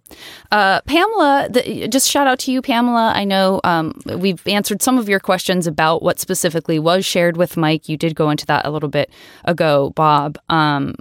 Uh, 0.51 0.81
Pamela, 0.81 1.47
the, 1.49 1.87
just 1.87 2.09
shout 2.09 2.27
out 2.27 2.39
to 2.39 2.51
you, 2.51 2.61
Pamela. 2.61 3.13
I 3.15 3.23
know 3.23 3.61
um, 3.63 3.93
we've 4.17 4.45
answered 4.47 4.81
some 4.81 4.97
of 4.97 5.07
your 5.07 5.21
questions 5.21 5.65
about 5.65 6.03
what 6.03 6.19
specifically 6.19 6.77
was 6.77 7.05
shared 7.05 7.37
with 7.37 7.55
Mike. 7.55 7.87
You 7.87 7.95
did 7.95 8.15
go 8.15 8.29
into 8.29 8.45
that 8.47 8.65
a 8.65 8.69
little 8.69 8.89
bit 8.89 9.09
ago, 9.45 9.91
Bob. 9.95 10.37
Um, 10.49 10.95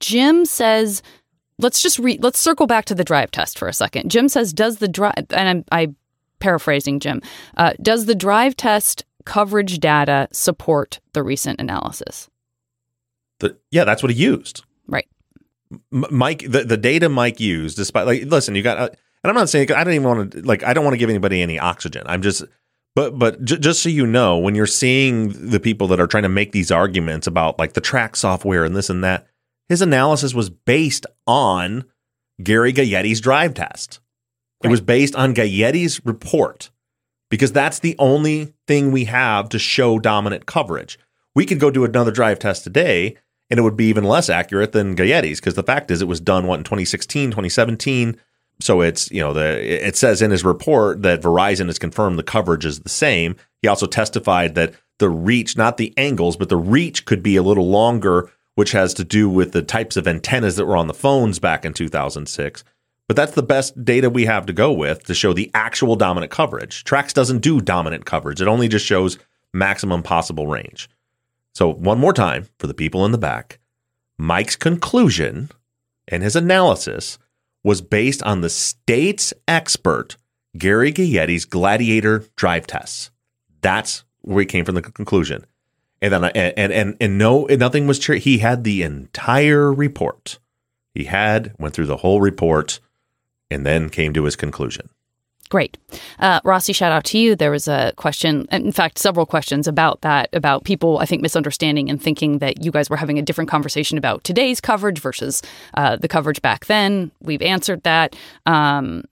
Jim 0.00 0.46
says, 0.46 1.02
let's 1.58 1.82
just 1.82 1.98
re- 1.98 2.18
let's 2.20 2.38
circle 2.38 2.66
back 2.66 2.84
to 2.86 2.94
the 2.94 3.04
drive 3.04 3.30
test 3.30 3.58
for 3.58 3.68
a 3.68 3.72
second. 3.72 4.10
Jim 4.10 4.28
says, 4.28 4.52
does 4.52 4.78
the 4.78 4.88
drive, 4.88 5.14
and 5.30 5.48
I'm, 5.48 5.64
I'm 5.72 5.96
paraphrasing 6.38 7.00
Jim, 7.00 7.22
uh, 7.56 7.72
does 7.80 8.06
the 8.06 8.14
drive 8.14 8.56
test 8.56 9.04
coverage 9.24 9.78
data 9.78 10.28
support 10.32 11.00
the 11.12 11.22
recent 11.22 11.60
analysis? 11.60 12.28
The, 13.40 13.56
yeah, 13.70 13.84
that's 13.84 14.02
what 14.02 14.12
he 14.12 14.22
used. 14.22 14.64
Right. 14.86 15.06
M- 15.92 16.06
Mike, 16.10 16.44
the, 16.48 16.64
the 16.64 16.76
data 16.76 17.08
Mike 17.08 17.40
used, 17.40 17.76
despite 17.76 18.06
like, 18.06 18.24
listen, 18.24 18.54
you 18.54 18.62
got, 18.62 18.78
uh, 18.78 18.88
and 19.24 19.30
I'm 19.30 19.34
not 19.34 19.48
saying 19.48 19.72
I 19.72 19.82
don't 19.82 19.94
even 19.94 20.06
want 20.08 20.30
to 20.32 20.42
like, 20.42 20.62
I 20.62 20.72
don't 20.72 20.84
want 20.84 20.94
to 20.94 20.98
give 20.98 21.10
anybody 21.10 21.42
any 21.42 21.58
oxygen. 21.58 22.02
I'm 22.06 22.22
just, 22.22 22.44
but 22.94 23.18
but 23.18 23.44
j- 23.44 23.58
just 23.58 23.82
so 23.82 23.88
you 23.88 24.06
know, 24.06 24.38
when 24.38 24.54
you're 24.54 24.66
seeing 24.66 25.50
the 25.50 25.58
people 25.58 25.88
that 25.88 26.00
are 26.00 26.06
trying 26.06 26.22
to 26.22 26.28
make 26.28 26.52
these 26.52 26.70
arguments 26.70 27.26
about 27.26 27.58
like 27.58 27.72
the 27.72 27.80
Trax 27.80 28.16
software 28.16 28.64
and 28.64 28.76
this 28.76 28.88
and 28.88 29.02
that, 29.02 29.26
his 29.68 29.82
analysis 29.82 30.34
was 30.34 30.50
based 30.50 31.06
on 31.26 31.84
Gary 32.42 32.72
Gayetti's 32.72 33.20
drive 33.20 33.54
test. 33.54 34.00
It 34.62 34.68
was 34.68 34.80
based 34.80 35.14
on 35.14 35.34
Gayetti's 35.34 36.04
report 36.04 36.70
because 37.30 37.52
that's 37.52 37.78
the 37.78 37.94
only 37.98 38.54
thing 38.66 38.90
we 38.90 39.04
have 39.04 39.48
to 39.50 39.58
show 39.58 39.98
dominant 39.98 40.46
coverage. 40.46 40.98
We 41.34 41.46
could 41.46 41.60
go 41.60 41.70
do 41.70 41.84
another 41.84 42.10
drive 42.10 42.38
test 42.38 42.64
today 42.64 43.16
and 43.50 43.58
it 43.58 43.62
would 43.62 43.76
be 43.76 43.88
even 43.88 44.04
less 44.04 44.28
accurate 44.28 44.72
than 44.72 44.96
Gayetti's 44.96 45.40
because 45.40 45.54
the 45.54 45.62
fact 45.62 45.90
is 45.90 46.02
it 46.02 46.08
was 46.08 46.20
done 46.20 46.46
what 46.46 46.58
in 46.58 46.64
2016, 46.64 47.30
2017. 47.30 48.16
So 48.60 48.80
it's, 48.80 49.10
you 49.10 49.20
know, 49.20 49.34
the 49.34 49.86
it 49.86 49.96
says 49.96 50.22
in 50.22 50.30
his 50.30 50.44
report 50.44 51.02
that 51.02 51.20
Verizon 51.20 51.66
has 51.66 51.78
confirmed 51.78 52.18
the 52.18 52.24
coverage 52.24 52.64
is 52.64 52.80
the 52.80 52.88
same. 52.88 53.36
He 53.60 53.68
also 53.68 53.86
testified 53.86 54.54
that 54.54 54.74
the 54.98 55.10
reach, 55.10 55.56
not 55.56 55.76
the 55.76 55.92
angles, 55.98 56.36
but 56.36 56.48
the 56.48 56.56
reach 56.56 57.04
could 57.04 57.22
be 57.22 57.36
a 57.36 57.42
little 57.42 57.68
longer 57.68 58.30
which 58.56 58.72
has 58.72 58.92
to 58.94 59.04
do 59.04 59.28
with 59.28 59.52
the 59.52 59.62
types 59.62 59.96
of 59.96 60.08
antennas 60.08 60.56
that 60.56 60.66
were 60.66 60.76
on 60.76 60.88
the 60.88 60.94
phones 60.94 61.38
back 61.38 61.64
in 61.64 61.72
2006. 61.72 62.64
But 63.06 63.16
that's 63.16 63.34
the 63.34 63.42
best 63.42 63.84
data 63.84 64.10
we 64.10 64.24
have 64.24 64.46
to 64.46 64.52
go 64.52 64.72
with 64.72 65.04
to 65.04 65.14
show 65.14 65.32
the 65.32 65.50
actual 65.54 65.94
dominant 65.94 66.32
coverage. 66.32 66.82
Trax 66.82 67.12
doesn't 67.14 67.38
do 67.38 67.60
dominant 67.60 68.04
coverage, 68.04 68.42
it 68.42 68.48
only 68.48 68.66
just 68.66 68.84
shows 68.84 69.18
maximum 69.52 70.02
possible 70.02 70.48
range. 70.48 70.88
So, 71.54 71.72
one 71.72 71.98
more 71.98 72.12
time 72.12 72.48
for 72.58 72.66
the 72.66 72.74
people 72.74 73.04
in 73.04 73.12
the 73.12 73.18
back 73.18 73.60
Mike's 74.18 74.56
conclusion 74.56 75.50
and 76.08 76.22
his 76.22 76.36
analysis 76.36 77.18
was 77.62 77.80
based 77.80 78.22
on 78.22 78.40
the 78.40 78.50
state's 78.50 79.34
expert, 79.46 80.16
Gary 80.56 80.92
Gayetti's 80.92 81.44
Gladiator 81.44 82.24
drive 82.36 82.66
tests. 82.66 83.10
That's 83.60 84.04
where 84.22 84.40
he 84.40 84.46
came 84.46 84.64
from 84.64 84.76
the 84.76 84.82
conclusion. 84.82 85.44
And 86.02 86.12
then, 86.12 86.24
I, 86.24 86.28
and 86.28 86.72
and 86.72 86.96
and 87.00 87.18
no, 87.18 87.44
nothing 87.46 87.86
was 87.86 87.98
true. 87.98 88.16
He 88.18 88.38
had 88.38 88.64
the 88.64 88.82
entire 88.82 89.72
report. 89.72 90.38
He 90.94 91.04
had 91.04 91.54
went 91.58 91.74
through 91.74 91.86
the 91.86 91.98
whole 91.98 92.20
report, 92.20 92.80
and 93.50 93.64
then 93.64 93.88
came 93.88 94.12
to 94.12 94.24
his 94.24 94.36
conclusion. 94.36 94.88
Great. 95.48 95.78
Uh, 96.18 96.40
Rossi, 96.42 96.72
shout 96.72 96.90
out 96.90 97.04
to 97.04 97.18
you. 97.18 97.36
There 97.36 97.52
was 97.52 97.68
a 97.68 97.92
question, 97.96 98.48
in 98.50 98.72
fact, 98.72 98.98
several 98.98 99.24
questions 99.24 99.68
about 99.68 100.00
that, 100.00 100.28
about 100.32 100.64
people, 100.64 100.98
I 100.98 101.06
think, 101.06 101.22
misunderstanding 101.22 101.88
and 101.88 102.02
thinking 102.02 102.38
that 102.38 102.64
you 102.64 102.72
guys 102.72 102.90
were 102.90 102.96
having 102.96 103.16
a 103.16 103.22
different 103.22 103.48
conversation 103.48 103.96
about 103.96 104.24
today's 104.24 104.60
coverage 104.60 104.98
versus 104.98 105.42
uh, 105.74 105.96
the 105.96 106.08
coverage 106.08 106.42
back 106.42 106.66
then. 106.66 107.12
We've 107.20 107.42
answered 107.42 107.84
that. 107.84 108.16
Um, 108.44 109.04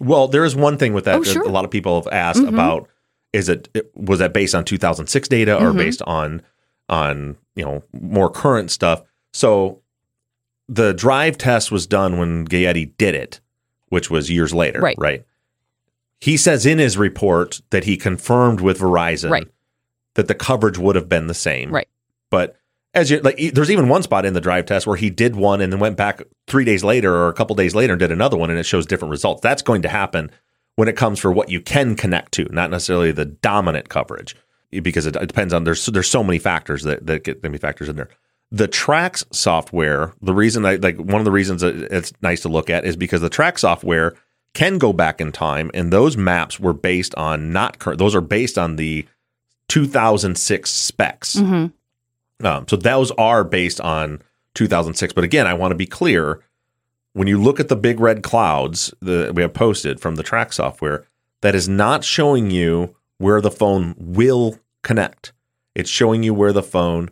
Well, 0.00 0.26
there 0.26 0.44
is 0.44 0.56
one 0.56 0.76
thing 0.76 0.92
with 0.92 1.04
that. 1.04 1.14
Oh, 1.16 1.22
that 1.22 1.32
sure. 1.32 1.42
A 1.44 1.50
lot 1.50 1.64
of 1.64 1.70
people 1.70 2.02
have 2.02 2.12
asked 2.12 2.42
Mhm. 2.42 2.48
about: 2.48 2.88
is 3.32 3.48
it 3.48 3.68
was 3.94 4.18
that 4.20 4.32
based 4.32 4.54
on 4.54 4.64
2006 4.64 5.28
data 5.28 5.56
or 5.56 5.72
Mhm. 5.72 5.76
based 5.78 6.02
on 6.02 6.42
on 6.88 7.36
you 7.54 7.64
know 7.64 7.82
more 7.92 8.30
current 8.30 8.70
stuff? 8.70 9.02
So 9.32 9.80
the 10.68 10.92
drive 10.94 11.38
test 11.38 11.70
was 11.70 11.86
done 11.86 12.18
when 12.18 12.46
Gayetti 12.46 12.92
did 12.98 13.14
it, 13.14 13.40
which 13.88 14.10
was 14.10 14.30
years 14.30 14.52
later, 14.54 14.80
Right. 14.80 14.96
Right. 14.98 15.24
He 16.20 16.36
says 16.36 16.64
in 16.66 16.78
his 16.78 16.96
report 16.96 17.60
that 17.70 17.84
he 17.84 17.96
confirmed 17.96 18.60
with 18.60 18.78
Verizon 18.80 19.30
Right. 19.30 19.48
that 20.14 20.28
the 20.28 20.34
coverage 20.34 20.78
would 20.78 20.96
have 20.96 21.08
been 21.08 21.26
the 21.26 21.34
same, 21.34 21.70
Right. 21.70 21.88
But 22.30 22.56
as 22.94 23.10
you 23.10 23.20
like, 23.20 23.36
there's 23.52 23.70
even 23.70 23.88
one 23.88 24.02
spot 24.02 24.24
in 24.24 24.32
the 24.32 24.40
drive 24.40 24.64
test 24.66 24.86
where 24.86 24.96
he 24.96 25.10
did 25.10 25.36
one 25.36 25.60
and 25.60 25.70
then 25.72 25.78
went 25.78 25.96
back 25.98 26.22
three 26.48 26.64
days 26.64 26.82
later 26.82 27.14
or 27.14 27.28
a 27.28 27.34
couple 27.34 27.54
days 27.54 27.74
later 27.74 27.92
and 27.92 28.00
did 28.00 28.10
another 28.10 28.36
one, 28.38 28.48
and 28.50 28.58
it 28.58 28.64
shows 28.64 28.86
different 28.86 29.10
results. 29.10 29.42
That's 29.42 29.62
going 29.62 29.82
to 29.82 29.88
happen 29.88 30.30
when 30.76 30.88
it 30.88 30.96
comes 30.96 31.18
for 31.18 31.32
what 31.32 31.48
you 31.50 31.60
can 31.60 31.96
connect 31.96 32.32
to, 32.32 32.44
not 32.52 32.70
necessarily 32.70 33.10
the 33.12 33.24
dominant 33.24 33.88
coverage. 33.88 34.36
because 34.70 35.06
it, 35.06 35.16
it 35.16 35.26
depends 35.26 35.52
on 35.52 35.64
there's 35.64 35.84
there's 35.86 36.08
so 36.08 36.22
many 36.22 36.38
factors 36.38 36.82
that 36.84 37.06
that 37.06 37.24
get 37.24 37.42
many 37.42 37.58
factors 37.58 37.88
in 37.88 37.96
there. 37.96 38.08
The 38.52 38.68
Trax 38.68 39.24
software, 39.34 40.12
the 40.22 40.34
reason 40.34 40.64
I 40.64 40.76
like 40.76 40.96
one 40.98 41.20
of 41.20 41.24
the 41.24 41.32
reasons 41.32 41.62
that 41.62 41.74
it's 41.90 42.12
nice 42.22 42.42
to 42.42 42.48
look 42.48 42.70
at 42.70 42.84
is 42.84 42.96
because 42.96 43.20
the 43.20 43.30
Trax 43.30 43.60
software 43.60 44.14
can 44.54 44.78
go 44.78 44.92
back 44.92 45.20
in 45.20 45.32
time, 45.32 45.70
and 45.74 45.92
those 45.92 46.16
maps 46.16 46.60
were 46.60 46.72
based 46.72 47.14
on 47.16 47.52
not 47.52 47.78
current. 47.78 47.98
Those 47.98 48.14
are 48.14 48.20
based 48.20 48.56
on 48.56 48.76
the 48.76 49.06
2006 49.68 50.70
specs. 50.70 51.36
Um, 52.44 52.66
so 52.68 52.76
those 52.76 53.10
are 53.12 53.44
based 53.44 53.80
on 53.80 54.22
2006. 54.54 55.12
But 55.12 55.24
again, 55.24 55.46
I 55.46 55.54
want 55.54 55.72
to 55.72 55.76
be 55.76 55.86
clear 55.86 56.40
when 57.16 57.28
you 57.28 57.40
look 57.40 57.58
at 57.58 57.68
the 57.68 57.76
big 57.76 57.98
red 57.98 58.22
clouds 58.22 58.92
that 59.00 59.34
we 59.34 59.40
have 59.40 59.54
posted 59.54 59.98
from 59.98 60.16
the 60.16 60.22
Trax 60.22 60.52
software, 60.52 61.06
that 61.40 61.54
is 61.54 61.66
not 61.66 62.04
showing 62.04 62.50
you 62.50 62.94
where 63.16 63.40
the 63.40 63.50
phone 63.50 63.94
will 63.96 64.58
connect. 64.82 65.32
It's 65.74 65.88
showing 65.88 66.22
you 66.22 66.34
where 66.34 66.52
the 66.52 66.62
phone 66.62 67.08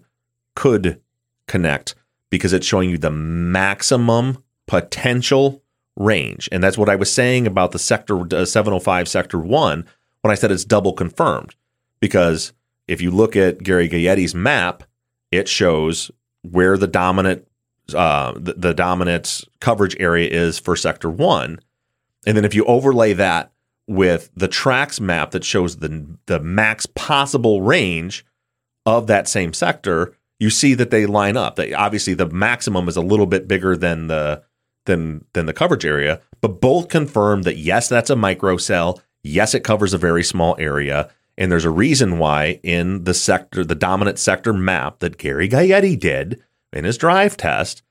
could 0.55 1.01
connect 1.49 1.95
because 2.29 2.53
it's 2.53 2.67
showing 2.67 2.91
you 2.91 2.99
the 2.99 3.11
maximum 3.11 4.45
potential 4.67 5.63
range. 5.97 6.51
And 6.53 6.63
that's 6.63 6.77
what 6.77 6.91
I 6.91 6.97
was 6.97 7.11
saying 7.11 7.47
about 7.47 7.73
the 7.73 7.79
sector 7.79 8.21
uh, 8.37 8.45
705 8.45 9.09
sector 9.09 9.39
1 9.39 9.87
when 10.21 10.31
I 10.31 10.35
said 10.35 10.53
it's 10.53 10.67
double 10.67 10.93
confirmed 10.93 11.55
because 12.01 12.53
if 12.87 13.01
you 13.01 13.11
look 13.11 13.37
at 13.37 13.63
Gary 13.63 13.89
Gayetti's 13.89 14.35
map, 14.35 14.83
it 15.31 15.49
shows 15.49 16.11
where 16.43 16.77
the 16.77 16.87
dominant 16.87 17.49
uh, 17.93 18.33
the, 18.37 18.55
the 18.55 18.75
dominant 18.75 19.45
coverage 19.61 19.97
area 20.01 20.29
is 20.31 20.59
for 20.59 20.77
sector 20.77 21.11
one, 21.11 21.61
and 22.27 22.37
then 22.37 22.45
if 22.45 22.55
you 22.55 22.65
overlay 22.65 23.13
that 23.15 23.53
with 23.87 24.31
the 24.35 24.49
Trax 24.49 25.01
map 25.01 25.33
that 25.33 25.45
shows 25.45 25.77
the 25.77 26.07
the 26.27 26.41
max 26.41 26.87
possible 26.87 27.63
range 27.63 28.25
of 28.87 29.07
that 29.07 29.29
same 29.29 29.53
sector, 29.53 30.17
you 30.39 30.51
see 30.51 30.75
that 30.75 30.91
they 30.91 31.07
line 31.07 31.37
up. 31.37 31.57
They, 31.57 31.73
obviously, 31.73 32.15
the 32.15 32.29
maximum 32.29 32.89
is 32.89 32.97
a 32.97 33.03
little 33.03 33.27
bit 33.27 33.49
bigger 33.49 33.77
than 33.77 34.07
the 34.07 34.43
than 34.87 35.25
than 35.33 35.47
the 35.47 35.53
coverage 35.53 35.85
area, 35.85 36.21
but 36.41 36.61
both 36.61 36.89
confirm 36.89 37.43
that 37.43 37.57
yes, 37.57 37.89
that's 37.89 38.11
a 38.11 38.15
microcell. 38.15 39.01
Yes, 39.23 39.55
it 39.55 39.65
covers 39.65 39.95
a 39.95 39.99
very 39.99 40.23
small 40.23 40.57
area. 40.59 41.11
And 41.37 41.51
there's 41.51 41.65
a 41.65 41.71
reason 41.71 42.19
why 42.19 42.61
in 42.63 43.05
the 43.05 43.15
sector, 43.15 43.65
the 43.65 43.75
dominant 43.75 44.19
sector 44.19 44.53
map 44.53 45.01
that 45.01 45.19
Gary 45.19 45.49
Gaetti 45.49 45.99
did 45.99 46.43
in 46.75 46.85
his 46.85 46.99
drive 46.99 47.37
test, 47.37 47.83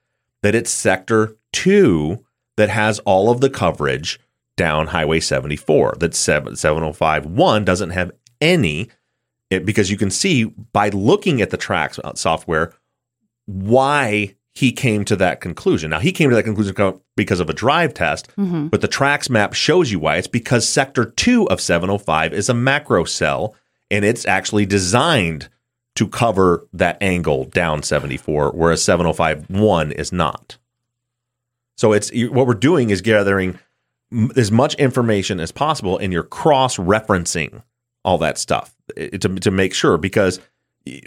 that 0.41 0.55
it's 0.55 0.71
sector 0.71 1.35
two 1.51 2.25
that 2.57 2.69
has 2.69 2.99
all 2.99 3.29
of 3.31 3.41
the 3.41 3.49
coverage 3.49 4.19
down 4.57 4.87
Highway 4.87 5.19
74. 5.19 5.95
That 5.99 6.13
7, 6.13 6.55
7051 6.55 7.65
doesn't 7.65 7.91
have 7.91 8.11
any, 8.41 8.89
it, 9.49 9.65
because 9.65 9.89
you 9.89 9.97
can 9.97 10.11
see 10.11 10.45
by 10.45 10.89
looking 10.89 11.41
at 11.41 11.49
the 11.49 11.57
Trax 11.57 11.99
uh, 12.03 12.13
software 12.15 12.73
why 13.45 14.35
he 14.53 14.71
came 14.71 15.03
to 15.05 15.15
that 15.15 15.41
conclusion. 15.41 15.89
Now, 15.89 15.99
he 15.99 16.11
came 16.11 16.29
to 16.29 16.35
that 16.35 16.43
conclusion 16.43 16.99
because 17.15 17.39
of 17.39 17.49
a 17.49 17.53
drive 17.53 17.93
test, 17.93 18.29
mm-hmm. 18.37 18.67
but 18.67 18.81
the 18.81 18.87
Trax 18.87 19.29
map 19.29 19.53
shows 19.53 19.91
you 19.91 19.99
why. 19.99 20.17
It's 20.17 20.27
because 20.27 20.67
sector 20.67 21.05
two 21.05 21.49
of 21.49 21.59
705 21.59 22.33
is 22.33 22.49
a 22.49 22.53
macro 22.53 23.03
cell 23.03 23.55
and 23.89 24.05
it's 24.05 24.25
actually 24.25 24.65
designed 24.65 25.49
to 25.95 26.07
cover 26.07 26.67
that 26.73 26.97
angle 27.01 27.45
down 27.45 27.83
74, 27.83 28.51
whereas 28.51 28.83
705 28.83 29.49
1 29.49 29.91
is 29.91 30.11
not. 30.11 30.57
So 31.77 31.93
it's 31.93 32.11
what 32.13 32.47
we're 32.47 32.53
doing 32.53 32.89
is 32.89 33.01
gathering 33.01 33.59
as 34.35 34.51
much 34.51 34.75
information 34.75 35.39
as 35.39 35.51
possible, 35.51 35.97
and 35.97 36.13
you're 36.13 36.23
cross 36.23 36.77
referencing 36.77 37.63
all 38.03 38.17
that 38.19 38.37
stuff 38.37 38.75
to 38.95 39.17
to 39.17 39.51
make 39.51 39.73
sure 39.73 39.97
because. 39.97 40.39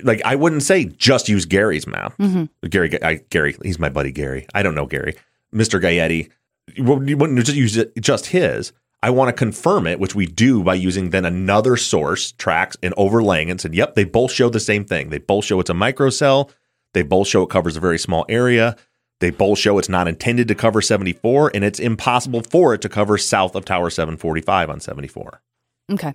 Like 0.03 0.23
I 0.25 0.37
wouldn't 0.37 0.63
say 0.63 0.87
just 0.87 1.29
use 1.29 1.45
Gary's 1.45 1.87
map. 1.87 2.17
Mm-hmm. 2.17 2.69
Gary, 2.69 3.05
I, 3.05 3.17
Gary, 3.29 3.59
he's 3.63 3.79
my 3.79 3.91
buddy 3.91 4.11
Gary. 4.11 4.47
I 4.55 4.63
don't 4.63 4.75
know 4.75 4.87
Gary, 4.87 5.17
Mister 5.53 5.79
Gaetti. 5.79 6.31
Wouldn't 6.79 7.11
you 7.11 7.19
wouldn't 7.19 7.39
just 7.45 7.59
use 7.59 7.77
it 7.77 7.93
just 8.01 8.25
his. 8.25 8.73
I 9.03 9.11
want 9.11 9.29
to 9.29 9.33
confirm 9.33 9.87
it, 9.87 10.01
which 10.01 10.15
we 10.15 10.27
do 10.27 10.63
by 10.63 10.75
using 10.75 11.11
then 11.11 11.25
another 11.25 11.77
source 11.77 12.33
Trax 12.33 12.77
and 12.83 12.95
overlaying 12.97 13.49
it 13.49 13.53
and 13.53 13.61
said, 13.61 13.75
yep, 13.75 13.95
they 13.95 14.05
both 14.05 14.33
show 14.33 14.49
the 14.49 14.61
same 14.61 14.85
thing. 14.85 15.11
They 15.11 15.19
both 15.19 15.45
show 15.45 15.61
it's 15.61 15.71
a 15.71 15.75
microcell. 15.75 16.51
They 16.93 17.03
both 17.03 17.29
show 17.29 17.43
it 17.43 17.51
covers 17.51 17.77
a 17.77 17.81
very 17.81 17.99
small 17.99 18.25
area. 18.29 18.77
They 19.21 19.31
both 19.31 19.59
show 19.59 19.79
it's 19.79 19.89
not 19.89 20.09
intended 20.09 20.49
to 20.49 20.55
cover 20.55 20.83
74, 20.83 21.53
and 21.55 21.65
it's 21.65 21.79
impossible 21.79 22.43
for 22.43 22.75
it 22.75 22.83
to 22.83 22.89
cover 22.89 23.17
south 23.17 23.55
of 23.55 23.65
Tower 23.65 23.89
745 23.89 24.71
on 24.71 24.81
74. 24.81 25.41
Okay. 25.93 26.15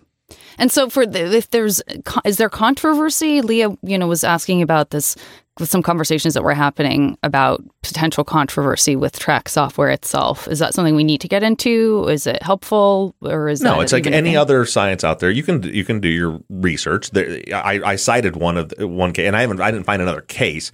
And 0.57 0.71
so 0.71 0.89
for 0.89 1.05
the, 1.05 1.35
if 1.35 1.49
there's 1.49 1.81
is 2.25 2.37
there 2.37 2.49
controversy? 2.49 3.41
Leah, 3.41 3.69
you 3.83 3.97
know, 3.97 4.07
was 4.07 4.23
asking 4.23 4.61
about 4.61 4.89
this 4.91 5.15
with 5.59 5.69
some 5.69 5.83
conversations 5.83 6.33
that 6.33 6.43
were 6.43 6.53
happening 6.53 7.17
about 7.23 7.63
potential 7.83 8.23
controversy 8.23 8.95
with 8.95 9.19
Trax 9.19 9.49
software 9.49 9.89
itself. 9.89 10.47
Is 10.47 10.59
that 10.59 10.73
something 10.73 10.95
we 10.95 11.03
need 11.03 11.21
to 11.21 11.27
get 11.27 11.43
into? 11.43 12.07
Is 12.09 12.25
it 12.25 12.41
helpful 12.41 13.15
or 13.21 13.49
is 13.49 13.61
No, 13.61 13.81
it's 13.81 13.91
like 13.93 14.07
any 14.07 14.35
other 14.35 14.65
science 14.65 15.03
out 15.03 15.19
there. 15.19 15.29
You 15.29 15.43
can 15.43 15.61
you 15.63 15.83
can 15.83 15.99
do 15.99 16.07
your 16.09 16.39
research. 16.49 17.11
There, 17.11 17.41
I, 17.53 17.81
I 17.83 17.95
cited 17.95 18.35
one 18.35 18.57
of 18.57 18.69
the- 18.69 18.87
one 18.87 19.13
case, 19.13 19.27
and 19.27 19.35
I 19.35 19.41
haven't 19.41 19.59
I 19.61 19.71
didn't 19.71 19.85
find 19.85 20.01
another 20.01 20.21
case, 20.21 20.71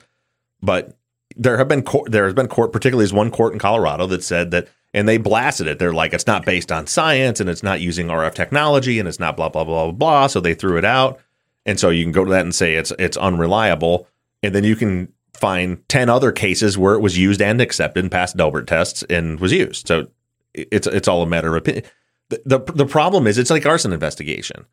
but 0.61 0.95
there 1.37 1.57
have 1.57 1.67
been 1.67 1.83
court, 1.83 2.11
there 2.11 2.25
has 2.25 2.33
been 2.33 2.47
court, 2.47 2.71
particularly 2.71 3.03
there's 3.03 3.13
one 3.13 3.31
court 3.31 3.53
in 3.53 3.59
Colorado 3.59 4.07
that 4.07 4.23
said 4.23 4.51
that, 4.51 4.67
and 4.93 5.07
they 5.07 5.17
blasted 5.17 5.67
it. 5.67 5.79
They're 5.79 5.93
like, 5.93 6.13
it's 6.13 6.27
not 6.27 6.45
based 6.45 6.71
on 6.71 6.87
science, 6.87 7.39
and 7.39 7.49
it's 7.49 7.63
not 7.63 7.81
using 7.81 8.07
RF 8.07 8.33
technology, 8.33 8.99
and 8.99 9.07
it's 9.07 9.19
not 9.19 9.37
blah 9.37 9.49
blah 9.49 9.63
blah 9.63 9.85
blah 9.85 9.91
blah. 9.91 10.27
So 10.27 10.39
they 10.39 10.53
threw 10.53 10.77
it 10.77 10.85
out, 10.85 11.19
and 11.65 11.79
so 11.79 11.89
you 11.89 12.03
can 12.03 12.11
go 12.11 12.25
to 12.25 12.31
that 12.31 12.41
and 12.41 12.55
say 12.55 12.75
it's 12.75 12.91
it's 12.97 13.17
unreliable, 13.17 14.07
and 14.41 14.55
then 14.55 14.63
you 14.63 14.75
can 14.75 15.11
find 15.33 15.87
ten 15.87 16.09
other 16.09 16.31
cases 16.31 16.77
where 16.77 16.95
it 16.95 17.01
was 17.01 17.17
used 17.17 17.41
and 17.41 17.61
accepted 17.61 18.03
and 18.03 18.11
passed 18.11 18.37
Daubert 18.37 18.67
tests 18.67 19.03
and 19.03 19.39
was 19.39 19.51
used. 19.51 19.87
So 19.87 20.07
it's 20.53 20.87
it's 20.87 21.07
all 21.07 21.21
a 21.21 21.27
matter 21.27 21.49
of 21.49 21.55
opinion. 21.55 21.83
The, 22.29 22.41
the 22.45 22.59
the 22.73 22.85
problem 22.85 23.27
is 23.27 23.37
it's 23.37 23.51
like 23.51 23.65
arson 23.65 23.93
investigation. 23.93 24.65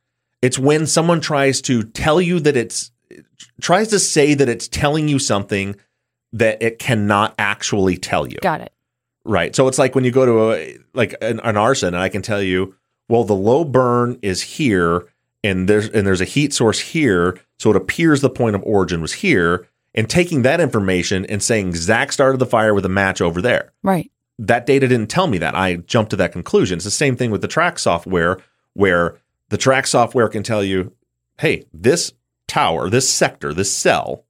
It's 0.43 0.59
when 0.59 0.87
someone 0.87 1.21
tries 1.21 1.61
to 1.63 1.83
tell 1.83 2.21
you 2.21 2.41
that 2.41 2.57
it's 2.57 2.91
tries 3.61 3.89
to 3.89 3.99
say 3.99 4.35
that 4.35 4.49
it's 4.49 4.69
telling 4.69 5.09
you 5.09 5.19
something 5.19 5.77
that 6.35 6.63
it 6.63 6.79
cannot 6.79 7.35
actually 7.39 7.97
tell 7.97 8.27
you. 8.27 8.39
Got 8.43 8.61
it. 8.61 8.73
Right. 9.25 9.57
So 9.57 9.67
it's 9.69 9.79
like 9.79 9.95
when 9.95 10.05
you 10.05 10.11
go 10.11 10.27
to 10.27 10.53
a 10.53 10.79
like 10.93 11.15
an, 11.23 11.41
an 11.41 11.57
arson, 11.57 11.95
and 11.95 12.03
I 12.03 12.11
can 12.11 12.21
tell 12.23 12.43
you, 12.43 12.75
well, 13.09 13.25
the 13.25 13.35
low 13.35 13.65
burn 13.65 14.19
is 14.21 14.43
here, 14.43 15.07
and 15.43 15.69
there's 15.69 15.89
and 15.89 16.07
there's 16.07 16.21
a 16.21 16.27
heat 16.27 16.53
source 16.53 16.79
here, 16.79 17.39
so 17.59 17.71
it 17.71 17.77
appears 17.77 18.21
the 18.21 18.29
point 18.31 18.55
of 18.55 18.63
origin 18.65 19.01
was 19.01 19.15
here. 19.15 19.67
And 19.97 20.11
taking 20.11 20.43
that 20.43 20.61
information 20.61 21.25
and 21.27 21.41
saying 21.41 21.73
Zaq 21.75 22.11
started 22.13 22.39
the 22.39 22.47
fire 22.47 22.75
with 22.75 22.85
a 22.85 22.89
match 22.89 23.21
over 23.21 23.41
there 23.41 23.73
Right. 23.85 24.11
that 24.41 24.67
data 24.67 24.89
didn't 24.89 25.07
tell 25.09 25.29
me 25.29 25.39
that. 25.39 25.55
I 25.55 25.77
jumped 25.77 26.11
to 26.11 26.17
that 26.17 26.33
conclusion. 26.33 26.79
It's 26.79 26.85
the 26.85 26.91
same 26.91 27.15
thing 27.15 27.31
with 27.31 27.43
the 27.43 27.49
Trax 27.49 27.79
software, 27.79 28.39
where 28.73 29.19
the 29.51 29.57
Trax 29.57 29.87
software 29.87 30.29
can 30.29 30.43
tell 30.43 30.65
you, 30.65 30.93
hey, 31.39 31.65
this 31.73 32.13
tower, 32.49 32.91
this 32.91 33.09
sector, 33.09 33.55
this 33.55 33.71
cell 33.73 34.25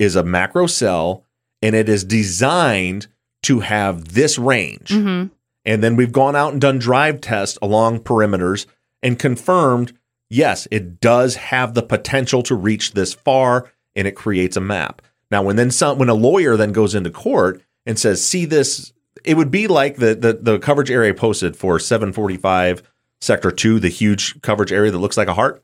is 0.00 0.16
a 0.16 0.24
macro 0.24 0.66
cell 0.66 1.24
and 1.62 1.76
it 1.76 1.88
is 1.88 2.02
designed 2.02 3.06
to 3.42 3.60
have 3.60 4.14
this 4.14 4.38
range. 4.38 4.88
Mm-hmm. 4.88 5.32
And 5.64 5.84
then 5.84 5.94
we've 5.94 6.12
gone 6.12 6.34
out 6.34 6.52
and 6.52 6.60
done 6.60 6.78
drive 6.78 7.20
tests 7.20 7.58
along 7.60 8.00
perimeters 8.00 8.66
and 9.02 9.18
confirmed, 9.18 9.96
yes, 10.28 10.66
it 10.70 11.00
does 11.00 11.36
have 11.36 11.74
the 11.74 11.82
potential 11.82 12.42
to 12.44 12.54
reach 12.54 12.92
this 12.92 13.12
far 13.12 13.70
and 13.94 14.08
it 14.08 14.16
creates 14.16 14.56
a 14.56 14.60
map. 14.60 15.02
Now, 15.30 15.42
when 15.42 15.56
then 15.56 15.70
some 15.70 15.98
when 15.98 16.08
a 16.08 16.14
lawyer 16.14 16.56
then 16.56 16.72
goes 16.72 16.94
into 16.94 17.10
court 17.10 17.62
and 17.86 17.98
says, 17.98 18.24
see 18.24 18.46
this, 18.46 18.92
it 19.24 19.36
would 19.36 19.50
be 19.50 19.68
like 19.68 19.96
the 19.96 20.14
the, 20.14 20.32
the 20.32 20.58
coverage 20.58 20.90
area 20.90 21.14
posted 21.14 21.56
for 21.56 21.78
745 21.78 22.82
sector 23.20 23.50
two, 23.50 23.78
the 23.78 23.88
huge 23.88 24.40
coverage 24.40 24.72
area 24.72 24.90
that 24.90 24.98
looks 24.98 25.16
like 25.16 25.28
a 25.28 25.34
heart. 25.34 25.62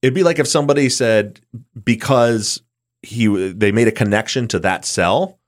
It'd 0.00 0.14
be 0.14 0.24
like 0.24 0.38
if 0.38 0.48
somebody 0.48 0.88
said 0.88 1.40
because 1.84 2.62
he 3.02 3.26
they 3.52 3.72
made 3.72 3.88
a 3.88 3.92
connection 3.92 4.48
to 4.48 4.58
that 4.60 4.84
cell 4.84 5.38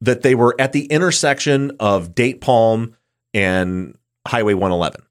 that 0.00 0.22
they 0.22 0.34
were 0.34 0.54
at 0.58 0.72
the 0.72 0.86
intersection 0.86 1.72
of 1.80 2.14
Date 2.14 2.40
Palm 2.40 2.96
and 3.32 3.96
Highway 4.26 4.54
111 4.54 5.02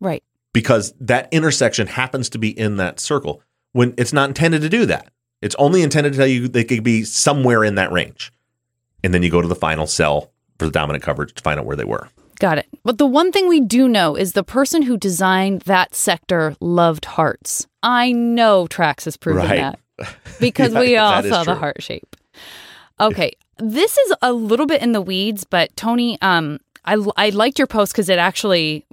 Right. 0.00 0.22
because 0.52 0.92
that 1.00 1.28
intersection 1.32 1.86
happens 1.86 2.28
to 2.30 2.38
be 2.38 2.50
in 2.58 2.76
that 2.76 3.00
circle 3.00 3.42
when 3.72 3.94
it's 3.96 4.12
not 4.12 4.28
intended 4.28 4.62
to 4.62 4.68
do 4.68 4.86
that. 4.86 5.10
It's 5.42 5.54
only 5.58 5.82
intended 5.82 6.12
to 6.12 6.18
tell 6.18 6.26
you 6.26 6.48
they 6.48 6.64
could 6.64 6.82
be 6.84 7.04
somewhere 7.04 7.62
in 7.64 7.74
that 7.76 7.92
range. 7.92 8.32
And 9.04 9.12
then 9.12 9.22
you 9.22 9.30
go 9.30 9.42
to 9.42 9.48
the 9.48 9.54
final 9.54 9.86
cell 9.86 10.32
for 10.58 10.64
the 10.66 10.72
dominant 10.72 11.04
coverage 11.04 11.34
to 11.34 11.42
find 11.42 11.60
out 11.60 11.66
where 11.66 11.76
they 11.76 11.84
were. 11.84 12.08
Got 12.38 12.58
it. 12.58 12.66
But 12.84 12.98
the 12.98 13.06
one 13.06 13.32
thing 13.32 13.48
we 13.48 13.60
do 13.60 13.88
know 13.88 14.16
is 14.16 14.32
the 14.32 14.42
person 14.44 14.82
who 14.82 14.96
designed 14.96 15.62
that 15.62 15.94
sector 15.94 16.54
loved 16.60 17.04
hearts. 17.04 17.66
I 17.82 18.12
know 18.12 18.66
Trax 18.66 19.04
has 19.04 19.16
proven 19.16 19.42
Right. 19.46 19.56
that 19.58 19.78
because 20.40 20.72
Yeah, 20.72 20.80
we 20.80 20.96
all 20.96 21.22
saw 21.22 21.44
the 21.44 21.54
heart 21.54 21.82
shape. 21.82 22.16
Okay, 23.00 23.32
this 23.58 23.96
is 23.96 24.14
a 24.22 24.32
little 24.32 24.66
bit 24.66 24.82
in 24.82 24.92
the 24.92 25.02
weeds, 25.02 25.44
but 25.44 25.74
Tony, 25.76 26.18
um, 26.22 26.58
I 26.84 26.96
I 27.16 27.30
liked 27.30 27.58
your 27.58 27.66
post 27.66 27.92
because 27.92 28.08
it 28.08 28.18
actually 28.18 28.86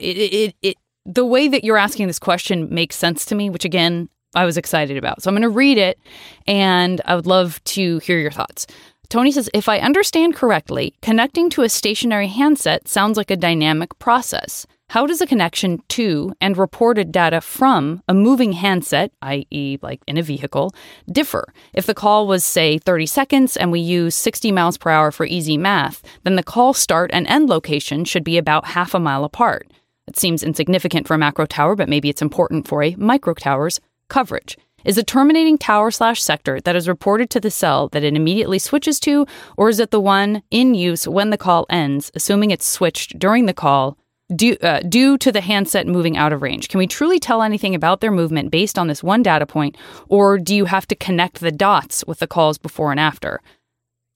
it 0.00 0.16
it 0.16 0.54
it 0.62 0.76
the 1.06 1.24
way 1.24 1.48
that 1.48 1.64
you're 1.64 1.76
asking 1.76 2.06
this 2.06 2.18
question 2.18 2.72
makes 2.72 2.96
sense 2.96 3.24
to 3.26 3.34
me, 3.34 3.50
which 3.50 3.64
again, 3.64 4.08
I 4.34 4.44
was 4.44 4.56
excited 4.56 4.96
about. 4.96 5.22
So 5.22 5.28
I'm 5.28 5.34
going 5.34 5.42
to 5.42 5.48
read 5.48 5.78
it 5.78 5.98
and 6.46 7.00
I 7.04 7.14
would 7.14 7.26
love 7.26 7.62
to 7.64 7.98
hear 7.98 8.18
your 8.18 8.30
thoughts. 8.30 8.66
Tony 9.10 9.30
says, 9.30 9.50
if 9.54 9.68
I 9.68 9.78
understand 9.78 10.34
correctly, 10.34 10.94
connecting 11.02 11.50
to 11.50 11.62
a 11.62 11.68
stationary 11.68 12.26
handset 12.26 12.88
sounds 12.88 13.16
like 13.16 13.30
a 13.30 13.36
dynamic 13.36 13.96
process. 13.98 14.66
How 14.94 15.08
does 15.08 15.20
a 15.20 15.26
connection 15.26 15.82
to 15.88 16.32
and 16.40 16.56
reported 16.56 17.10
data 17.10 17.40
from 17.40 18.00
a 18.06 18.14
moving 18.14 18.52
handset, 18.52 19.10
i.e., 19.22 19.76
like 19.82 20.00
in 20.06 20.16
a 20.16 20.22
vehicle, 20.22 20.72
differ? 21.10 21.52
If 21.72 21.86
the 21.86 21.94
call 21.94 22.28
was, 22.28 22.44
say, 22.44 22.78
30 22.78 23.06
seconds 23.06 23.56
and 23.56 23.72
we 23.72 23.80
use 23.80 24.14
60 24.14 24.52
miles 24.52 24.78
per 24.78 24.90
hour 24.90 25.10
for 25.10 25.26
easy 25.26 25.58
math, 25.58 26.00
then 26.22 26.36
the 26.36 26.44
call 26.44 26.74
start 26.74 27.10
and 27.12 27.26
end 27.26 27.48
location 27.48 28.04
should 28.04 28.22
be 28.22 28.38
about 28.38 28.66
half 28.66 28.94
a 28.94 29.00
mile 29.00 29.24
apart. 29.24 29.68
It 30.06 30.16
seems 30.16 30.44
insignificant 30.44 31.08
for 31.08 31.14
a 31.14 31.18
macro 31.18 31.46
tower, 31.46 31.74
but 31.74 31.88
maybe 31.88 32.08
it's 32.08 32.22
important 32.22 32.68
for 32.68 32.84
a 32.84 32.94
micro 32.94 33.34
tower's 33.34 33.80
coverage. 34.06 34.56
Is 34.84 34.96
a 34.96 35.02
terminating 35.02 35.58
tower 35.58 35.90
slash 35.90 36.22
sector 36.22 36.60
that 36.60 36.76
is 36.76 36.86
reported 36.86 37.30
to 37.30 37.40
the 37.40 37.50
cell 37.50 37.88
that 37.88 38.04
it 38.04 38.14
immediately 38.14 38.60
switches 38.60 39.00
to, 39.00 39.26
or 39.56 39.68
is 39.70 39.80
it 39.80 39.90
the 39.90 40.00
one 40.00 40.44
in 40.52 40.74
use 40.74 41.08
when 41.08 41.30
the 41.30 41.38
call 41.38 41.66
ends, 41.68 42.12
assuming 42.14 42.52
it's 42.52 42.64
switched 42.64 43.18
during 43.18 43.46
the 43.46 43.54
call 43.54 43.98
due, 44.34 44.56
uh, 44.62 44.80
due 44.80 45.18
to 45.18 45.32
the 45.32 45.40
handset 45.40 45.86
moving 45.86 46.16
out 46.16 46.32
of 46.32 46.42
range? 46.42 46.68
Can 46.68 46.78
we 46.78 46.86
truly 46.86 47.18
tell 47.18 47.42
anything 47.42 47.74
about 47.74 48.00
their 48.00 48.10
movement 48.10 48.50
based 48.50 48.78
on 48.78 48.86
this 48.88 49.02
one 49.02 49.22
data 49.22 49.46
point, 49.46 49.76
or 50.08 50.38
do 50.38 50.54
you 50.54 50.66
have 50.66 50.86
to 50.88 50.94
connect 50.94 51.40
the 51.40 51.52
dots 51.52 52.04
with 52.06 52.18
the 52.18 52.26
calls 52.26 52.58
before 52.58 52.90
and 52.90 53.00
after? 53.00 53.40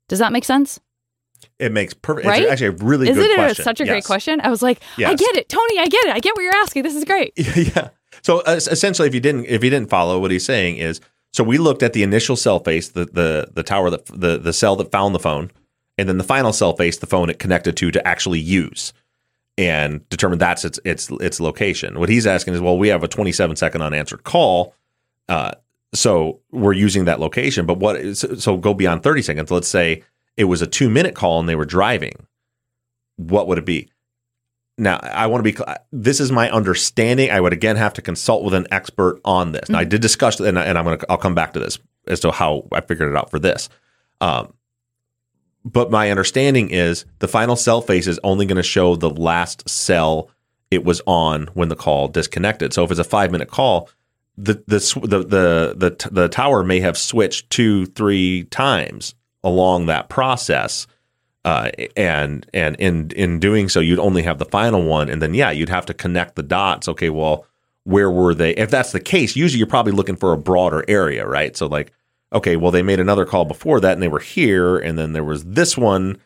Does 0.09 0.19
that 0.19 0.33
make 0.33 0.45
sense? 0.45 0.81
It 1.59 1.73
makes 1.73 1.95
perfect. 1.95 2.27
Right? 2.27 2.43
It's 2.43 2.53
actually 2.53 2.67
a 2.69 2.71
really 2.73 3.09
Isn't 3.09 3.23
good 3.23 3.31
it 3.31 3.37
question. 3.37 3.65
such 3.65 3.81
a 3.81 3.85
great 3.85 4.05
question? 4.05 4.41
I 4.43 4.49
was 4.49 4.63
like, 4.63 4.81
I 4.99 5.15
get 5.15 5.37
it, 5.37 5.49
Tony. 5.49 5.79
I 5.79 5.87
get 5.87 6.05
it. 6.07 6.15
I 6.15 6.21
get 6.21 6.35
what 6.35 6.43
you're 6.43 6.57
asking. 6.57 6.83
This 6.83 6.95
is 6.95 7.05
great. 7.05 7.33
yeah. 7.77 7.91
So 8.23 8.41
uh, 8.41 8.53
essentially, 8.57 9.09
if 9.09 9.15
you 9.15 9.21
didn't 9.21 9.47
if 9.47 9.63
you 9.63 9.71
didn't 9.71 9.91
follow 9.91 10.19
what 10.19 10.31
he's 10.31 10.45
saying 10.45 10.79
is, 10.79 11.01
so 11.33 11.45
we 11.45 11.59
looked 11.59 11.83
at 11.83 11.93
the 11.93 12.03
initial 12.03 12.37
cell 12.37 12.59
face, 12.59 12.89
the 12.89 13.05
the 13.05 13.49
the 13.53 13.63
tower 13.63 13.91
that 13.91 14.07
the 14.07 14.39
the 14.39 14.53
cell 14.53 14.77
that 14.77 14.91
found 14.91 15.15
the 15.15 15.21
phone, 15.21 15.51
and 15.97 16.09
then 16.09 16.19
the 16.19 16.25
final 16.25 16.53
cell 16.53 16.75
face, 16.75 16.99
the 16.99 17.07
phone 17.07 17.31
it 17.31 17.39
connected 17.39 17.77
to 17.77 17.91
to 17.91 18.07
actually 18.07 18.41
use, 18.41 18.93
and 19.59 20.09
determine 20.09 20.39
that's 20.39 20.65
its 20.65 20.79
its 20.85 21.11
its 21.21 21.41
location. 21.41 21.99
What 21.99 22.09
he's 22.09 22.27
asking 22.27 22.55
is, 22.55 22.61
well, 22.61 22.79
we 22.79 22.89
have 22.89 23.03
a 23.03 23.09
27 23.09 23.57
second 23.57 23.83
unanswered 23.83 24.23
call, 24.23 24.75
uh, 25.29 25.53
so 25.93 26.41
we're 26.53 26.73
using 26.73 27.07
that 27.07 27.21
location. 27.21 27.67
But 27.67 27.79
what 27.79 27.97
is 27.97 28.25
so 28.39 28.57
go 28.57 28.73
beyond 28.73 29.03
30 29.03 29.23
seconds? 29.23 29.51
Let's 29.51 29.69
say 29.69 30.05
it 30.37 30.45
was 30.45 30.63
a 30.63 30.67
two 30.67 30.89
minute 30.89 31.15
call 31.15 31.41
and 31.41 31.49
they 31.49 31.57
were 31.57 31.67
driving. 31.67 32.15
What 33.17 33.49
would 33.49 33.59
it 33.59 33.67
be? 33.67 33.91
Now, 34.81 34.99
I 35.03 35.27
want 35.27 35.45
to 35.45 35.53
be. 35.53 35.59
This 35.91 36.21
is 36.21 36.31
my 36.31 36.49
understanding. 36.51 37.33
I 37.33 37.41
would 37.41 37.53
again 37.53 37.75
have 37.75 37.95
to 37.95 38.03
consult 38.03 38.45
with 38.45 38.55
an 38.55 38.69
expert 38.71 39.21
on 39.25 39.51
this. 39.51 39.69
Now, 39.69 39.81
I 39.81 39.85
did 39.85 40.01
discuss, 40.01 40.39
and, 40.39 40.57
and 40.57 40.79
I'm 40.79 40.85
going 40.85 40.99
to. 41.01 41.07
I'll 41.11 41.19
come 41.19 41.35
back 41.35 41.53
to 41.55 41.61
this 41.61 41.81
as 42.07 42.21
to 42.21 42.31
how 42.31 42.69
I 42.71 42.81
figured 42.81 43.11
it 43.11 43.17
out 43.17 43.29
for 43.29 43.41
this. 43.41 43.69
Um, 44.21 44.55
but 45.73 45.91
my 45.91 46.11
understanding 46.11 46.71
is 46.71 47.05
the 47.19 47.29
final 47.29 47.57
cell 47.57 47.81
face 47.81 48.07
is 48.07 48.21
only 48.23 48.47
going 48.47 48.57
to 48.57 48.63
show 48.63 48.97
the 48.97 49.11
last 49.11 49.69
cell 49.69 50.31
it 50.71 50.85
was 50.85 51.01
on 51.07 51.47
when 51.55 51.69
the 51.69 51.77
call 51.77 52.09
disconnected. 52.09 52.73
So 52.73 52.85
if 52.85 52.91
it's 52.91 53.01
a 53.01 53.05
five 53.05 53.33
minute 53.33 53.51
call, 53.51 53.89
the 54.37 54.55
the 54.67 54.79
the 55.03 55.19
the 55.19 55.75
the, 55.77 56.09
the 56.11 56.29
tower 56.29 56.63
may 56.63 56.81
have 56.81 56.97
switched 56.97 57.51
two 57.51 57.87
three 57.87 58.45
times 58.45 59.15
along 59.43 59.87
that 59.87 60.09
process 60.09 60.87
uh, 61.45 61.71
and 61.97 62.47
and 62.53 62.77
in 62.77 63.11
in 63.13 63.41
doing 63.41 63.71
so, 63.71 63.81
you'd 63.81 63.99
only 63.99 64.23
have 64.23 64.39
the 64.39 64.45
final 64.45 64.83
one, 64.83 65.09
and 65.09 65.23
then 65.23 65.33
yeah, 65.33 65.51
you'd 65.51 65.71
have 65.71 65.87
to 65.87 65.95
connect 65.95 66.37
the 66.37 66.43
dots. 66.43 66.89
Okay, 66.89 67.09
well, 67.09 67.47
where 67.85 68.11
were 68.11 68.35
they? 68.35 68.51
If 68.51 68.71
that's 68.71 68.93
the 68.93 69.01
case, 69.01 69.35
usually 69.35 69.59
you're 69.59 69.67
probably 69.67 69.93
looking 69.93 70.17
for 70.17 70.35
a 70.35 70.39
broader 70.39 70.85
area, 70.89 71.27
right? 71.27 71.57
So 71.57 71.67
like, 71.67 71.93
okay, 72.33 72.57
well, 72.57 72.71
they 72.71 72.83
made 72.83 73.01
another 73.01 73.25
call 73.25 73.45
before 73.45 73.81
that, 73.81 73.93
and 73.93 74.03
they 74.03 74.09
were 74.09 74.19
here, 74.19 74.77
and 74.77 74.99
then 74.99 75.13
there 75.13 75.25
was 75.25 75.45
this 75.45 75.77
one 75.77 76.19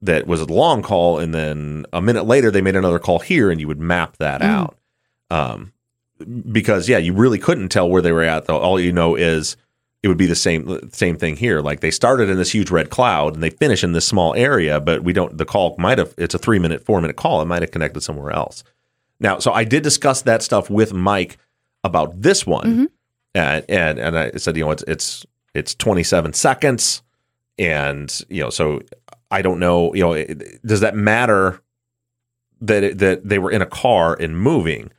that 0.00 0.26
was 0.26 0.40
a 0.40 0.46
long 0.46 0.82
call, 0.82 1.18
and 1.18 1.34
then 1.34 1.86
a 1.92 2.02
minute 2.02 2.24
later 2.24 2.50
they 2.50 2.62
made 2.62 2.76
another 2.76 2.98
call 2.98 3.20
here, 3.20 3.50
and 3.50 3.60
you 3.60 3.68
would 3.68 3.80
map 3.80 4.16
that 4.18 4.42
out. 4.42 4.78
Um, 5.30 5.72
because 6.50 6.88
yeah, 6.88 6.98
you 6.98 7.12
really 7.12 7.38
couldn't 7.38 7.70
tell 7.70 7.88
where 7.88 8.02
they 8.02 8.12
were 8.12 8.22
at. 8.22 8.46
Though 8.46 8.58
all 8.58 8.78
you 8.78 8.92
know 8.92 9.14
is 9.14 9.56
it 10.02 10.08
would 10.08 10.18
be 10.18 10.26
the 10.26 10.34
same 10.34 10.90
same 10.92 11.16
thing 11.16 11.36
here. 11.36 11.60
Like 11.60 11.80
they 11.80 11.90
started 11.90 12.28
in 12.28 12.36
this 12.36 12.52
huge 12.52 12.70
red 12.70 12.90
cloud 12.90 13.34
and 13.34 13.42
they 13.42 13.50
finish 13.50 13.84
in 13.84 13.92
this 13.92 14.06
small 14.06 14.34
area, 14.34 14.80
but 14.80 15.02
we 15.02 15.12
don't. 15.12 15.36
The 15.38 15.44
call 15.44 15.74
might 15.78 15.98
have. 15.98 16.14
It's 16.18 16.34
a 16.34 16.38
three 16.38 16.58
minute, 16.58 16.84
four 16.84 17.00
minute 17.00 17.16
call. 17.16 17.40
It 17.40 17.46
might 17.46 17.62
have 17.62 17.70
connected 17.70 18.02
somewhere 18.02 18.32
else. 18.32 18.64
Now, 19.20 19.38
so 19.38 19.52
I 19.52 19.64
did 19.64 19.82
discuss 19.82 20.22
that 20.22 20.42
stuff 20.42 20.68
with 20.68 20.92
Mike 20.92 21.38
about 21.84 22.20
this 22.20 22.44
one, 22.46 22.66
and 23.34 23.64
and 23.68 23.98
and 23.98 24.18
I 24.18 24.32
said, 24.32 24.56
you 24.56 24.64
know, 24.64 24.72
it's 24.72 24.84
it's 24.88 25.24
it's 25.54 25.74
twenty 25.74 26.02
seven 26.02 26.32
seconds, 26.32 27.02
and 27.58 28.22
you 28.28 28.42
know, 28.42 28.50
so 28.50 28.80
I 29.30 29.42
don't 29.42 29.58
know, 29.58 29.94
you 29.94 30.00
know, 30.02 30.12
it- 30.12 30.64
does 30.66 30.80
that 30.80 30.94
matter 30.96 31.60
that 32.60 32.82
it, 32.84 32.98
that 32.98 33.28
they 33.28 33.38
were 33.38 33.50
in 33.50 33.62
a 33.62 33.66
car 33.66 34.16
and 34.18 34.38
moving? 34.38 34.90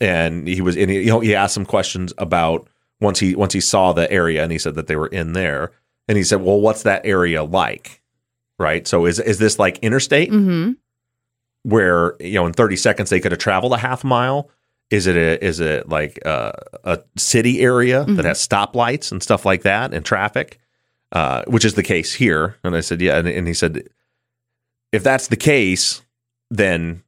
And 0.00 0.48
he 0.48 0.60
was, 0.60 0.74
he, 0.76 0.84
you 1.00 1.06
know, 1.06 1.20
he 1.20 1.34
asked 1.34 1.54
some 1.54 1.66
questions 1.66 2.12
about 2.18 2.68
once 3.00 3.18
he 3.18 3.34
once 3.34 3.52
he 3.52 3.60
saw 3.60 3.92
the 3.92 4.10
area, 4.10 4.42
and 4.42 4.50
he 4.52 4.58
said 4.58 4.74
that 4.76 4.86
they 4.86 4.96
were 4.96 5.08
in 5.08 5.32
there, 5.34 5.72
and 6.08 6.16
he 6.18 6.24
said, 6.24 6.40
well, 6.42 6.60
what's 6.60 6.82
that 6.84 7.04
area 7.04 7.42
like? 7.44 8.02
Right. 8.58 8.86
So 8.86 9.06
is 9.06 9.18
is 9.18 9.38
this 9.38 9.58
like 9.58 9.78
interstate? 9.78 10.30
Mm-hmm. 10.30 10.72
where 11.62 12.14
you 12.20 12.34
know 12.34 12.46
in 12.46 12.52
30 12.54 12.76
seconds 12.76 13.10
they 13.10 13.20
could 13.20 13.32
have 13.32 13.38
traveled 13.38 13.72
a 13.74 13.78
half 13.78 14.02
mile 14.04 14.50
is 14.90 15.06
it 15.06 15.16
a 15.16 15.42
is 15.44 15.60
it 15.60 15.88
like 15.88 16.18
a, 16.24 16.52
a 16.84 16.98
city 17.16 17.60
area 17.60 18.04
that 18.04 18.24
has 18.24 18.46
stoplights 18.46 19.12
and 19.12 19.22
stuff 19.22 19.46
like 19.46 19.62
that 19.62 19.94
and 19.94 20.04
traffic? 20.04 20.58
Uh, 21.12 21.42
which 21.48 21.64
is 21.64 21.74
the 21.74 21.82
case 21.82 22.14
here. 22.14 22.56
And 22.62 22.76
i 22.76 22.80
said 22.80 23.00
yeah 23.00 23.18
and, 23.18 23.26
and 23.26 23.46
he 23.48 23.54
said 23.54 23.88
if 24.92 25.02
that's 25.02 25.28
the 25.28 25.36
case 25.36 26.02
then 26.50 27.02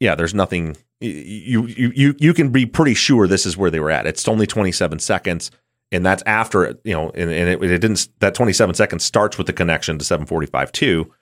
yeah 0.00 0.14
there's 0.14 0.34
nothing 0.34 0.76
you 1.00 1.66
you 1.66 1.92
you 1.94 2.14
you 2.18 2.34
can 2.34 2.50
be 2.50 2.66
pretty 2.66 2.94
sure 2.94 3.26
this 3.26 3.46
is 3.46 3.56
where 3.56 3.70
they 3.70 3.80
were 3.80 3.90
at. 3.90 4.06
It's 4.06 4.26
only 4.28 4.46
27 4.46 4.98
seconds 4.98 5.50
and 5.92 6.04
that's 6.04 6.22
after 6.26 6.78
you 6.84 6.94
know 6.94 7.10
and, 7.10 7.30
and 7.30 7.48
it, 7.48 7.62
it 7.62 7.78
didn't 7.78 8.08
that 8.20 8.34
27 8.34 8.74
seconds 8.74 9.04
starts 9.04 9.38
with 9.38 9.46
the 9.46 9.52
connection 9.52 9.98
to 9.98 10.04
745 10.04 10.72
2 10.72 11.12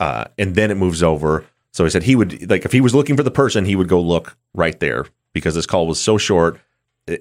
uh, 0.00 0.24
and 0.38 0.54
then 0.54 0.70
it 0.70 0.76
moves 0.76 1.02
over. 1.02 1.44
So 1.72 1.84
he 1.84 1.90
said 1.90 2.04
he 2.04 2.16
would 2.16 2.48
like 2.50 2.64
if 2.64 2.72
he 2.72 2.80
was 2.80 2.94
looking 2.94 3.16
for 3.16 3.22
the 3.22 3.30
person, 3.30 3.64
he 3.64 3.76
would 3.76 3.88
go 3.88 4.00
look 4.00 4.36
right 4.52 4.78
there 4.80 5.06
because 5.34 5.54
this 5.54 5.66
call 5.66 5.86
was 5.86 6.00
so 6.00 6.16
short. 6.16 6.58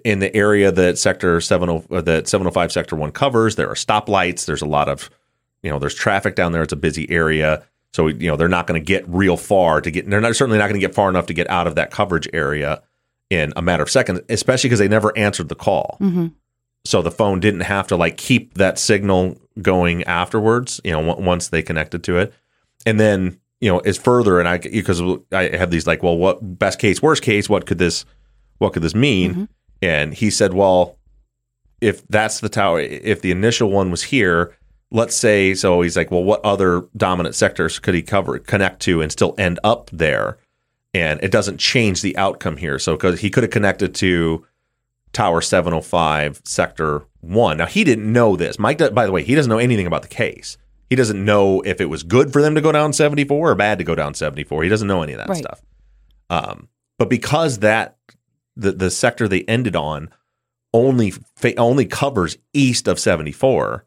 In 0.06 0.20
the 0.20 0.34
area 0.34 0.72
that 0.72 0.98
sector 0.98 1.42
seven 1.42 1.70
oh 1.70 1.86
uh, 1.92 2.00
that 2.02 2.30
seven 2.30 2.48
oh 2.48 2.52
five 2.52 2.72
sector 2.72 2.96
one 2.96 3.12
covers, 3.12 3.58
there 3.58 3.70
are 3.70 3.76
stoplights. 3.76 4.46
There's 4.46 4.62
a 4.62 4.68
lot 4.68 4.88
of 4.88 5.10
you 5.62 5.70
know 5.70 5.78
there's 5.78 5.96
traffic 5.96 6.36
down 6.36 6.54
there. 6.54 6.62
It's 6.62 6.72
a 6.72 6.78
busy 6.78 7.10
area, 7.10 7.66
so 7.92 8.08
you 8.08 8.30
know 8.30 8.38
they're 8.38 8.48
not 8.48 8.66
going 8.66 8.80
to 8.80 8.86
get 8.86 9.04
real 9.10 9.36
far 9.36 9.82
to 9.82 9.92
get. 9.92 10.10
They're 10.10 10.22
not 10.22 10.38
certainly 10.38 10.58
not 10.58 10.70
going 10.70 10.80
to 10.80 10.88
get 10.88 10.96
far 10.96 11.10
enough 11.10 11.26
to 11.26 11.34
get 11.34 11.50
out 11.50 11.68
of 11.68 11.76
that 11.76 11.92
coverage 11.92 12.30
area 12.32 12.82
in 13.30 13.52
a 13.56 13.62
matter 13.62 13.84
of 13.84 13.90
seconds, 13.90 14.22
especially 14.30 14.70
because 14.70 14.80
they 14.80 14.88
never 14.88 15.16
answered 15.18 15.50
the 15.50 15.56
call 15.56 15.98
mm-hmm. 16.00 16.28
so 16.86 17.02
the 17.02 17.12
phone 17.12 17.40
didn't 17.40 17.62
have 17.62 17.88
to 17.88 17.96
like 17.96 18.18
keep 18.18 18.54
that 18.56 18.78
signal 18.78 19.38
going 19.62 20.04
afterwards 20.04 20.80
you 20.84 20.92
know 20.92 21.10
on- 21.12 21.26
once 21.26 21.50
they 21.50 21.62
connected 21.62 22.04
to 22.04 22.18
it 22.18 22.34
and 22.86 23.00
then 23.00 23.40
you 23.64 23.70
know 23.70 23.80
is 23.82 23.98
further 23.98 24.40
and 24.40 24.50
i 24.50 24.58
because 24.58 25.02
i 25.32 25.56
have 25.56 25.72
these 25.72 25.88
like 25.88 26.04
well 26.04 26.18
what 26.18 26.38
best 26.60 26.80
case 26.80 27.02
worst 27.02 27.24
case 27.24 27.48
what 27.48 27.66
could 27.66 27.78
this 27.78 28.04
what 28.58 28.74
could 28.74 28.84
this 28.84 28.94
mean 28.94 29.32
mm-hmm. 29.32 29.44
and 29.82 30.14
he 30.14 30.30
said 30.30 30.54
well 30.54 30.98
if 31.80 32.06
that's 32.10 32.42
the 32.42 32.50
tower 32.50 32.82
if 32.82 33.22
the 33.22 33.32
initial 33.32 33.72
one 33.72 33.90
was 33.90 34.04
here 34.04 34.54
let's 34.92 35.16
say 35.16 35.54
so 35.54 35.82
he's 35.82 35.96
like 35.96 36.12
well 36.12 36.24
what 36.24 36.44
other 36.44 36.86
dominant 36.98 37.36
sectors 37.36 37.80
could 37.80 37.96
he 37.96 38.02
cover 38.02 38.38
connect 38.38 38.82
to 38.82 39.02
and 39.02 39.14
still 39.14 39.34
end 39.38 39.58
up 39.64 39.90
there 39.94 40.38
and 40.94 41.24
it 41.24 41.32
doesn't 41.32 41.58
change 41.58 42.02
the 42.02 42.18
outcome 42.18 42.58
here 42.58 42.78
so 42.78 42.98
because 42.98 43.22
he 43.22 43.30
could 43.30 43.44
have 43.44 43.52
connected 43.52 43.96
to 43.96 44.46
Tower 45.14 45.42
705, 45.42 46.42
Sector 46.44 47.04
1. 47.22 47.58
Now, 47.58 47.68
he 47.68 47.84
didn't 47.84 48.12
know 48.12 48.36
this. 48.36 48.58
Mike, 48.58 48.80
by 48.96 49.06
the 49.06 49.12
way, 49.12 49.24
he 49.24 49.36
doesn't 49.36 49.48
know 49.48 49.60
anything 49.60 49.86
about 49.86 50.02
the 50.02 50.08
case. 50.08 50.58
He 50.94 50.96
doesn't 50.96 51.26
know 51.26 51.62
if 51.62 51.82
it 51.82 51.88
was 51.90 52.04
good 52.04 52.32
for 52.32 52.40
them 52.40 52.54
to 52.54 52.62
go 52.62 52.72
down 52.72 52.94
74 52.94 53.50
or 53.50 53.56
bad 53.56 53.80
to 53.80 53.84
go 53.84 53.96
down 53.96 54.14
74. 54.14 54.62
He 54.62 54.70
doesn't 54.70 54.88
know 54.88 55.02
any 55.02 55.14
of 55.14 55.18
that 55.18 55.28
Right. 55.28 55.40
stuff. 55.40 55.60
Um, 56.30 56.68
but 57.00 57.10
because 57.10 57.58
that 57.60 57.98
the 58.56 58.74
the 58.74 58.92
sector 58.92 59.28
they 59.28 59.42
ended 59.46 59.76
on 59.76 60.12
only 60.72 61.12
only 61.58 61.88
covers 61.88 62.38
east 62.54 62.88
of 62.88 63.00
74. 63.00 63.86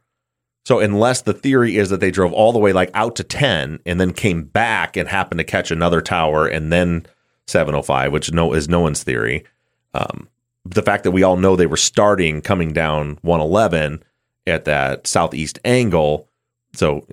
So 0.64 0.80
unless 0.80 1.22
the 1.22 1.32
theory 1.32 1.76
is 1.76 1.90
that 1.90 2.00
they 2.00 2.11
drove 2.11 2.32
all 2.32 2.52
the 2.52 2.59
way 2.59 2.72
like 2.72 2.90
out 2.92 3.14
to 3.16 3.22
10 3.22 3.78
and 3.86 4.00
then 4.00 4.12
came 4.12 4.42
back 4.42 4.96
and 4.96 5.09
happened 5.09 5.38
to 5.38 5.44
catch 5.44 5.70
another 5.70 6.00
tower 6.00 6.48
and 6.48 6.72
then 6.72 7.07
705, 7.46 8.11
which 8.12 8.32
no 8.32 8.52
is 8.52 8.68
no 8.68 8.80
one's 8.80 9.04
theory. 9.04 9.44
Um, 9.94 10.28
the 10.64 10.82
fact 10.82 11.04
that 11.04 11.12
we 11.12 11.22
all 11.22 11.36
know 11.36 11.54
they 11.54 11.66
were 11.66 11.76
starting 11.76 12.40
coming 12.40 12.72
down 12.72 13.20
111 13.22 14.02
at 14.44 14.64
that 14.64 15.07
southeast 15.07 15.61
angle. 15.64 16.28
So, 16.76 17.06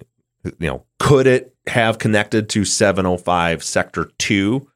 you 0.44 0.68
know, 0.68 0.86
could 1.00 1.28
it 1.28 1.56
have 1.68 1.98
connected 1.98 2.50
to 2.50 2.66
705 2.66 3.64
sector 3.64 4.12
2 4.18 4.68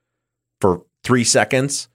for 0.61 0.83
3 1.03 1.23
seconds 1.23 1.89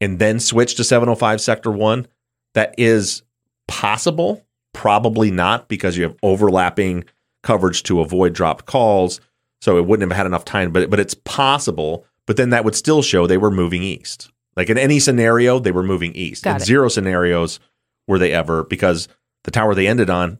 and 0.00 0.18
then 0.18 0.40
switch 0.40 0.74
to 0.76 0.84
705 0.84 1.40
sector 1.40 1.70
1 1.70 2.06
that 2.54 2.74
is 2.76 3.22
possible 3.68 4.44
probably 4.74 5.30
not 5.30 5.68
because 5.68 5.96
you 5.96 6.02
have 6.02 6.16
overlapping 6.22 7.04
coverage 7.42 7.82
to 7.84 8.00
avoid 8.00 8.34
dropped 8.34 8.66
calls 8.66 9.20
so 9.60 9.78
it 9.78 9.86
wouldn't 9.86 10.10
have 10.10 10.16
had 10.16 10.26
enough 10.26 10.44
time 10.44 10.70
but 10.72 10.90
but 10.90 11.00
it's 11.00 11.14
possible 11.14 12.04
but 12.26 12.36
then 12.36 12.50
that 12.50 12.64
would 12.64 12.74
still 12.74 13.02
show 13.02 13.26
they 13.26 13.38
were 13.38 13.50
moving 13.50 13.82
east. 13.82 14.30
Like 14.56 14.68
in 14.68 14.78
any 14.78 14.98
scenario 14.98 15.58
they 15.58 15.72
were 15.72 15.82
moving 15.82 16.12
east. 16.14 16.44
Got 16.44 16.56
in 16.56 16.62
it. 16.62 16.64
zero 16.66 16.88
scenarios 16.88 17.60
were 18.06 18.18
they 18.18 18.32
ever 18.32 18.64
because 18.64 19.08
the 19.44 19.50
tower 19.50 19.74
they 19.74 19.86
ended 19.86 20.10
on 20.10 20.38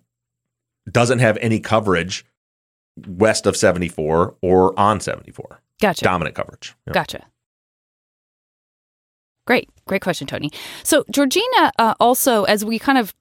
doesn't 0.91 1.19
have 1.19 1.37
any 1.41 1.61
coverage 1.61 2.25
west 3.07 3.47
of 3.47 3.57
74 3.57 4.37
or 4.41 4.79
on 4.79 5.01
74 5.01 5.61
Gotcha. 5.81 6.05
dominant 6.05 6.35
coverage 6.37 6.75
Yeah. 6.87 6.93
Gotcha. 6.93 7.25
Great, 9.47 9.71
great 9.87 10.03
question, 10.03 10.27
Tony. 10.27 10.51
So 10.83 11.05
Georgina 11.11 11.71
uh, 11.79 11.95
also, 12.01 12.45
as 12.45 12.65
we 12.65 12.79
kind 12.81 12.99
of 12.99 13.15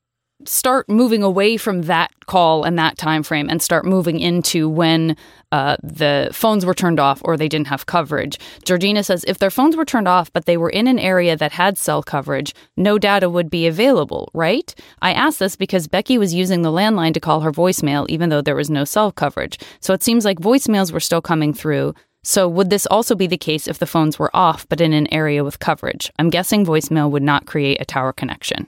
start 0.46 0.90
moving 0.90 1.24
away 1.24 1.58
from 1.58 1.84
that 1.84 2.12
call 2.26 2.64
and 2.64 2.78
that 2.78 2.98
time 2.98 3.24
frame, 3.24 3.50
and 3.50 3.62
start 3.62 3.86
moving 3.86 4.20
into 4.20 4.68
when 4.68 5.16
uh, 5.52 5.78
the 5.82 6.30
phones 6.34 6.66
were 6.66 6.74
turned 6.74 7.00
off 7.00 7.22
or 7.24 7.38
they 7.38 7.48
didn't 7.48 7.68
have 7.68 7.86
coverage. 7.86 8.38
Georgina 8.66 9.04
says 9.04 9.24
if 9.28 9.40
their 9.40 9.50
phones 9.50 9.78
were 9.78 9.86
turned 9.86 10.08
off, 10.08 10.32
but 10.34 10.46
they 10.46 10.58
were 10.58 10.70
in 10.70 10.88
an 10.88 11.00
area 11.00 11.38
that 11.38 11.54
had 11.54 11.78
cell 11.78 12.04
coverage, 12.04 12.54
no 12.76 12.98
data 12.98 13.30
would 13.30 13.50
be 13.50 13.66
available, 13.68 14.30
right? 14.34 14.76
I 15.02 15.14
asked 15.14 15.40
this 15.40 15.56
because 15.56 15.88
Becky 15.88 16.18
was 16.18 16.34
using 16.34 16.62
the 16.62 16.72
landline 16.72 17.14
to 17.14 17.20
call 17.20 17.42
her 17.42 17.52
voicemail, 17.52 18.06
even 18.10 18.30
though 18.30 18.42
there 18.42 18.56
was 18.56 18.70
no 18.70 18.84
cell 18.84 19.12
coverage. 19.12 19.58
So 19.80 19.94
it 19.94 20.04
seems 20.04 20.26
like 20.26 20.40
voicemails 20.40 20.92
were 20.92 21.00
still 21.00 21.22
coming 21.22 21.54
through. 21.54 21.94
So, 22.24 22.48
would 22.48 22.72
this 22.72 22.88
also 22.88 23.14
be 23.14 23.28
the 23.28 23.38
case 23.38 23.68
if 23.68 23.78
the 23.78 23.86
phones 23.86 24.18
were 24.18 24.36
off 24.36 24.68
but 24.68 24.82
in 24.82 24.94
an 24.94 25.08
area 25.14 25.44
with 25.44 25.60
coverage? 25.60 26.12
I'm 26.18 26.32
guessing 26.32 26.66
voicemail 26.66 27.12
would 27.12 27.22
not 27.22 27.46
create 27.46 27.80
a 27.80 27.86
tower 27.86 28.14
connection. 28.14 28.66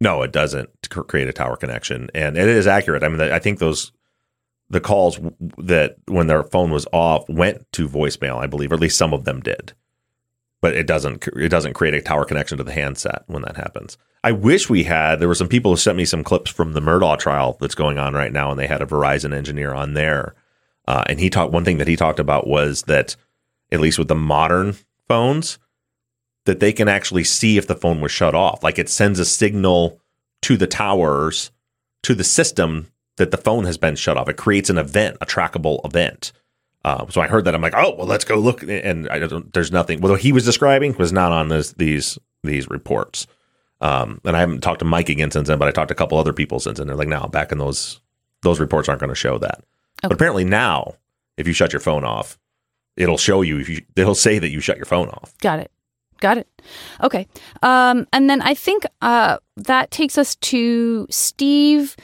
No, 0.00 0.22
it 0.22 0.32
doesn't 0.32 0.70
create 0.90 1.28
a 1.28 1.32
tower 1.32 1.56
connection, 1.56 2.10
and 2.14 2.36
it 2.36 2.48
is 2.48 2.66
accurate. 2.66 3.02
I 3.02 3.08
mean, 3.08 3.20
I 3.20 3.38
think 3.38 3.58
those 3.58 3.92
the 4.70 4.80
calls 4.80 5.20
that 5.58 5.96
when 6.06 6.26
their 6.26 6.42
phone 6.42 6.70
was 6.70 6.86
off 6.92 7.28
went 7.28 7.70
to 7.72 7.88
voicemail, 7.88 8.38
I 8.38 8.46
believe, 8.46 8.72
or 8.72 8.74
at 8.74 8.80
least 8.80 8.98
some 8.98 9.12
of 9.12 9.24
them 9.24 9.40
did. 9.40 9.72
But 10.60 10.74
it 10.74 10.86
doesn't 10.86 11.28
it 11.36 11.50
doesn't 11.50 11.74
create 11.74 11.94
a 11.94 12.02
tower 12.02 12.24
connection 12.24 12.58
to 12.58 12.64
the 12.64 12.72
handset 12.72 13.22
when 13.26 13.42
that 13.42 13.56
happens. 13.56 13.98
I 14.22 14.32
wish 14.32 14.70
we 14.70 14.84
had. 14.84 15.20
There 15.20 15.28
were 15.28 15.34
some 15.34 15.48
people 15.48 15.72
who 15.72 15.76
sent 15.76 15.98
me 15.98 16.06
some 16.06 16.24
clips 16.24 16.50
from 16.50 16.72
the 16.72 16.80
Murdaugh 16.80 17.18
trial 17.18 17.58
that's 17.60 17.74
going 17.74 17.98
on 17.98 18.14
right 18.14 18.32
now, 18.32 18.50
and 18.50 18.58
they 18.58 18.66
had 18.66 18.80
a 18.80 18.86
Verizon 18.86 19.34
engineer 19.34 19.74
on 19.74 19.92
there, 19.92 20.34
uh, 20.88 21.04
and 21.06 21.20
he 21.20 21.28
talked. 21.28 21.52
One 21.52 21.64
thing 21.64 21.78
that 21.78 21.88
he 21.88 21.96
talked 21.96 22.18
about 22.18 22.46
was 22.46 22.82
that 22.84 23.16
at 23.70 23.80
least 23.80 23.98
with 23.98 24.08
the 24.08 24.14
modern 24.14 24.76
phones, 25.06 25.58
that 26.46 26.60
they 26.60 26.72
can 26.72 26.88
actually 26.88 27.24
see 27.24 27.56
if 27.56 27.66
the 27.66 27.74
phone 27.74 28.00
was 28.00 28.12
shut 28.12 28.34
off. 28.34 28.62
Like 28.62 28.78
it 28.78 28.88
sends 28.88 29.18
a 29.18 29.24
signal 29.24 30.00
to 30.42 30.56
the 30.56 30.66
towers, 30.66 31.50
to 32.02 32.14
the 32.14 32.24
system 32.24 32.88
that 33.16 33.30
the 33.30 33.36
phone 33.36 33.64
has 33.64 33.78
been 33.78 33.96
shut 33.96 34.16
off. 34.16 34.28
It 34.28 34.36
creates 34.36 34.70
an 34.70 34.78
event, 34.78 35.16
a 35.20 35.26
trackable 35.26 35.84
event. 35.84 36.32
Uh, 36.84 37.06
so 37.08 37.20
I 37.20 37.28
heard 37.28 37.46
that. 37.46 37.54
I'm 37.54 37.62
like, 37.62 37.74
oh, 37.74 37.94
well, 37.96 38.06
let's 38.06 38.24
go 38.24 38.36
look. 38.36 38.62
And 38.62 39.08
I 39.08 39.18
don't, 39.20 39.50
there's 39.54 39.72
nothing. 39.72 40.00
What 40.00 40.20
he 40.20 40.32
was 40.32 40.44
describing 40.44 40.94
was 40.98 41.12
not 41.12 41.32
on 41.32 41.48
this, 41.48 41.72
these 41.72 42.18
these 42.42 42.68
reports. 42.68 43.26
Um, 43.80 44.20
and 44.24 44.36
I 44.36 44.40
haven't 44.40 44.60
talked 44.60 44.80
to 44.80 44.84
Mike 44.84 45.08
again 45.08 45.30
since 45.30 45.48
then, 45.48 45.58
but 45.58 45.66
I 45.66 45.70
talked 45.70 45.88
to 45.88 45.94
a 45.94 45.96
couple 45.96 46.18
other 46.18 46.32
people 46.34 46.60
since 46.60 46.78
then. 46.78 46.86
They're 46.86 46.96
like, 46.96 47.08
no, 47.08 47.26
back 47.26 47.52
in 47.52 47.58
those 47.58 48.00
those 48.42 48.60
reports 48.60 48.88
aren't 48.88 49.00
going 49.00 49.08
to 49.08 49.14
show 49.14 49.38
that. 49.38 49.64
But 50.02 50.12
apparently 50.12 50.44
now, 50.44 50.96
if 51.38 51.46
you 51.46 51.54
shut 51.54 51.72
your 51.72 51.80
phone 51.80 52.04
off, 52.04 52.38
it'll 52.96 53.16
show 53.16 53.40
you. 53.40 53.58
If 53.58 53.70
you, 53.70 53.82
it'll 53.96 54.14
say 54.14 54.38
that 54.38 54.50
you 54.50 54.60
shut 54.60 54.76
your 54.76 54.84
phone 54.84 55.08
off. 55.08 55.32
Got 55.38 55.60
it. 55.60 55.70
Got 56.24 56.38
it. 56.38 56.48
Okay. 57.02 57.26
Um, 57.62 58.06
and 58.10 58.30
then 58.30 58.40
I 58.40 58.54
think 58.54 58.86
uh, 59.02 59.36
that 59.58 59.90
takes 59.90 60.16
us 60.16 60.36
to 60.36 61.06
Steve, 61.10 61.96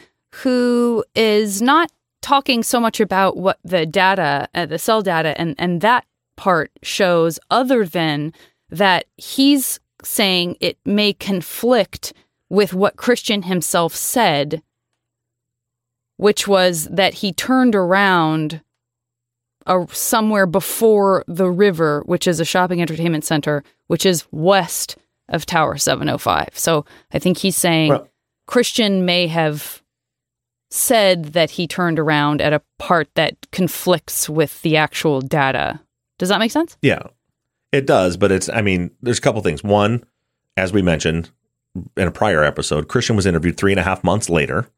who 0.42 1.02
is 1.14 1.62
not 1.62 1.90
talking 2.20 2.62
so 2.62 2.78
much 2.80 3.00
about 3.00 3.38
what 3.38 3.58
the 3.64 3.86
data, 3.86 4.46
uh, 4.54 4.66
the 4.66 4.78
cell 4.78 5.00
data, 5.00 5.40
and, 5.40 5.54
and 5.56 5.80
that 5.80 6.04
part 6.36 6.70
shows, 6.82 7.40
other 7.50 7.86
than 7.86 8.34
that 8.68 9.06
he's 9.16 9.80
saying 10.04 10.58
it 10.60 10.76
may 10.84 11.14
conflict 11.14 12.12
with 12.50 12.74
what 12.74 12.96
Christian 12.96 13.44
himself 13.44 13.94
said, 13.96 14.62
which 16.18 16.46
was 16.46 16.88
that 16.88 17.14
he 17.14 17.32
turned 17.32 17.74
around 17.74 18.60
uh, 19.66 19.86
somewhere 19.90 20.46
before 20.46 21.24
the 21.26 21.50
river, 21.50 22.02
which 22.06 22.26
is 22.26 22.40
a 22.40 22.44
shopping 22.44 22.80
entertainment 22.80 23.24
center, 23.24 23.62
which 23.86 24.06
is 24.06 24.26
west 24.30 24.96
of 25.28 25.46
Tower 25.46 25.76
705. 25.76 26.50
So 26.54 26.84
I 27.12 27.18
think 27.18 27.38
he's 27.38 27.56
saying 27.56 27.90
Well- 27.90 28.08
Christian 28.46 29.04
may 29.04 29.26
have 29.28 29.82
said 30.70 31.26
that 31.32 31.50
he 31.50 31.66
turned 31.66 31.98
around 31.98 32.40
at 32.40 32.52
a 32.52 32.62
part 32.78 33.08
that 33.14 33.36
conflicts 33.50 34.28
with 34.28 34.60
the 34.62 34.76
actual 34.76 35.20
data. 35.20 35.80
Does 36.18 36.28
that 36.28 36.38
make 36.38 36.52
sense? 36.52 36.76
Yeah, 36.82 37.02
it 37.72 37.86
does. 37.86 38.16
But 38.16 38.30
it's, 38.32 38.48
I 38.48 38.60
mean, 38.62 38.90
there's 39.02 39.18
a 39.18 39.22
couple 39.22 39.40
things. 39.42 39.64
One, 39.64 40.04
as 40.56 40.72
we 40.72 40.82
mentioned 40.82 41.30
in 41.96 42.08
a 42.08 42.12
prior 42.12 42.44
episode, 42.44 42.88
Christian 42.88 43.16
was 43.16 43.26
interviewed 43.26 43.56
three 43.56 43.72
and 43.72 43.80
a 43.80 43.84
half 43.84 44.04
months 44.04 44.28
later. 44.28 44.68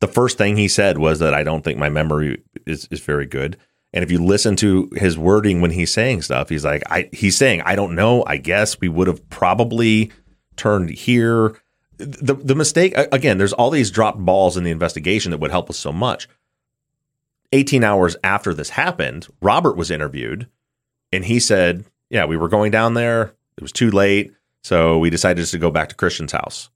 The 0.00 0.08
first 0.08 0.38
thing 0.38 0.56
he 0.56 0.68
said 0.68 0.98
was 0.98 1.18
that 1.18 1.34
I 1.34 1.42
don't 1.42 1.62
think 1.62 1.78
my 1.78 1.88
memory 1.88 2.42
is, 2.66 2.86
is 2.90 3.00
very 3.00 3.26
good. 3.26 3.56
And 3.92 4.04
if 4.04 4.10
you 4.10 4.22
listen 4.22 4.54
to 4.56 4.90
his 4.96 5.16
wording 5.16 5.60
when 5.60 5.70
he's 5.70 5.92
saying 5.92 6.22
stuff, 6.22 6.48
he's 6.50 6.64
like, 6.64 6.82
I, 6.90 7.08
he's 7.12 7.36
saying, 7.36 7.62
I 7.62 7.74
don't 7.74 7.94
know. 7.94 8.22
I 8.26 8.36
guess 8.36 8.78
we 8.80 8.88
would 8.88 9.06
have 9.06 9.28
probably 9.30 10.12
turned 10.56 10.90
here. 10.90 11.56
The, 11.96 12.34
the 12.34 12.54
mistake, 12.54 12.92
again, 12.96 13.38
there's 13.38 13.54
all 13.54 13.70
these 13.70 13.90
dropped 13.90 14.18
balls 14.18 14.56
in 14.56 14.64
the 14.64 14.70
investigation 14.70 15.30
that 15.30 15.38
would 15.40 15.50
help 15.50 15.70
us 15.70 15.78
so 15.78 15.92
much. 15.92 16.28
18 17.52 17.82
hours 17.82 18.16
after 18.22 18.52
this 18.52 18.70
happened, 18.70 19.26
Robert 19.40 19.76
was 19.76 19.90
interviewed 19.90 20.48
and 21.12 21.24
he 21.24 21.40
said, 21.40 21.84
"Yeah, 22.10 22.26
we 22.26 22.36
were 22.36 22.48
going 22.48 22.70
down 22.70 22.92
there. 22.94 23.32
It 23.56 23.62
was 23.62 23.72
too 23.72 23.90
late, 23.90 24.32
so 24.62 24.98
we 24.98 25.08
decided 25.08 25.40
just 25.40 25.52
to 25.52 25.58
go 25.58 25.70
back 25.70 25.88
to 25.88 25.94
Christian's 25.94 26.32
house." 26.32 26.68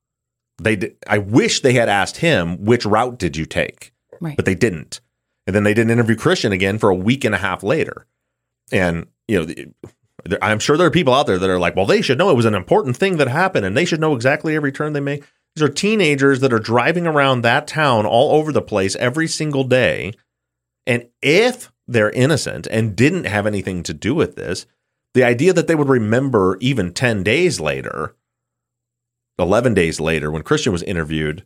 They, 0.58 0.76
did, 0.76 0.96
I 1.06 1.18
wish 1.18 1.60
they 1.60 1.74
had 1.74 1.88
asked 1.90 2.16
him 2.18 2.64
which 2.64 2.86
route 2.86 3.18
did 3.18 3.36
you 3.36 3.44
take, 3.44 3.92
Right. 4.20 4.34
but 4.36 4.44
they 4.46 4.54
didn't. 4.54 5.00
And 5.46 5.56
then 5.56 5.64
they 5.64 5.74
didn't 5.74 5.90
interview 5.90 6.16
Christian 6.16 6.52
again 6.52 6.78
for 6.78 6.90
a 6.90 6.94
week 6.94 7.24
and 7.24 7.34
a 7.34 7.38
half 7.38 7.62
later. 7.62 8.06
And 8.70 9.06
you 9.28 9.38
know, 9.38 9.44
the- 9.44 9.72
I'm 10.40 10.60
sure 10.60 10.76
there 10.76 10.86
are 10.86 10.90
people 10.90 11.14
out 11.14 11.26
there 11.26 11.38
that 11.38 11.50
are 11.50 11.58
like, 11.58 11.74
"Well, 11.74 11.86
they 11.86 12.00
should 12.00 12.18
know 12.18 12.30
it 12.30 12.36
was 12.36 12.44
an 12.44 12.54
important 12.54 12.96
thing 12.96 13.16
that 13.16 13.28
happened, 13.28 13.66
and 13.66 13.76
they 13.76 13.84
should 13.84 14.00
know 14.00 14.14
exactly 14.14 14.54
every 14.54 14.70
turn 14.70 14.92
they 14.92 15.00
make." 15.00 15.24
These 15.56 15.64
are 15.64 15.68
teenagers 15.68 16.40
that 16.40 16.52
are 16.52 16.58
driving 16.58 17.06
around 17.06 17.42
that 17.42 17.66
town 17.66 18.06
all 18.06 18.36
over 18.36 18.52
the 18.52 18.62
place 18.62 18.96
every 18.96 19.26
single 19.26 19.64
day. 19.64 20.12
And 20.86 21.08
if 21.20 21.70
they're 21.86 22.10
innocent 22.10 22.66
and 22.70 22.96
didn't 22.96 23.24
have 23.24 23.46
anything 23.46 23.82
to 23.82 23.92
do 23.92 24.14
with 24.14 24.36
this, 24.36 24.66
the 25.14 25.24
idea 25.24 25.52
that 25.52 25.66
they 25.66 25.74
would 25.74 25.88
remember 25.88 26.56
even 26.60 26.92
10 26.92 27.22
days 27.22 27.60
later, 27.60 28.14
11 29.38 29.74
days 29.74 30.00
later, 30.00 30.30
when 30.30 30.42
Christian 30.42 30.72
was 30.72 30.82
interviewed, 30.84 31.44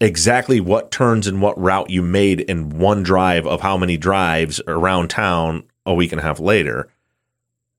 exactly 0.00 0.60
what 0.60 0.90
turns 0.90 1.26
and 1.26 1.40
what 1.40 1.60
route 1.60 1.90
you 1.90 2.02
made 2.02 2.40
in 2.40 2.78
one 2.78 3.02
drive 3.02 3.46
of 3.46 3.60
how 3.60 3.76
many 3.76 3.96
drives 3.96 4.60
around 4.66 5.08
town 5.08 5.64
a 5.84 5.94
week 5.94 6.12
and 6.12 6.20
a 6.20 6.24
half 6.24 6.40
later 6.40 6.88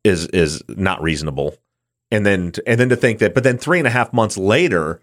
is 0.04 0.28
is 0.28 0.64
not 0.68 1.02
reasonable. 1.02 1.56
And 2.10 2.26
then 2.26 2.54
and 2.66 2.80
then 2.80 2.90
to 2.90 2.96
think 2.96 3.20
that, 3.20 3.34
but 3.34 3.44
then 3.44 3.58
three 3.58 3.80
and 3.80 3.88
a 3.88 3.92
half 3.92 4.14
months 4.14 4.38
later, 4.38 5.02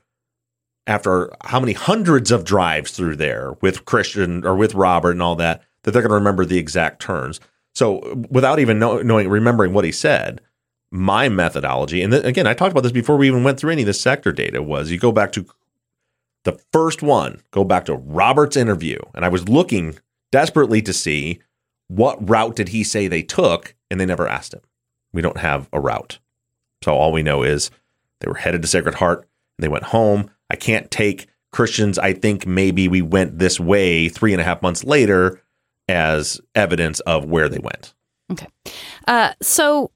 after 0.86 1.30
how 1.42 1.60
many 1.60 1.72
hundreds 1.72 2.30
of 2.30 2.44
drives 2.44 2.92
through 2.92 3.16
there 3.16 3.56
with 3.60 3.84
Christian 3.84 4.44
or 4.46 4.54
with 4.54 4.74
Robert 4.74 5.12
and 5.12 5.22
all 5.22 5.36
that, 5.36 5.62
that 5.82 5.90
they're 5.90 6.02
going 6.02 6.10
to 6.10 6.16
remember 6.16 6.44
the 6.44 6.58
exact 6.58 7.00
turns. 7.00 7.40
So 7.74 8.24
without 8.30 8.58
even 8.58 8.78
know, 8.78 9.02
knowing, 9.02 9.28
remembering 9.28 9.72
what 9.72 9.84
he 9.84 9.92
said, 9.92 10.40
my 10.90 11.28
methodology, 11.28 12.02
and 12.02 12.12
th- 12.12 12.24
again, 12.24 12.46
I 12.46 12.54
talked 12.54 12.70
about 12.70 12.82
this 12.82 12.92
before 12.92 13.16
we 13.16 13.26
even 13.26 13.44
went 13.44 13.58
through 13.58 13.72
any 13.72 13.82
of 13.82 13.86
the 13.86 13.94
sector 13.94 14.30
data, 14.30 14.62
was 14.62 14.90
you 14.90 14.98
go 14.98 15.12
back 15.12 15.32
to 15.32 15.44
the 16.44 16.60
first 16.72 17.02
one, 17.02 17.42
go 17.50 17.64
back 17.64 17.86
to 17.86 17.94
Robert's 17.94 18.56
interview, 18.56 18.98
and 19.14 19.24
I 19.24 19.28
was 19.28 19.48
looking 19.48 19.98
desperately 20.32 20.82
to 20.82 20.92
see 20.92 21.40
what 21.88 22.28
route 22.28 22.56
did 22.56 22.68
he 22.68 22.84
say 22.84 23.08
they 23.08 23.22
took, 23.22 23.74
and 23.90 24.00
they 24.00 24.06
never 24.06 24.28
asked 24.28 24.54
him. 24.54 24.62
We 25.12 25.22
don't 25.22 25.38
have 25.38 25.68
a 25.72 25.80
route. 25.80 26.18
So 26.82 26.94
all 26.94 27.12
we 27.12 27.22
know 27.22 27.42
is 27.42 27.70
they 28.20 28.28
were 28.28 28.34
headed 28.34 28.62
to 28.62 28.68
Sacred 28.68 28.96
Heart, 28.96 29.20
and 29.20 29.64
they 29.64 29.68
went 29.68 29.84
home. 29.84 30.30
I 30.50 30.56
can't 30.56 30.90
take 30.90 31.28
Christians, 31.54 32.00
I 32.00 32.14
think 32.14 32.48
maybe 32.48 32.88
we 32.88 33.00
went 33.00 33.38
this 33.38 33.60
way 33.60 34.08
three 34.08 34.32
and 34.32 34.40
a 34.40 34.44
half 34.44 34.60
months 34.60 34.82
later 34.82 35.40
as 35.88 36.40
evidence 36.56 36.98
of 37.00 37.26
where 37.26 37.48
they 37.48 37.60
went. 37.60 37.94
Okay. 38.32 38.48
Uh, 39.06 39.34
so 39.40 39.92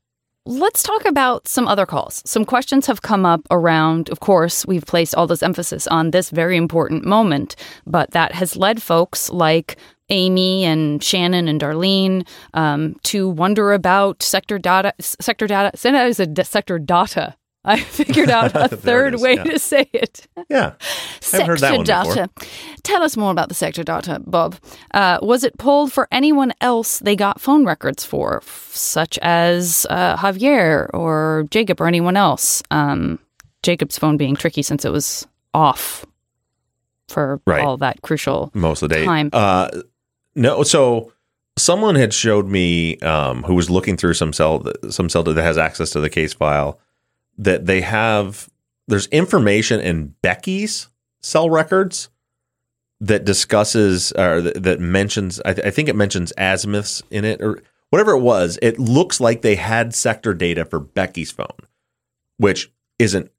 let's 0.49 0.83
talk 0.83 1.05
about 1.05 1.47
some 1.47 1.69
other 1.69 1.85
calls. 1.85 2.23
Some 2.25 2.45
questions 2.47 2.87
have 2.87 3.03
come 3.03 3.27
up 3.27 3.43
around, 3.51 4.09
of 4.09 4.21
course, 4.21 4.65
we've 4.67 4.87
placed 4.87 5.15
all 5.15 5.27
this 5.27 5.43
emphasis 5.43 5.87
on 5.87 6.11
this 6.11 6.31
very 6.31 6.57
important 6.57 7.05
moment, 7.05 7.55
but 7.87 8.11
that 8.13 8.33
has 8.33 8.57
led 8.57 8.83
folks 8.83 9.29
like 9.29 9.77
Amy 10.09 10.65
and 10.65 11.05
Shannon 11.05 11.49
and 11.49 11.61
Darlene 11.61 12.27
um, 12.55 12.97
to 13.03 13.29
wonder 13.29 13.75
about 13.75 14.23
sector 14.23 14.59
data. 14.59 14.95
Sector 14.99 15.49
data. 15.49 15.71
A 15.75 16.45
sector 16.45 16.79
data. 16.79 17.37
I 17.69 17.79
figured 17.81 18.31
out 18.31 18.53
a 18.55 18.69
third 18.77 19.21
way 19.21 19.35
yeah. 19.35 19.45
to 19.45 19.59
say 19.59 19.89
it. 19.93 20.27
Yeah. 20.49 20.73
Haven't 21.33 21.47
heard 21.47 21.59
that 21.61 21.75
Sector 21.75 21.77
one 21.77 21.85
before. 21.85 22.15
data. 22.15 22.31
Tell 22.83 23.03
us 23.03 23.17
more 23.17 23.31
about 23.31 23.49
the 23.51 23.55
sector 23.55 23.85
data, 23.85 24.21
Bob. 24.27 24.57
Uh, 24.95 25.19
was 25.23 25.45
it 25.45 25.59
pulled 25.59 25.93
for 25.93 26.09
anyone 26.11 26.53
else 26.61 27.01
they 27.01 27.15
got 27.17 27.41
phone 27.41 27.67
records 27.67 28.05
for, 28.05 28.39
f- 28.39 28.71
such 28.73 29.19
as 29.19 29.87
uh, 29.91 30.17
Javier 30.17 30.89
or 30.95 31.47
Jacob 31.51 31.81
or 31.81 31.87
anyone 31.87 32.17
else? 32.17 32.63
Um, 32.71 33.19
Jacob's 33.63 33.99
phone 33.99 34.17
being 34.17 34.37
tricky 34.37 34.63
since 34.63 34.85
it 34.85 34.91
was 34.93 35.27
off 35.53 36.07
for 37.09 37.41
Right. 37.47 37.63
all 37.65 37.77
that 37.79 38.01
crucial. 38.03 38.51
most 38.55 38.83
of 38.83 38.89
the 38.89 38.95
day. 38.97 39.05
Time. 39.05 39.31
Uh, 39.33 39.69
no, 40.35 40.63
so 40.63 41.13
someone 41.59 41.95
had 41.97 42.15
showed 42.15 42.47
me 42.47 42.97
um, 43.01 43.43
who 43.43 43.55
was 43.55 43.69
looking 43.69 43.97
through 43.97 44.15
some 44.15 44.33
cell 44.33 44.65
some 44.91 45.09
cell 45.09 45.23
that 45.25 45.37
has 45.37 45.59
access 45.59 45.91
to 45.91 46.01
the 46.01 46.09
case 46.11 46.33
file 46.33 46.79
that 47.39 47.67
they 47.67 47.81
have 47.81 48.49
there's 48.89 49.07
information 49.09 49.81
in 49.81 50.15
Becky's 50.23 50.89
cell 51.23 51.49
records 51.49 52.09
that 53.01 53.25
discusses 53.25 54.13
or 54.13 54.41
that, 54.43 54.63
that 54.63 54.81
mentions 54.81 55.41
I, 55.45 55.55
th- 55.55 55.67
I 55.67 55.71
think 55.71 55.89
it 55.89 55.97
mentions 55.97 56.33
azimuths 56.37 57.03
in 57.11 57.25
it 57.25 57.41
or 57.41 57.63
whatever 57.91 58.13
it 58.13 58.21
was. 58.21 58.59
It 58.61 58.79
looks 58.79 59.21
like 59.21 59.43
they 59.43 59.55
had 59.55 59.95
sector 59.95 60.35
data 60.35 60.65
for 60.65 60.81
Becky's 60.81 61.31
phone, 61.31 61.47
which 62.39 62.73
isn't 62.99 63.31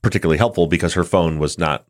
particularly 0.00 0.38
helpful 0.38 0.66
because 0.66 0.94
her 0.94 1.04
phone 1.04 1.38
was 1.38 1.58
not 1.58 1.86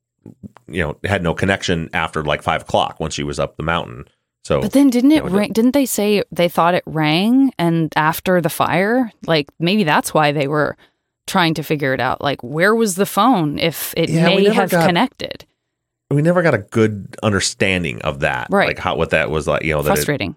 you 0.68 0.82
know 0.82 0.98
had 1.04 1.22
no 1.22 1.34
connection 1.34 1.90
after 1.92 2.22
like 2.24 2.42
five 2.42 2.62
o'clock 2.62 2.98
when 2.98 3.10
she 3.10 3.22
was 3.22 3.38
up 3.38 3.56
the 3.56 3.62
mountain. 3.62 4.04
So 4.44 4.60
But 4.60 4.72
then 4.72 4.90
didn't 4.90 5.12
it 5.12 5.16
Yeah, 5.16 5.30
we 5.30 5.38
ring? 5.38 5.52
Didn't 5.52 5.72
they 5.72 5.86
say 5.86 6.24
they 6.32 6.48
thought 6.48 6.74
it 6.74 6.82
rang 6.86 7.52
and 7.58 7.92
after 7.94 8.40
the 8.40 8.50
fire? 8.50 9.12
Like 9.26 9.48
maybe 9.60 9.84
that's 9.84 10.12
why 10.12 10.32
they 10.32 10.48
were 10.48 10.76
trying 11.26 11.54
to 11.54 11.62
figure 11.62 11.94
it 11.94 12.00
out. 12.00 12.20
Like 12.20 12.42
where 12.42 12.74
was 12.74 12.96
the 12.96 13.06
phone 13.06 13.58
if 13.58 13.94
it 13.96 14.10
Yeah, 14.10 14.26
may 14.26 14.44
have 14.52 14.70
got- 14.70 14.86
connected? 14.86 15.44
we 16.10 16.20
never 16.20 16.42
got 16.42 16.52
a 16.52 16.58
good 16.58 17.16
understanding 17.22 18.02
of 18.02 18.20
that, 18.20 18.46
Right. 18.50 18.68
Like 18.68 18.78
how 18.78 18.96
what 18.96 19.10
that 19.10 19.30
was 19.30 19.46
like, 19.46 19.62
you 19.64 19.72
know, 19.72 19.80
that 19.82 19.92
it, 19.92 19.94
Frustrating. 19.94 20.34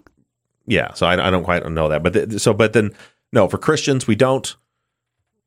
yeah. 0.66 0.94
So 0.94 1.06
I, 1.06 1.28
I 1.28 1.30
don't 1.30 1.44
quite 1.44 1.70
know 1.70 1.90
that, 1.90 2.02
but 2.02 2.40
so 2.40 2.54
but 2.54 2.72
then 2.74 2.92
no, 3.34 3.48
for 3.50 3.58
Christians 3.58 4.08
we 4.08 4.16
don't. 4.16 4.56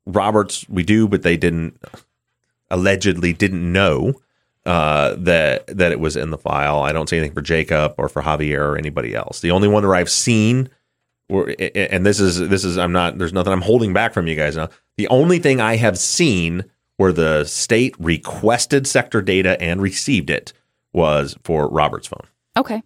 Roberts 0.07 0.67
we 0.69 0.83
do, 0.85 1.07
but 1.09 1.23
they 1.23 1.37
didn't 1.37 1.79
allegedly 2.71 3.33
didn't 3.33 3.71
know 3.73 4.15
uh, 4.67 5.15
that 5.19 5.67
that 5.67 5.93
it 5.93 6.01
was 6.01 6.17
in 6.17 6.31
the 6.31 6.39
file. 6.39 6.81
I 6.81 6.93
don't 6.93 7.09
see 7.09 7.17
anything 7.19 7.35
for 7.35 7.43
Jacob 7.43 7.95
or 7.99 8.09
for 8.09 8.23
Javier 8.23 8.59
or 8.61 8.77
anybody 8.77 9.15
else. 9.15 9.41
The 9.41 9.51
only 9.51 9.69
one 9.69 9.83
that 9.83 9.91
I've 9.91 10.11
seen, 10.11 10.69
were, 11.29 11.55
and 11.75 12.05
this 12.07 12.21
is 12.21 12.39
this 12.39 12.65
is 12.65 12.77
I'm 12.79 12.93
not. 12.93 13.19
There's 13.19 13.33
nothing 13.33 13.53
I'm 13.53 13.61
holding 13.63 13.93
back 13.93 14.13
from 14.15 14.27
you 14.27 14.35
guys 14.35 14.57
now. 14.57 14.69
The 14.99 15.09
only 15.09 15.39
thing 15.39 15.61
I 15.61 15.77
have 15.77 15.97
seen 15.99 16.65
where 16.97 17.13
the 17.13 17.45
state 17.45 17.95
requested 17.99 18.87
sector 18.87 19.23
data 19.23 19.61
and 19.63 19.81
received 19.81 20.29
it 20.29 20.53
was 20.93 21.37
for 21.45 21.69
Robert's 21.69 22.09
phone. 22.09 22.27
Okay. 22.57 22.83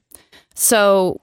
So 0.55 1.23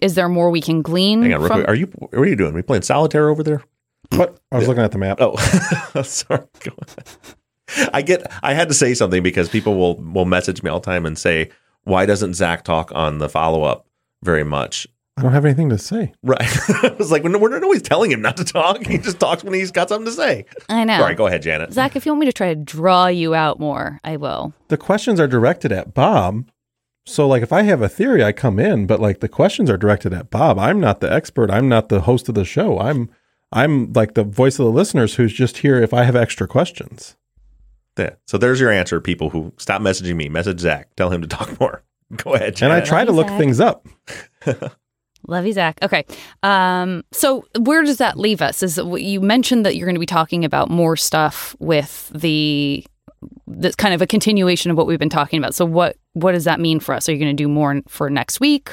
is 0.00 0.14
there 0.14 0.28
more 0.28 0.50
we 0.50 0.62
can 0.62 0.80
glean 0.82 1.22
Hang 1.22 1.34
on, 1.34 1.40
real 1.40 1.48
from 1.48 1.58
quick. 1.58 1.68
Are 1.68 1.74
you? 1.74 1.86
What 1.86 2.14
are 2.14 2.26
you 2.26 2.36
doing? 2.36 2.52
Are 2.52 2.56
we 2.56 2.62
playing 2.62 2.82
solitaire 2.82 3.28
over 3.28 3.42
there? 3.42 3.62
What? 4.10 4.38
I 4.50 4.56
was 4.56 4.66
looking 4.66 4.82
at 4.82 4.92
the 4.92 4.98
map. 4.98 5.18
Oh, 5.20 5.36
sorry. 6.02 6.46
Go 6.60 6.72
ahead. 6.88 7.90
I 7.92 8.02
get. 8.02 8.26
I 8.42 8.54
had 8.54 8.68
to 8.68 8.74
say 8.74 8.94
something 8.94 9.22
because 9.22 9.48
people 9.48 9.76
will 9.76 9.96
will 9.96 10.24
message 10.24 10.62
me 10.62 10.70
all 10.70 10.80
the 10.80 10.86
time 10.86 11.06
and 11.06 11.18
say, 11.18 11.50
"Why 11.84 12.06
doesn't 12.06 12.32
Zaq 12.32 12.62
talk 12.62 12.90
on 12.94 13.18
the 13.18 13.28
follow 13.28 13.62
up 13.62 13.86
very 14.22 14.44
much?" 14.44 14.88
I 15.20 15.22
don't 15.22 15.32
have 15.32 15.44
anything 15.44 15.68
to 15.68 15.76
say. 15.78 16.14
Right. 16.22 16.40
I 16.82 16.94
was 16.98 17.12
like, 17.12 17.22
we're 17.22 17.48
not 17.50 17.62
always 17.62 17.82
telling 17.82 18.10
him 18.10 18.22
not 18.22 18.38
to 18.38 18.44
talk. 18.44 18.84
He 18.86 18.96
just 18.96 19.20
talks 19.20 19.44
when 19.44 19.52
he's 19.52 19.70
got 19.70 19.90
something 19.90 20.06
to 20.06 20.12
say. 20.12 20.46
I 20.70 20.84
know. 20.84 20.94
All 20.94 21.02
right, 21.02 21.16
Go 21.16 21.26
ahead, 21.26 21.42
Janet. 21.42 21.70
Zaq, 21.70 21.94
if 21.94 22.06
you 22.06 22.12
want 22.12 22.20
me 22.20 22.26
to 22.26 22.32
try 22.32 22.54
to 22.54 22.60
draw 22.60 23.06
you 23.06 23.34
out 23.34 23.60
more, 23.60 24.00
I 24.02 24.16
will. 24.16 24.54
The 24.68 24.78
questions 24.78 25.20
are 25.20 25.28
directed 25.28 25.72
at 25.72 25.92
Bob. 25.92 26.50
So, 27.04 27.28
like, 27.28 27.42
if 27.42 27.52
I 27.52 27.62
have 27.62 27.82
a 27.82 27.88
theory, 27.88 28.24
I 28.24 28.32
come 28.32 28.58
in, 28.58 28.86
but 28.86 28.98
like 29.00 29.20
the 29.20 29.28
questions 29.28 29.68
are 29.68 29.76
directed 29.76 30.14
at 30.14 30.30
Bob. 30.30 30.58
I'm 30.58 30.80
not 30.80 31.00
the 31.00 31.12
expert. 31.12 31.50
I'm 31.50 31.68
not 31.68 31.90
the 31.90 32.02
host 32.02 32.28
of 32.30 32.34
the 32.34 32.44
show. 32.44 32.78
I'm, 32.78 33.10
I'm 33.52 33.92
like 33.92 34.14
the 34.14 34.24
voice 34.24 34.58
of 34.58 34.64
the 34.64 34.72
listeners 34.72 35.16
who's 35.16 35.32
just 35.32 35.58
here 35.58 35.82
if 35.82 35.92
I 35.92 36.04
have 36.04 36.16
extra 36.16 36.46
questions. 36.48 37.16
Yeah. 37.98 38.14
So 38.26 38.38
there's 38.38 38.60
your 38.60 38.70
answer. 38.70 39.00
People 39.00 39.30
who 39.30 39.52
stop 39.58 39.82
messaging 39.82 40.16
me, 40.16 40.30
message 40.30 40.62
Zaq. 40.62 40.84
Tell 40.96 41.10
him 41.10 41.20
to 41.20 41.28
talk 41.28 41.60
more. 41.60 41.82
Go 42.16 42.34
ahead. 42.34 42.60
And 42.62 42.72
I 42.72 42.80
try 42.80 43.04
to 43.04 43.12
look 43.12 43.26
Zaq. 43.26 43.38
things 43.38 43.60
up. 43.60 43.86
Love 45.26 45.46
you, 45.46 45.54
Zaq. 45.54 45.74
Okay. 45.82 46.04
Um, 46.42 47.04
so 47.12 47.44
where 47.58 47.82
does 47.82 47.98
that 47.98 48.18
leave 48.18 48.42
us? 48.42 48.62
Is 48.62 48.78
you 48.78 49.20
mentioned 49.20 49.66
that 49.66 49.76
you're 49.76 49.86
going 49.86 49.94
to 49.94 50.00
be 50.00 50.06
talking 50.06 50.44
about 50.44 50.70
more 50.70 50.96
stuff 50.96 51.54
with 51.58 52.10
the 52.14 52.84
that's 53.46 53.76
kind 53.76 53.94
of 53.94 54.00
a 54.00 54.06
continuation 54.06 54.70
of 54.70 54.76
what 54.76 54.86
we've 54.86 54.98
been 54.98 55.10
talking 55.10 55.38
about. 55.38 55.54
So 55.54 55.64
what 55.64 55.96
what 56.14 56.32
does 56.32 56.44
that 56.44 56.60
mean 56.60 56.80
for 56.80 56.94
us? 56.94 57.08
Are 57.08 57.12
you 57.12 57.18
going 57.18 57.36
to 57.36 57.42
do 57.42 57.48
more 57.48 57.80
for 57.88 58.08
next 58.10 58.40
week? 58.40 58.70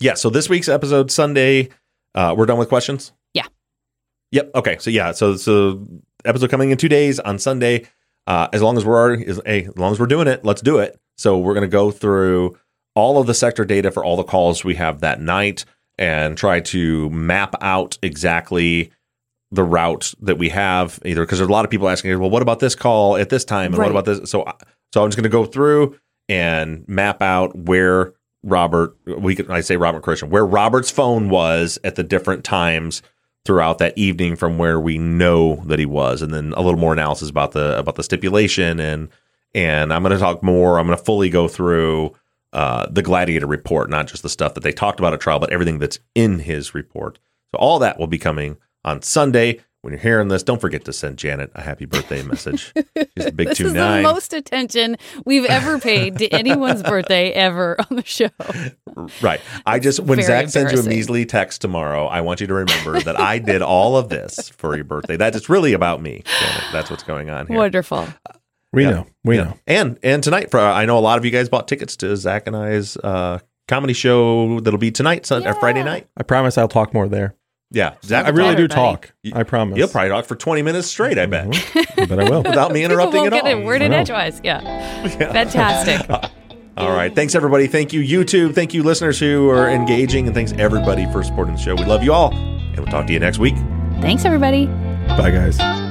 Yeah. 0.00 0.14
So 0.14 0.30
this 0.30 0.48
week's 0.48 0.68
episode 0.68 1.10
Sunday, 1.10 1.70
uh, 2.14 2.34
we're 2.36 2.46
done 2.46 2.58
with 2.58 2.68
questions. 2.68 3.12
Yeah. 3.32 3.46
Yep. 4.32 4.50
Okay. 4.56 4.76
So 4.78 4.90
yeah. 4.90 5.12
So 5.12 5.36
so 5.36 5.86
episode 6.24 6.50
coming 6.50 6.70
in 6.70 6.78
two 6.78 6.88
days 6.88 7.20
on 7.20 7.38
Sunday. 7.38 7.86
Uh, 8.26 8.48
as 8.52 8.60
long 8.60 8.76
as 8.76 8.84
we're 8.84 8.98
already, 9.00 9.24
as, 9.24 9.40
hey, 9.46 9.66
as 9.66 9.78
long 9.78 9.92
as 9.92 10.00
we're 10.00 10.06
doing 10.06 10.26
it, 10.26 10.44
let's 10.44 10.60
do 10.60 10.78
it. 10.78 10.98
So 11.16 11.38
we're 11.38 11.54
going 11.54 11.62
to 11.62 11.68
go 11.68 11.92
through 11.92 12.58
all 12.96 13.18
of 13.18 13.28
the 13.28 13.34
sector 13.34 13.64
data 13.64 13.92
for 13.92 14.04
all 14.04 14.16
the 14.16 14.24
calls 14.24 14.64
we 14.64 14.74
have 14.74 14.98
that 15.00 15.20
night 15.20 15.64
and 15.98 16.36
try 16.36 16.58
to 16.60 17.08
map 17.10 17.54
out 17.60 17.96
exactly 18.02 18.90
the 19.52 19.62
route 19.62 20.12
that 20.20 20.38
we 20.38 20.48
have. 20.48 20.98
Either 21.04 21.22
because 21.24 21.38
there's 21.38 21.48
a 21.48 21.52
lot 21.52 21.64
of 21.64 21.70
people 21.70 21.88
asking, 21.88 22.18
well, 22.18 22.30
what 22.30 22.42
about 22.42 22.58
this 22.58 22.74
call 22.74 23.16
at 23.16 23.28
this 23.28 23.44
time, 23.44 23.66
and 23.66 23.78
Right. 23.78 23.92
what 23.92 24.02
about 24.02 24.04
this? 24.20 24.28
So 24.30 24.44
so 24.92 25.04
I'm 25.04 25.10
just 25.10 25.16
going 25.16 25.22
to 25.24 25.28
go 25.28 25.44
through 25.44 25.96
and 26.28 26.84
map 26.88 27.22
out 27.22 27.56
where 27.56 28.14
Robert, 28.42 28.96
we 29.06 29.34
could, 29.36 29.50
I 29.50 29.60
say 29.60 29.76
Robert 29.76 30.02
Christian, 30.02 30.30
where 30.30 30.46
Robert's 30.46 30.90
phone 30.90 31.28
was 31.28 31.78
at 31.84 31.96
the 31.96 32.02
different 32.02 32.44
times 32.44 33.02
throughout 33.44 33.78
that 33.78 33.96
evening 33.96 34.36
from 34.36 34.58
where 34.58 34.80
we 34.80 34.98
know 34.98 35.56
that 35.66 35.78
he 35.78 35.86
was, 35.86 36.22
and 36.22 36.32
then 36.32 36.52
a 36.56 36.62
little 36.62 36.80
more 36.80 36.92
analysis 36.92 37.30
about 37.30 37.52
the 37.52 37.78
about 37.78 37.94
the 37.96 38.02
stipulation 38.02 38.80
and 38.80 39.08
and 39.54 39.92
I'm 39.92 40.02
going 40.02 40.12
to 40.12 40.18
talk 40.18 40.42
more. 40.42 40.78
I'm 40.78 40.86
going 40.86 40.98
to 40.98 41.04
fully 41.04 41.30
go 41.30 41.46
through 41.48 42.12
uh, 42.56 42.86
the 42.90 43.02
Gladiator 43.02 43.46
report, 43.46 43.90
not 43.90 44.06
just 44.06 44.22
the 44.22 44.30
stuff 44.30 44.54
that 44.54 44.62
they 44.62 44.72
talked 44.72 44.98
about 44.98 45.12
at 45.12 45.20
trial, 45.20 45.38
but 45.38 45.52
everything 45.52 45.78
that's 45.78 45.98
in 46.14 46.38
his 46.38 46.74
report. 46.74 47.18
So 47.52 47.58
all 47.58 47.78
that 47.80 47.98
will 47.98 48.06
be 48.06 48.16
coming 48.18 48.56
on 48.82 49.02
Sunday. 49.02 49.60
When 49.82 49.92
you're 49.92 50.00
hearing 50.00 50.28
this, 50.28 50.42
don't 50.42 50.60
forget 50.60 50.84
to 50.86 50.92
send 50.92 51.18
Janet 51.18 51.52
a 51.54 51.60
happy 51.60 51.84
birthday 51.84 52.22
message. 52.22 52.72
She's 52.74 52.84
the 53.26 53.30
big 53.32 53.48
This 53.48 53.58
two 53.58 53.66
is 53.66 53.72
nine. 53.74 54.02
the 54.02 54.08
most 54.08 54.32
attention 54.32 54.96
we've 55.26 55.44
ever 55.44 55.78
paid 55.78 56.16
to 56.18 56.28
anyone's 56.30 56.82
birthday 56.94 57.30
ever 57.30 57.76
on 57.78 57.96
the 57.96 58.04
show. 58.04 58.30
Right. 59.20 59.40
I 59.66 59.78
just 59.78 60.00
when 60.00 60.18
Zaq 60.18 60.50
sends 60.50 60.72
you 60.72 60.80
a 60.80 60.82
measly 60.82 61.24
text 61.26 61.60
tomorrow, 61.60 62.06
I 62.06 62.22
want 62.22 62.40
you 62.40 62.46
to 62.48 62.54
remember 62.54 63.00
that 63.00 63.20
I 63.20 63.38
did 63.38 63.60
all 63.62 63.96
of 63.98 64.08
this 64.08 64.48
for 64.48 64.74
your 64.74 64.84
birthday. 64.84 65.16
That 65.18 65.36
it's 65.36 65.48
really 65.50 65.74
about 65.74 66.00
me. 66.02 66.22
Janet. 66.40 66.64
That's 66.72 66.90
what's 66.90 67.04
going 67.04 67.28
on 67.30 67.46
here. 67.46 67.56
Wonderful. 67.56 68.08
We 68.72 68.84
Yeah. 68.84 68.90
know. 68.90 69.06
We 69.24 69.36
Yeah. 69.36 69.44
know. 69.44 69.54
And 69.66 69.98
and 70.02 70.22
tonight 70.22 70.50
for 70.50 70.60
I 70.60 70.84
know 70.86 70.98
a 70.98 71.00
lot 71.00 71.18
of 71.18 71.24
you 71.24 71.30
guys 71.30 71.48
bought 71.48 71.68
tickets 71.68 71.96
to 71.98 72.06
Zaq 72.06 72.42
and 72.46 72.56
I's 72.56 72.96
uh, 72.98 73.38
comedy 73.68 73.92
show 73.94 74.60
that'll 74.60 74.78
be 74.78 74.90
tonight, 74.90 75.26
Sun 75.26 75.46
or 75.46 75.54
Friday 75.54 75.82
night. 75.82 76.06
I 76.16 76.22
promise 76.22 76.56
I'll 76.58 76.68
talk 76.68 76.92
more 76.94 77.08
there. 77.08 77.34
Yeah, 77.72 77.94
Zaq. 78.02 78.26
I 78.26 78.28
really 78.28 78.54
do 78.54 78.68
talk. 78.68 79.12
You- 79.24 79.32
I 79.34 79.42
promise. 79.42 79.76
You'll 79.78 79.88
probably 79.88 80.10
talk 80.10 80.24
for 80.26 80.36
twenty 80.36 80.62
minutes 80.62 80.86
straight. 80.88 81.18
I 81.18 81.26
bet 81.26 81.46
Mhm. 81.48 82.02
I 82.02 82.04
bet 82.06 82.20
I 82.20 82.30
will. 82.30 82.42
without 82.44 82.70
me 82.72 82.80
People 82.80 82.92
interrupting 82.92 83.20
won't 83.22 83.34
at 83.34 83.42
get 83.44 83.52
all. 83.54 83.60
it 83.60 83.64
word 83.64 83.82
I 83.82 83.86
in 83.86 83.90
know. 83.90 83.96
edgewise. 83.98 84.40
Yeah. 84.44 84.60
Fantastic. 85.08 86.08
All 86.76 86.90
right. 86.92 87.12
Thanks, 87.14 87.34
everybody. 87.34 87.66
Thank 87.68 87.94
you, 87.94 88.02
YouTube. 88.02 88.54
Thank 88.54 88.74
you, 88.74 88.82
listeners 88.82 89.18
who 89.18 89.48
are 89.48 89.68
engaging. 89.70 90.26
And 90.26 90.34
thanks, 90.34 90.52
everybody, 90.58 91.06
for 91.10 91.22
supporting 91.24 91.54
the 91.54 91.60
show. 91.60 91.74
We 91.74 91.86
love 91.86 92.02
you 92.04 92.12
all. 92.12 92.34
And 92.34 92.76
we'll 92.76 92.86
talk 92.86 93.06
to 93.06 93.14
you 93.14 93.18
next 93.18 93.38
week. 93.38 93.54
Thanks, 94.02 94.26
everybody. 94.26 94.66
Bye, 94.66 95.30
guys. 95.30 95.85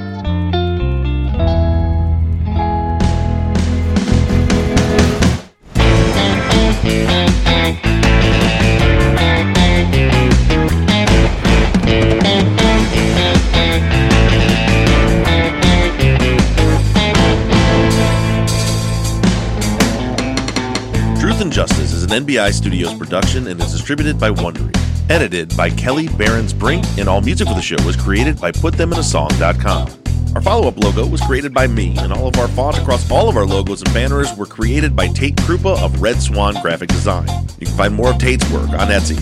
NBI 22.16 22.52
Studios 22.54 22.94
production 22.94 23.46
and 23.46 23.60
is 23.60 23.72
distributed 23.72 24.18
by 24.18 24.30
Wondery. 24.30 24.74
Edited 25.10 25.54
by 25.54 25.68
Kelly 25.68 26.08
Barons 26.08 26.54
Brink, 26.54 26.82
and 26.96 27.10
all 27.10 27.20
music 27.20 27.46
for 27.46 27.52
the 27.52 27.60
show 27.60 27.76
was 27.84 27.94
created 27.94 28.40
by 28.40 28.52
PutThemInASong.com. 28.52 29.88
Our 30.34 30.40
follow 30.40 30.66
up 30.66 30.78
logo 30.78 31.06
was 31.06 31.20
created 31.20 31.52
by 31.52 31.66
me, 31.66 31.94
and 31.98 32.14
all 32.14 32.28
of 32.28 32.38
our 32.38 32.48
fonts 32.48 32.78
across 32.78 33.10
all 33.10 33.28
of 33.28 33.36
our 33.36 33.44
logos 33.44 33.82
and 33.82 33.92
banners 33.92 34.34
were 34.34 34.46
created 34.46 34.96
by 34.96 35.08
Tate 35.08 35.36
Krupa 35.36 35.78
of 35.82 36.00
Red 36.00 36.22
Swan 36.22 36.54
Graphic 36.62 36.88
Design. 36.88 37.28
You 37.60 37.66
can 37.66 37.76
find 37.76 37.94
more 37.94 38.12
of 38.12 38.18
Tate's 38.18 38.50
work 38.50 38.70
on 38.70 38.88
Etsy. 38.88 39.18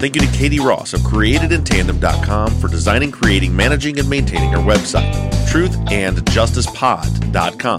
Thank 0.00 0.16
you 0.16 0.22
to 0.22 0.36
Katie 0.36 0.58
Ross 0.58 0.94
of 0.94 1.00
CreatedInTandem.com 1.02 2.58
for 2.58 2.66
designing, 2.66 3.12
creating, 3.12 3.54
managing, 3.54 4.00
and 4.00 4.10
maintaining 4.10 4.52
our 4.52 4.64
website, 4.64 5.12
truthandjusticepod.com, 5.46 7.78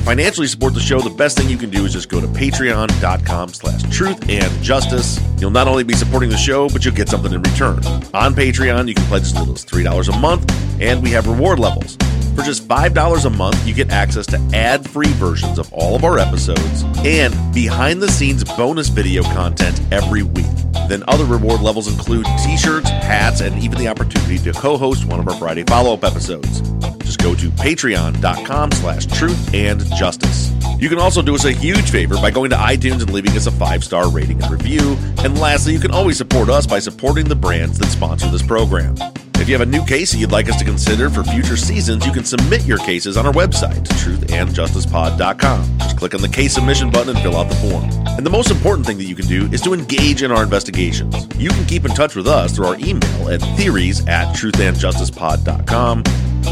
To 0.00 0.06
financially 0.06 0.46
support 0.46 0.72
the 0.72 0.80
show, 0.80 0.98
the 1.02 1.10
best 1.10 1.36
thing 1.36 1.50
you 1.50 1.58
can 1.58 1.68
do 1.68 1.84
is 1.84 1.92
just 1.92 2.08
go 2.08 2.22
to 2.22 2.26
patreon.com 2.26 3.50
slash 3.50 3.82
truth 3.94 4.30
and 4.30 4.50
justice. 4.62 5.20
You'll 5.38 5.50
not 5.50 5.68
only 5.68 5.84
be 5.84 5.92
supporting 5.92 6.30
the 6.30 6.38
show, 6.38 6.70
but 6.70 6.86
you'll 6.86 6.94
get 6.94 7.10
something 7.10 7.30
in 7.30 7.42
return. 7.42 7.84
On 8.14 8.34
Patreon, 8.34 8.88
you 8.88 8.94
can 8.94 9.04
pledge 9.04 9.24
as 9.24 9.36
little 9.36 9.52
as 9.52 9.62
$3 9.62 10.08
a 10.08 10.18
month, 10.18 10.50
and 10.80 11.02
we 11.02 11.10
have 11.10 11.26
reward 11.26 11.58
levels. 11.58 11.98
For 12.40 12.46
just 12.46 12.66
$5 12.68 13.26
a 13.26 13.28
month, 13.28 13.66
you 13.66 13.74
get 13.74 13.90
access 13.90 14.24
to 14.28 14.38
ad 14.54 14.88
free 14.88 15.12
versions 15.12 15.58
of 15.58 15.70
all 15.74 15.94
of 15.94 16.04
our 16.04 16.18
episodes 16.18 16.84
and 17.04 17.34
behind 17.52 18.00
the 18.00 18.08
scenes 18.08 18.44
bonus 18.44 18.88
video 18.88 19.22
content 19.24 19.78
every 19.92 20.22
week. 20.22 20.46
Then 20.88 21.04
other 21.06 21.26
reward 21.26 21.60
levels 21.60 21.86
include 21.86 22.24
t 22.42 22.56
shirts, 22.56 22.88
hats, 22.88 23.42
and 23.42 23.62
even 23.62 23.76
the 23.76 23.88
opportunity 23.88 24.38
to 24.38 24.54
co 24.54 24.78
host 24.78 25.04
one 25.04 25.20
of 25.20 25.28
our 25.28 25.34
Friday 25.34 25.64
follow 25.64 25.92
up 25.92 26.02
episodes. 26.02 26.62
Just 27.04 27.18
go 27.18 27.34
to 27.34 27.50
patreon.com 27.50 28.72
slash 28.72 29.04
truth 29.04 29.52
and 29.52 29.84
justice. 29.94 30.50
You 30.78 30.88
can 30.88 30.98
also 30.98 31.20
do 31.20 31.34
us 31.34 31.44
a 31.44 31.52
huge 31.52 31.90
favor 31.90 32.14
by 32.14 32.30
going 32.30 32.48
to 32.50 32.56
iTunes 32.56 33.02
and 33.02 33.12
leaving 33.12 33.32
us 33.32 33.48
a 33.48 33.52
five 33.52 33.84
star 33.84 34.08
rating 34.08 34.42
and 34.42 34.50
review. 34.50 34.96
And 35.18 35.38
lastly, 35.38 35.74
you 35.74 35.78
can 35.78 35.90
always 35.90 36.16
support 36.16 36.48
us 36.48 36.66
by 36.66 36.78
supporting 36.78 37.28
the 37.28 37.36
brands 37.36 37.78
that 37.80 37.88
sponsor 37.88 38.30
this 38.30 38.42
program. 38.42 38.96
If 39.40 39.48
you 39.48 39.54
have 39.54 39.66
a 39.66 39.70
new 39.70 39.82
case 39.86 40.14
you'd 40.14 40.32
like 40.32 40.50
us 40.50 40.58
to 40.58 40.66
consider 40.66 41.08
for 41.08 41.24
future 41.24 41.56
seasons, 41.56 42.04
you 42.04 42.12
can 42.12 42.24
submit 42.24 42.66
your 42.66 42.76
cases 42.76 43.16
on 43.16 43.26
our 43.26 43.32
website, 43.32 43.82
truthandjusticepod.com. 43.88 45.78
Just 45.78 45.96
click 45.96 46.14
on 46.14 46.20
the 46.20 46.28
case 46.28 46.52
submission 46.52 46.90
button 46.90 47.16
and 47.16 47.18
fill 47.20 47.38
out 47.38 47.48
the 47.48 47.54
form. 47.56 47.88
And 48.06 48.26
the 48.26 48.30
most 48.30 48.50
important 48.50 48.86
thing 48.86 48.98
that 48.98 49.04
you 49.04 49.14
can 49.14 49.26
do 49.26 49.46
is 49.46 49.62
to 49.62 49.72
engage 49.72 50.22
in 50.22 50.30
our 50.30 50.42
investigations. 50.42 51.26
You 51.38 51.48
can 51.48 51.64
keep 51.64 51.86
in 51.86 51.92
touch 51.92 52.14
with 52.14 52.26
us 52.26 52.54
through 52.54 52.66
our 52.66 52.76
email 52.80 53.30
at 53.30 53.40
theories 53.56 54.06
at 54.08 54.36
truthandjusticepod.com. 54.36 55.98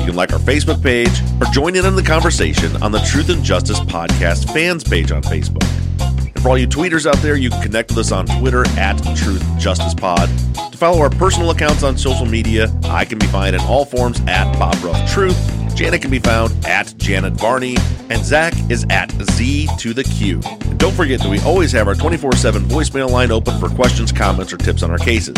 You 0.00 0.06
can 0.06 0.16
like 0.16 0.32
our 0.32 0.38
Facebook 0.38 0.82
page 0.82 1.20
or 1.42 1.52
join 1.52 1.76
in 1.76 1.84
on 1.84 1.94
the 1.94 2.02
conversation 2.02 2.82
on 2.82 2.90
the 2.90 3.00
Truth 3.00 3.28
and 3.28 3.44
Justice 3.44 3.80
Podcast 3.80 4.50
fans 4.54 4.82
page 4.82 5.12
on 5.12 5.20
Facebook. 5.20 5.68
And 6.00 6.40
for 6.40 6.48
all 6.48 6.58
you 6.58 6.66
tweeters 6.66 7.04
out 7.04 7.18
there, 7.18 7.36
you 7.36 7.50
can 7.50 7.60
connect 7.60 7.90
with 7.90 7.98
us 7.98 8.12
on 8.12 8.24
Twitter 8.40 8.66
at 8.78 8.96
Truth 9.14 9.44
Justice 9.58 9.92
Pod. 9.92 10.30
To 10.78 10.84
follow 10.84 11.00
our 11.00 11.10
personal 11.10 11.50
accounts 11.50 11.82
on 11.82 11.98
social 11.98 12.24
media, 12.24 12.72
I 12.84 13.04
can 13.04 13.18
be 13.18 13.26
found 13.26 13.56
in 13.56 13.60
all 13.62 13.84
forms 13.84 14.20
at 14.28 14.56
Bob 14.60 14.76
Ruff 14.84 15.10
Truth. 15.10 15.36
Janet 15.74 16.02
can 16.02 16.10
be 16.12 16.20
found 16.20 16.54
at 16.64 16.94
Janet 16.98 17.32
Varney, 17.32 17.74
and 18.10 18.22
Zaq 18.22 18.70
is 18.70 18.86
at 18.88 19.10
Z 19.32 19.68
to 19.76 19.92
the 19.92 20.04
Q. 20.04 20.40
And 20.44 20.78
don't 20.78 20.94
forget 20.94 21.18
that 21.18 21.28
we 21.28 21.40
always 21.40 21.72
have 21.72 21.88
our 21.88 21.96
24 21.96 22.34
7 22.34 22.62
voicemail 22.62 23.10
line 23.10 23.32
open 23.32 23.58
for 23.58 23.68
questions, 23.68 24.12
comments, 24.12 24.52
or 24.52 24.56
tips 24.56 24.84
on 24.84 24.92
our 24.92 24.98
cases. 24.98 25.34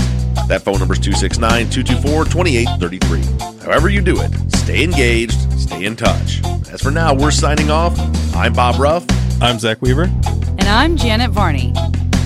That 0.47 0.61
phone 0.61 0.79
number 0.79 0.93
is 0.93 1.01
269 1.01 1.71
224 1.71 2.25
2833. 2.27 3.65
However, 3.65 3.89
you 3.89 4.03
do 4.03 4.21
it, 4.21 4.31
stay 4.55 4.85
engaged, 4.85 5.59
stay 5.59 5.87
in 5.87 5.97
touch. 5.97 6.45
As 6.71 6.83
for 6.83 6.91
now, 6.91 7.15
we're 7.15 7.31
signing 7.31 7.71
off. 7.71 7.99
I'm 8.37 8.53
Bob 8.53 8.79
Ruff, 8.79 9.07
I'm 9.41 9.57
Zaq 9.57 9.81
Weaver. 9.81 10.03
And 10.03 10.65
I'm 10.65 10.99
Janet 10.99 11.31
Varney. 11.31 11.73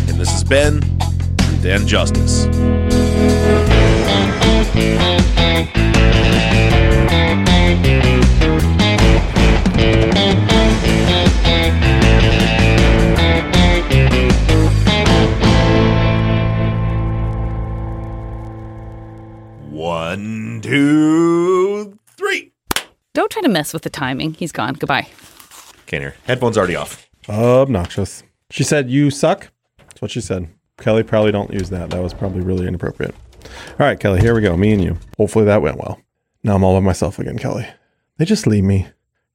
and 0.09 0.19
this 0.19 0.33
has 0.33 0.43
been 0.43 0.81
Truth 1.39 1.65
and 1.65 1.87
Justice. 1.87 2.47
One, 19.71 20.61
two, 20.63 21.99
three. 22.17 22.53
Don't 23.13 23.31
try 23.31 23.43
to 23.43 23.49
mess 23.49 23.73
with 23.73 23.83
the 23.83 23.91
timing. 23.91 24.35
He's 24.35 24.53
gone. 24.53 24.75
Goodbye. 24.75 25.09
Can't 25.87 26.03
hear. 26.03 26.15
Headphones 26.27 26.57
already 26.57 26.77
off. 26.77 27.09
Obnoxious. 27.29 28.23
She 28.51 28.63
said, 28.65 28.89
You 28.89 29.11
suck. 29.11 29.51
That's 29.79 30.01
what 30.01 30.11
she 30.11 30.21
said. 30.21 30.49
Kelly, 30.79 31.03
probably 31.03 31.33
don't 31.33 31.53
use 31.53 31.71
that. 31.71 31.91
That 31.91 32.03
was 32.03 32.15
probably 32.15 32.41
really 32.41 32.67
inappropriate. 32.67 33.15
All 33.45 33.87
right, 33.87 33.99
Kelly, 33.99 34.21
here 34.21 34.35
we 34.35 34.41
go. 34.41 34.57
Me 34.57 34.73
and 34.73 34.83
you. 34.83 34.99
Hopefully 35.17 35.45
that 35.47 35.63
went 35.63 35.79
well. 35.79 36.01
Now 36.43 36.57
I'm 36.57 36.65
all 36.65 36.75
by 36.75 36.81
myself 36.85 37.19
again, 37.19 37.39
Kelly. 37.39 37.67
They 38.19 38.25
just 38.25 38.47
leave 38.47 38.65
me 38.65 38.89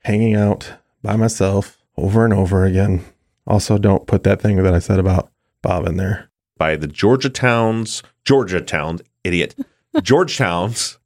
hanging 0.04 0.36
out 0.36 0.74
by 1.04 1.16
myself 1.16 1.78
over 1.98 2.24
and 2.24 2.34
over 2.34 2.66
again. 2.66 3.04
Also, 3.48 3.78
don't 3.78 4.08
put 4.08 4.24
that 4.24 4.42
thing 4.42 4.62
that 4.64 4.74
I 4.74 4.80
said 4.80 5.00
about 5.00 5.32
Bob 5.62 5.88
in 5.88 5.98
there. 5.98 6.30
by 6.58 6.76
the 6.76 6.88
Georgia 6.88 7.30
Towns, 7.30 8.04
Georgia 8.26 8.62
Town, 8.62 9.00
idiot, 9.24 9.56
Georgetowns 9.96 10.98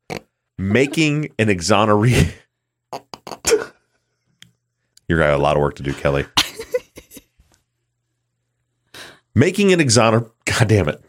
making 0.57 1.29
an 1.39 1.47
exoneree. 1.47 2.33
You're 5.07 5.19
gonna 5.19 5.31
have 5.31 5.39
a 5.39 5.43
lot 5.43 5.55
of 5.55 5.61
work 5.61 5.75
to 5.75 5.83
do, 5.83 5.93
Kelly. 5.93 6.25
making 9.35 9.73
an 9.73 9.79
exoner. 9.79 10.29
God 10.45 10.67
damn 10.67 10.89
it. 10.89 11.01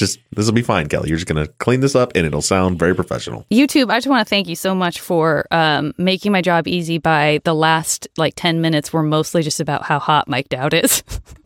Just 0.00 0.18
this 0.34 0.46
will 0.46 0.54
be 0.54 0.62
fine, 0.62 0.88
Kelly. 0.88 1.10
You're 1.10 1.18
just 1.18 1.28
gonna 1.28 1.46
clean 1.58 1.80
this 1.80 1.94
up, 1.94 2.12
and 2.14 2.26
it'll 2.26 2.40
sound 2.40 2.78
very 2.78 2.94
professional. 2.94 3.44
YouTube, 3.52 3.90
I 3.90 3.98
just 3.98 4.06
want 4.06 4.26
to 4.26 4.30
thank 4.30 4.48
you 4.48 4.56
so 4.56 4.74
much 4.74 4.98
for 4.98 5.46
um, 5.50 5.92
making 5.98 6.32
my 6.32 6.40
job 6.40 6.66
easy 6.66 6.96
by 6.96 7.42
the 7.44 7.54
last 7.54 8.08
like 8.16 8.32
10 8.34 8.62
minutes 8.62 8.94
were 8.94 9.02
mostly 9.02 9.42
just 9.42 9.60
about 9.60 9.82
how 9.82 9.98
hot 9.98 10.26
Mike 10.26 10.48
Dowd 10.48 10.72
is. 10.72 11.02